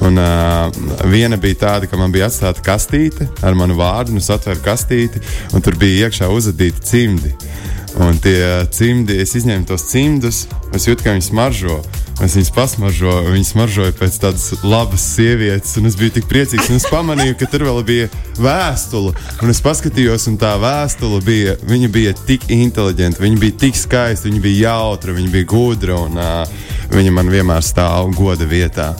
Un, 0.05 0.19
uh, 0.21 0.67
viena 1.09 1.39
bija 1.41 1.61
tāda, 1.63 1.89
ka 1.89 1.97
man 1.97 2.13
bija 2.13 2.27
atstāta 2.29 2.61
kastīte 2.65 3.29
ar 3.41 3.57
manu 3.57 3.77
vārdu, 3.79 4.13
un 4.13 4.21
es 4.21 4.29
atvēru 4.33 4.61
kastīti, 4.65 5.23
un 5.57 5.65
tur 5.65 5.77
bija 5.79 6.07
iekšā 6.07 6.29
uzadīti 6.33 6.85
cimdi. 6.85 7.33
Un 7.97 8.19
tie 8.21 8.67
cimdi, 8.69 9.15
es 9.23 9.33
izņēmu 9.39 9.65
tos 9.65 9.87
cimdus, 9.89 10.43
es 10.75 10.85
jūtu, 10.85 11.01
ka 11.01 11.15
viņi 11.15 11.31
smaržo. 11.31 11.79
Es 12.17 12.33
viņus 12.33 12.49
pasmaržoju, 12.55 13.27
un 13.27 13.35
viņi 13.35 13.45
smaržoja 13.45 13.93
pēc 13.97 14.15
tādas 14.21 14.63
labas 14.65 15.03
sievietes. 15.15 15.75
Un 15.77 15.85
es 15.89 15.97
biju 15.97 16.15
tik 16.15 16.25
priecīgs, 16.29 16.71
es 16.73 16.87
pamanīju, 16.89 17.35
ka 17.37 17.49
tur 17.49 17.67
vēl 17.67 17.83
bija 17.85 18.07
vēstule. 18.41 19.13
Un 19.45 19.53
es 19.53 19.61
paskatījos, 19.61 20.25
un 20.31 20.39
tā 20.41 20.55
vēstule 20.61 21.21
bija, 21.25 21.53
viņa 21.69 21.91
bija 21.93 22.15
tik 22.25 22.49
inteliģenta, 22.53 23.21
viņa 23.21 23.41
bija 23.43 23.57
tik 23.65 23.77
skaista, 23.77 24.29
viņa 24.31 24.41
bija 24.45 24.71
jautra, 24.71 25.13
viņa 25.13 25.33
bija 25.35 25.49
gudra, 25.53 26.01
un 26.07 26.17
uh, 26.17 26.73
viņa 26.93 27.13
man 27.13 27.29
vienmēr 27.33 27.65
stāv 27.65 28.09
goda 28.17 28.49
vietā. 28.49 28.95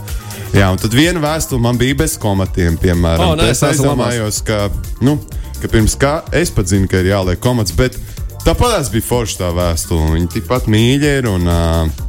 Jā, 0.55 0.69
un 0.71 0.79
tad 0.79 0.93
viena 0.95 1.21
vēstule 1.23 1.61
man 1.63 1.79
bija 1.79 1.97
bez 1.99 2.15
komatiem, 2.21 2.77
piemēram. 2.81 3.33
O, 3.33 3.37
nē, 3.39 3.49
es 3.51 3.63
aizdomājos, 3.67 4.39
ka, 4.47 4.67
nu, 5.03 5.17
ka 5.61 5.69
pirms 5.71 5.97
kā 5.99 6.19
es 6.35 6.51
pat 6.55 6.69
zinu, 6.71 6.87
ka 6.91 7.01
ir 7.03 7.11
jāliek 7.11 7.41
komats, 7.43 7.75
bet 7.77 7.97
tāpat 8.45 8.77
tas 8.77 8.91
bija 8.93 9.05
forši 9.09 9.41
tā 9.41 9.51
vēstule. 9.55 10.13
Viņa 10.15 10.31
tikpat 10.37 10.69
mīļa 10.71 11.13
ir 11.19 11.29
un 11.29 11.51
uh, 11.51 12.05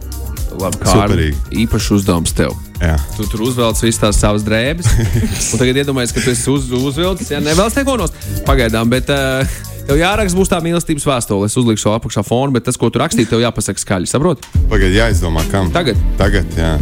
Labi, 0.58 0.80
Kārli, 0.82 1.30
Superīgi. 1.30 1.62
īpašs 1.64 1.88
uzdevums 1.98 2.34
tev. 2.38 2.54
jā. 2.80 2.94
Tu 3.16 3.26
tur 3.30 3.42
uzvelc 3.48 3.80
visas 3.84 4.00
tās 4.00 4.20
savas 4.22 4.46
drēbes. 4.46 4.86
tagad 5.60 5.82
iedomājies, 5.82 6.14
ka 6.14 6.22
tu 6.24 6.32
esi 6.32 6.50
uz, 6.52 6.70
uzvilcis. 6.78 7.34
Jā, 7.34 7.42
nevēlas 7.44 7.76
neko 7.78 7.98
nost. 8.00 8.16
Pagaidām, 8.46 8.90
bet 8.92 9.10
uh, 9.12 9.58
tev 9.88 9.98
jāraksta 10.00 10.38
būs 10.38 10.50
tā 10.52 10.62
mīlestības 10.64 11.06
vēstule. 11.10 11.50
Es 11.50 11.58
uzlikšu 11.58 11.88
šo 11.88 11.96
apakšā 11.98 12.24
fonu, 12.26 12.54
bet 12.56 12.66
tas, 12.68 12.78
ko 12.80 12.90
tu 12.90 13.02
rakstīji, 13.02 13.30
tev 13.30 13.44
jāpasaka 13.44 13.82
skaļi. 13.82 14.10
Saproti? 14.10 14.48
Pagaidiet, 14.70 15.02
jāizdomā, 15.02 15.44
kam. 15.52 15.72
Tagad. 15.74 16.00
Tagad, 16.20 16.58
jā. 16.58 16.76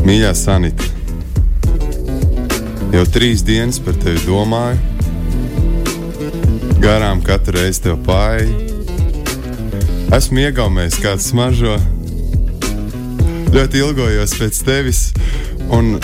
Mīļā 0.00 0.30
Sanita. 0.34 0.86
Jau 2.90 3.02
trīs 3.12 3.42
dienas 3.46 3.78
par 3.84 3.94
tevi 4.00 4.22
domāju. 4.24 4.78
Garām 6.80 7.20
katru 7.22 7.58
reizi 7.58 7.84
tev 7.84 7.98
pāri. 8.06 8.48
Esmu 10.16 10.42
iegaumējis 10.46 10.96
kādu 11.04 11.22
smaržo. 11.22 11.76
Ļoti 13.54 13.82
ilgojos 13.84 14.34
pēc 14.40 14.62
tevis. 14.66 15.02
Un 15.70 15.98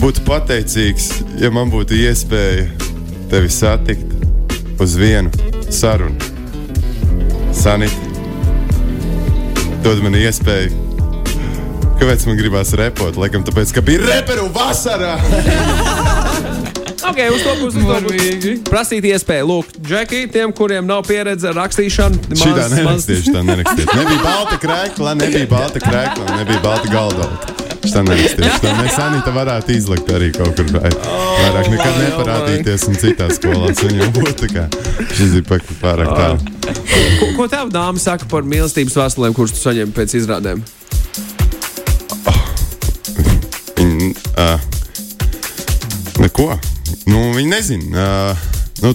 būtu 0.00 0.24
pateicīgs, 0.28 1.10
ja 1.42 1.50
man 1.52 1.72
būtu 1.72 1.98
iespēja 1.98 2.68
tevi 3.32 3.50
satikt 3.52 4.80
uz 4.82 4.94
vienu 5.00 5.30
sarunu. 5.72 6.30
Sanita, 7.52 8.06
dod 9.84 10.00
man 10.06 10.16
iespēju. 10.22 10.81
Kāpēc 12.02 12.24
man 12.26 12.34
gribās 12.34 12.72
repot? 12.74 13.14
Laikam 13.14 13.44
tāpēc, 13.46 13.70
ka 13.76 13.82
bija 13.86 14.02
reperu 14.02 14.48
vasarā. 14.50 15.14
Okay, 17.02 17.28
uz 17.34 17.42
to 17.42 17.52
to 17.58 17.66
pusi. 17.66 18.52
Prasīt 18.64 19.04
iespēju. 19.10 19.46
Lūk, 19.50 19.72
Džeki, 19.84 20.20
tiem, 20.32 20.52
kuriem 20.54 20.86
nav 20.86 21.02
pieredze 21.04 21.50
ar 21.50 21.56
rakstīšanu, 21.58 22.20
Šī 22.30 22.52
tā 22.54 22.62
maz- 22.62 22.74
nerakstīja, 22.76 23.24
šī 23.26 23.32
tā 23.34 23.42
nerakstīja. 23.48 23.96
Nebija 23.98 24.20
balta 24.22 24.58
krēkla, 24.62 25.14
nebija 25.18 25.48
balta 25.50 25.82
krēkla, 25.82 26.26
nebija 26.38 26.60
balta 26.62 26.92
galda. 26.92 27.26
Šī 27.82 27.92
tā 27.98 28.06
tā 28.62 28.74
mēs 28.78 28.98
Anita 29.02 29.34
varētu 29.34 29.74
izlikt 29.74 30.12
arī 30.14 30.30
kaut 30.32 30.54
kur. 30.56 30.70
vai- 30.78 30.92
Vairāk 30.94 31.72
nekad 31.74 31.96
vai, 31.96 32.04
neparādīties 32.06 32.86
un 32.88 32.94
citās 32.94 33.40
skolās. 33.40 33.82
Viņam 33.82 34.12
būtu 34.14 34.46
tā 34.46 34.52
kā 34.54 34.68
šis 35.12 35.34
ir 35.34 35.42
pārāk 35.82 36.14
tālu. 36.16 36.38
Ko, 37.18 37.32
ko 37.36 37.48
tev 37.48 37.74
dāma 37.74 37.98
saka 37.98 38.30
par 38.30 38.46
mīlestības 38.46 38.94
vēstulēm, 38.94 39.34
kuras 39.34 39.52
tu 39.52 39.58
saņem 39.68 39.92
pēc 39.92 40.14
izrādēm? 40.22 40.62
Uh, 44.36 44.60
neko. 46.22 46.52
Nu, 47.08 47.32
viņi 47.36 47.50
nezina. 47.50 48.06
Uh, 48.32 48.36
nu, 48.84 48.94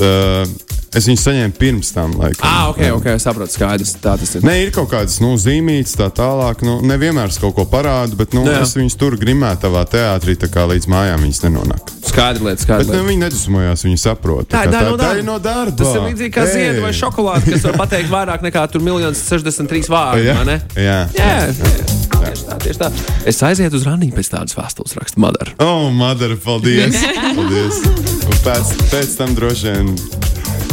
uh, 0.00 0.56
es 0.96 1.04
viņus 1.08 1.24
saņēmu 1.26 1.56
pirms 1.58 1.90
tam. 1.92 2.14
Laikam. 2.18 2.44
Ah, 2.48 2.70
ok, 2.72 2.80
ok, 2.96 3.08
saprotu, 3.20 3.52
skaidrs. 3.58 3.92
Tā 4.02 4.14
tas 4.20 4.32
ir. 4.38 4.46
Nē, 4.46 4.54
ir 4.64 4.72
kaut 4.74 4.88
kādas 4.92 5.18
nu, 5.22 5.34
zīmītas, 5.40 5.96
tā 5.98 6.08
tālāk. 6.14 6.62
Nu, 6.66 6.78
nevienmēr 6.88 7.28
es 7.32 7.38
kaut 7.42 7.54
ko 7.58 7.66
parādu, 7.68 8.16
bet 8.18 8.32
nu, 8.36 8.46
Jā. 8.48 8.62
es 8.64 8.72
viņus 8.78 8.96
tur 9.00 9.18
grimētavā 9.20 9.84
teātrī, 9.92 10.38
tā 10.40 10.48
kā 10.52 10.64
līdz 10.70 10.88
mājām 10.90 11.26
viņas 11.26 11.42
nenonāk. 11.44 11.92
Skaidra 12.08 12.48
lieta, 12.48 12.56
Bet 12.56 12.64
skaidra 12.64 12.88
nu, 12.88 12.96
lieta. 12.96 13.08
viņi 13.10 13.22
nedusmojās, 13.26 13.84
viņi 13.84 14.00
saprot. 14.00 14.48
Tā 14.48 14.64
ir 14.64 14.72
daļa 14.72 14.88
no 14.88 14.96
darba. 14.96 15.12
daļa 15.12 15.28
no 15.28 15.38
darba. 15.44 15.76
Tas 15.82 15.92
ir 15.92 16.06
līdzīgi 16.08 16.34
kā 16.38 16.48
ziedi 16.48 16.82
vai 16.86 16.94
šokolāde, 16.96 17.52
kas 17.52 17.68
var 17.68 17.80
pateikt 17.84 18.10
vairāk 18.14 18.48
nekā 18.48 18.64
1,63 18.72 19.92
vārdu. 19.92 20.24
Jā, 20.30 20.40
vai 20.40 20.48
ne? 20.54 20.60
jā. 20.88 20.98
Jā, 21.18 21.97
tieši 22.28 22.46
tā, 22.48 22.58
tieši 22.62 22.80
tā. 22.84 22.92
Es 23.28 23.40
aizietu 23.46 23.78
uz 23.80 23.86
randiņu 23.88 24.14
pēc 24.16 24.32
tādas 24.34 24.56
vēstules 24.58 24.96
raksta 24.98 25.22
Madara. 25.22 25.54
Oh, 25.64 25.88
Madara, 25.94 26.38
paldies! 26.44 26.96
paldies. 27.38 27.82
Un 28.28 28.40
pēc, 28.44 28.72
pēc 28.92 29.18
tam 29.20 29.36
droši 29.38 29.72
vien. 29.72 29.92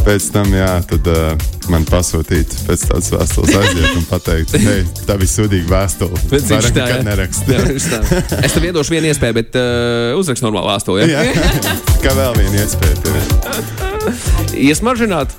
Pēc 0.06 0.28
tam, 0.30 0.51
jā, 0.53 0.70
tad 0.86 1.08
uh, 1.10 1.32
man 1.74 1.86
pasūtīt 1.89 2.51
pēc 2.68 2.84
tādas 2.91 3.08
vēstules 3.10 3.56
aiziet 3.58 3.95
un 3.97 4.03
pateikt, 4.06 4.53
hei, 4.68 4.84
tā 5.08 5.16
bija 5.18 5.32
sudīga 5.32 5.72
vēstule. 5.72 6.22
Bet 6.30 6.45
viņš 6.45 6.68
tā, 6.68 6.84
nekad 6.86 7.08
neraksta. 7.08 8.03
Es 8.45 8.53
tev 8.53 8.68
iedošu 8.70 8.93
vienu 8.93 9.10
iespēju, 9.10 9.38
bet 9.39 9.58
uh, 9.58 10.14
uzrakst 10.20 10.45
normālu 10.45 10.70
vēstuli. 10.70 11.08
Ja? 11.10 11.26
Jā, 11.26 11.49
kā 12.06 12.14
vēl 12.20 12.38
viena 12.38 12.62
iespēja. 12.62 13.01
tev. 13.01 14.14
Iesmaržināt. 14.62 15.34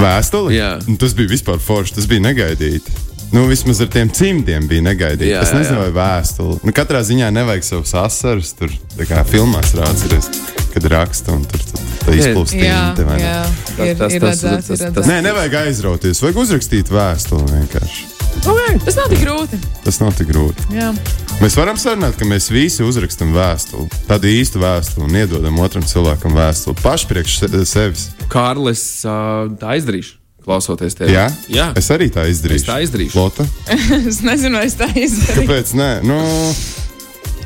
Vēstuli? 0.00 0.56
Jā. 0.56 0.72
Tas 0.96 1.12
bija 1.18 1.34
vispār 1.34 1.60
forši, 1.60 1.98
tas 2.00 2.08
bija 2.08 2.24
negaidīti. 2.24 3.01
Nu, 3.32 3.46
vismaz 3.48 3.80
ar 3.80 3.88
tiem 3.88 4.10
cimdiem 4.12 4.66
bija 4.68 4.82
negaidīti. 4.84 5.30
Es 5.40 5.52
nezinu, 5.56 5.78
vai 5.80 5.92
vēstuli. 5.96 6.58
Nu, 6.68 6.72
katrā 6.76 7.00
ziņā 7.00 7.30
nevajag 7.32 7.64
savus 7.64 7.94
asaras. 7.96 8.52
Tur 8.58 8.68
tā 8.98 9.06
kā 9.08 9.22
filmās 9.24 9.72
rādzīs, 9.78 10.28
kad 10.74 10.84
raksta 10.92 11.32
un 11.32 11.46
tur 11.48 11.62
tad, 11.64 11.80
tā 12.04 12.12
izplūst. 12.18 12.52
Vai 12.52 12.68
ne? 12.68 13.32
Tas- 13.72 13.96
tas- 13.96 14.18
tas- 14.20 14.40
tas- 14.68 14.80
redzēts. 14.84 15.08
Nē, 15.08 15.22
nevajag 15.24 15.54
aizrauties. 15.64 16.20
Vajag 16.22 16.36
uzrakstīt 16.44 16.92
vēstuli 16.92 17.48
vienkārši. 17.56 18.04
Okay. 18.42 18.78
Tas 18.84 18.96
nav 18.96 19.08
tik 19.12 19.20
grūti. 19.24 19.58
Tas 19.84 19.98
nav 20.00 20.14
tik 20.16 20.28
grūti. 20.28 20.68
Jā. 20.72 20.92
Mēs 21.40 21.56
varam 21.56 21.76
sarunāt, 21.76 22.16
ka 22.18 22.24
mēs 22.24 22.48
visi 22.52 22.82
uzrakstām 22.84 23.32
vēstuli, 23.36 23.88
tādu 24.08 24.28
īstu 24.30 24.60
vēstuli 24.62 25.04
un 25.08 25.16
iedodam 25.20 25.58
otram 25.60 25.82
cilvēkam 25.84 26.32
vēstuli 26.36 26.76
paši 26.82 27.06
priekš 27.10 27.38
se- 27.38 27.64
sevis. 27.68 28.08
Kārlis, 28.32 29.04
uh, 29.04 29.48
tā 29.60 29.76
izdarīšu. 29.80 30.20
Klausoties 30.42 30.96
tevi. 30.98 31.12
Jā? 31.14 31.28
Jā. 31.48 31.68
Es 31.78 31.86
arī 31.94 32.08
tā 32.10 32.24
izdarīšu. 32.30 32.62
Es 32.64 32.68
tā 32.68 32.78
izdarīšu. 32.82 33.14
Lota? 33.18 33.46
Es 34.10 34.20
nezinu, 34.26 34.58
vai 34.58 34.66
es 34.66 34.74
tā 34.80 34.88
izdarīju. 34.90 35.46
Kāpēc? 35.46 35.74
Nē, 35.78 35.90
nu, 36.06 36.18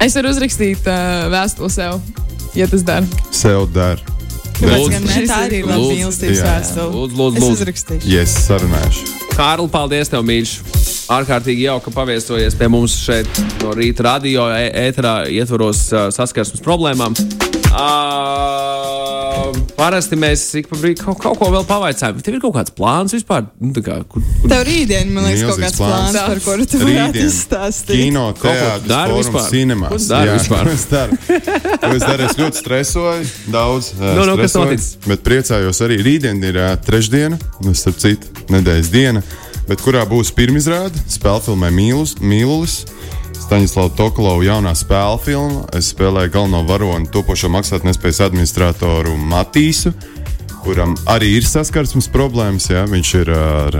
Es 0.00 0.12
varu 0.16 0.28
uzrakstīt 0.32 0.84
uh, 0.92 1.26
vēstuli 1.32 1.70
sev, 1.72 2.00
ja 2.56 2.66
tas 2.68 2.82
dara. 2.84 3.06
sev 3.32 3.64
dar. 3.72 4.00
Tāpēc, 4.56 4.86
Lūdzu. 4.88 5.24
tā 5.28 5.38
arī 5.46 5.58
ir 5.60 5.66
laba 5.68 5.78
Lūdzu. 5.82 5.96
mīlestības 5.98 6.38
Jā. 6.40 6.50
vēstule. 6.54 6.86
Lūdzu, 6.96 7.16
lūdzu, 7.20 7.36
Es 7.36 7.44
lūdzu. 7.44 7.56
uzrakstīšu. 7.60 8.08
Ja 8.12 8.22
es 8.24 8.36
sarunāšu. 8.46 9.08
Kārli, 9.36 9.68
paldies 9.72 10.08
tev, 10.12 10.24
mīļš. 10.24 10.54
Ārkārtīgi 11.12 11.66
jauki, 11.68 11.84
ka 11.84 11.90
paviesojies 12.00 12.56
pie 12.58 12.68
mums 12.72 12.96
šeit 13.04 13.28
no 13.62 13.74
rīta 13.76 14.04
radio 14.08 14.48
e- 14.56 14.72
ēterā, 14.88 15.18
ietvaros 15.32 15.84
uh, 15.92 16.08
saskarsmes 16.16 16.64
problēmām. 16.64 17.12
Uh, 17.66 19.50
parasti 19.76 20.16
mēs 20.18 20.42
brīdim 20.70 21.02
kaut, 21.04 21.18
kaut 21.22 21.36
ko 21.40 21.48
vēl 21.52 21.64
pavaicājam. 21.68 22.18
Tev 22.24 22.36
ir 22.36 22.42
kaut 22.42 22.54
kāds 22.56 22.72
plāns 22.76 23.14
vispār? 23.16 23.46
Nu, 23.60 23.72
tā 23.76 23.82
kā, 23.84 23.98
kur, 24.08 24.22
kur... 24.24 24.48
Tev 24.50 24.62
rītdien, 24.68 25.10
man 25.14 25.26
liekas, 25.28 25.44
kaut 25.50 25.60
kāds 25.64 25.78
plāns, 25.80 26.16
plāns. 26.16 26.30
par 26.30 26.40
kuru 26.46 26.66
tu 26.70 26.80
varētu 26.82 27.22
izstāstīt. 27.26 28.00
Kino, 28.00 28.24
teātris, 28.40 28.88
dari 28.90 29.18
vispār? 29.20 29.48
cinemās. 29.52 29.92
Ko 29.94 30.00
dari 30.10 30.34
vispār? 30.36 30.72
Es 30.72 30.86
daru. 30.92 31.18
Es 31.92 32.06
daru. 32.06 32.28
Es 32.30 32.38
ļoti 32.40 32.62
stresoju, 32.62 33.28
daudz. 33.54 33.92
ā, 33.96 34.14
Nu, 34.16 34.24
nu, 34.24 34.36
kas 34.40 34.54
stresoju, 34.54 34.70
noticis? 34.72 34.92
Bet 35.06 35.24
priecājos 35.26 35.82
arī. 35.86 36.00
Rītdien 36.06 36.42
ir 36.46 36.60
ā, 36.62 36.70
trešdiena, 36.86 37.38
nu, 37.66 37.74
starp 37.76 38.00
citu, 38.02 38.32
nedēļas 38.52 38.92
diena, 38.94 39.22
bet 39.68 39.82
kurā 39.84 40.02
būs 40.08 40.32
pirmizrāde 40.36 40.96
spēļu 41.10 41.48
filmai 41.50 41.72
Mīlus- 41.74 42.16
Mīlulis. 42.22 42.84
Staņdārzs 43.44 43.94
Tokalovs 43.98 44.46
jaunā 44.46 44.72
spēļu 44.76 45.18
filma. 45.22 45.64
Es 45.76 45.92
spēlēju 45.92 46.32
galveno 46.34 46.62
varoni, 46.66 47.10
topošo 47.12 47.50
maksātnespējas 47.54 48.22
administratoru 48.26 49.12
Matīsu, 49.20 49.92
kuram 50.64 50.96
arī 51.10 51.36
ir 51.38 51.46
saskarsmes 51.46 52.08
problēmas. 52.12 52.70
Jā. 52.72 52.86
Viņš 52.90 53.12
ir 53.20 53.30
ar 53.36 53.78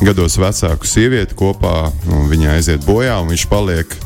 gados 0.00 0.38
vecāku 0.40 0.88
sievieti 0.88 1.36
kopā, 1.38 1.90
viņa 2.30 2.56
aiziet 2.56 2.86
bojā, 2.88 3.18
un 3.20 3.34
viņš 3.34 3.46
paliek 3.52 3.98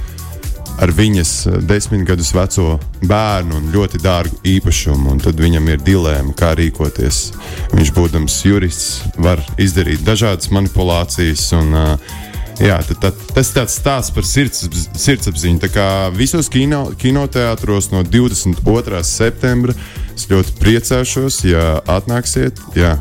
ar 0.82 0.92
viņas 0.92 1.32
desmit 1.64 2.05
gadus 2.09 2.32
veco 2.36 2.76
bērnu 3.07 3.61
un 3.61 3.70
ļoti 3.72 4.01
dārgu 4.03 4.40
īpašumu. 4.57 5.16
Tad 5.24 5.40
viņam 5.40 5.70
ir 5.72 5.82
dilēma, 5.86 6.34
kā 6.36 6.53
rīkoties. 6.59 7.30
Viņš, 7.72 7.92
būdams 7.97 8.38
jurists, 8.44 9.03
var 9.16 9.40
izdarīt 9.61 10.05
dažādas 10.07 10.53
manipulācijas. 10.53 11.49
Un, 11.57 11.72
uh, 11.76 12.24
Jā, 12.63 12.79
tad, 12.89 13.01
tad, 13.03 13.19
tas 13.37 13.51
ir 13.51 13.59
tāds 13.59 13.75
stāsts 13.77 14.15
par 14.17 14.25
sirds, 14.25 14.65
sirdsapziņu. 14.97 15.61
Tā 15.67 15.69
kā 15.73 15.89
visos 16.17 16.49
kino, 16.53 16.87
kinoteātros 16.97 17.91
no 17.93 18.01
22. 18.07 19.03
septembra 19.05 19.77
es 20.15 20.25
ļoti 20.31 20.57
priecāšos, 20.63 21.43
ja 21.51 21.77
atnāksiet. 21.99 22.63
Jā. 22.79 22.97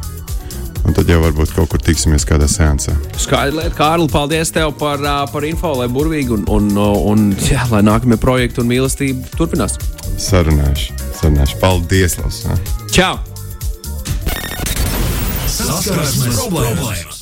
Un 0.85 0.93
tad 0.93 1.09
jau 1.09 1.17
varbūt 1.23 1.55
kaut 1.55 1.71
kur 1.71 1.81
tiksimies 1.81 2.27
kādā 2.29 2.45
seansā. 2.51 2.93
Skaidra 3.17 3.63
lieta, 3.63 3.73
Kārli, 3.79 4.05
paldies 4.11 4.51
tev 4.53 4.75
par, 4.77 5.01
par 5.31 5.47
info, 5.47 5.71
lai 5.79 5.87
burvīgi 5.89 6.35
un, 6.35 6.45
un, 6.51 6.69
un 7.09 7.25
jā, 7.41 7.65
lai 7.71 7.81
nākamie 7.87 8.19
projekti 8.21 8.61
un 8.61 8.69
mīlestība 8.69 9.33
turpinās. 9.39 9.79
Sarunāšu, 10.21 10.93
sarunāšu. 11.17 11.57
Paldies, 11.63 12.19
Lasa! 12.21 12.59
Čau! 12.93 13.17
Saskarsmes 15.55 16.43
problēmas! 16.43 17.14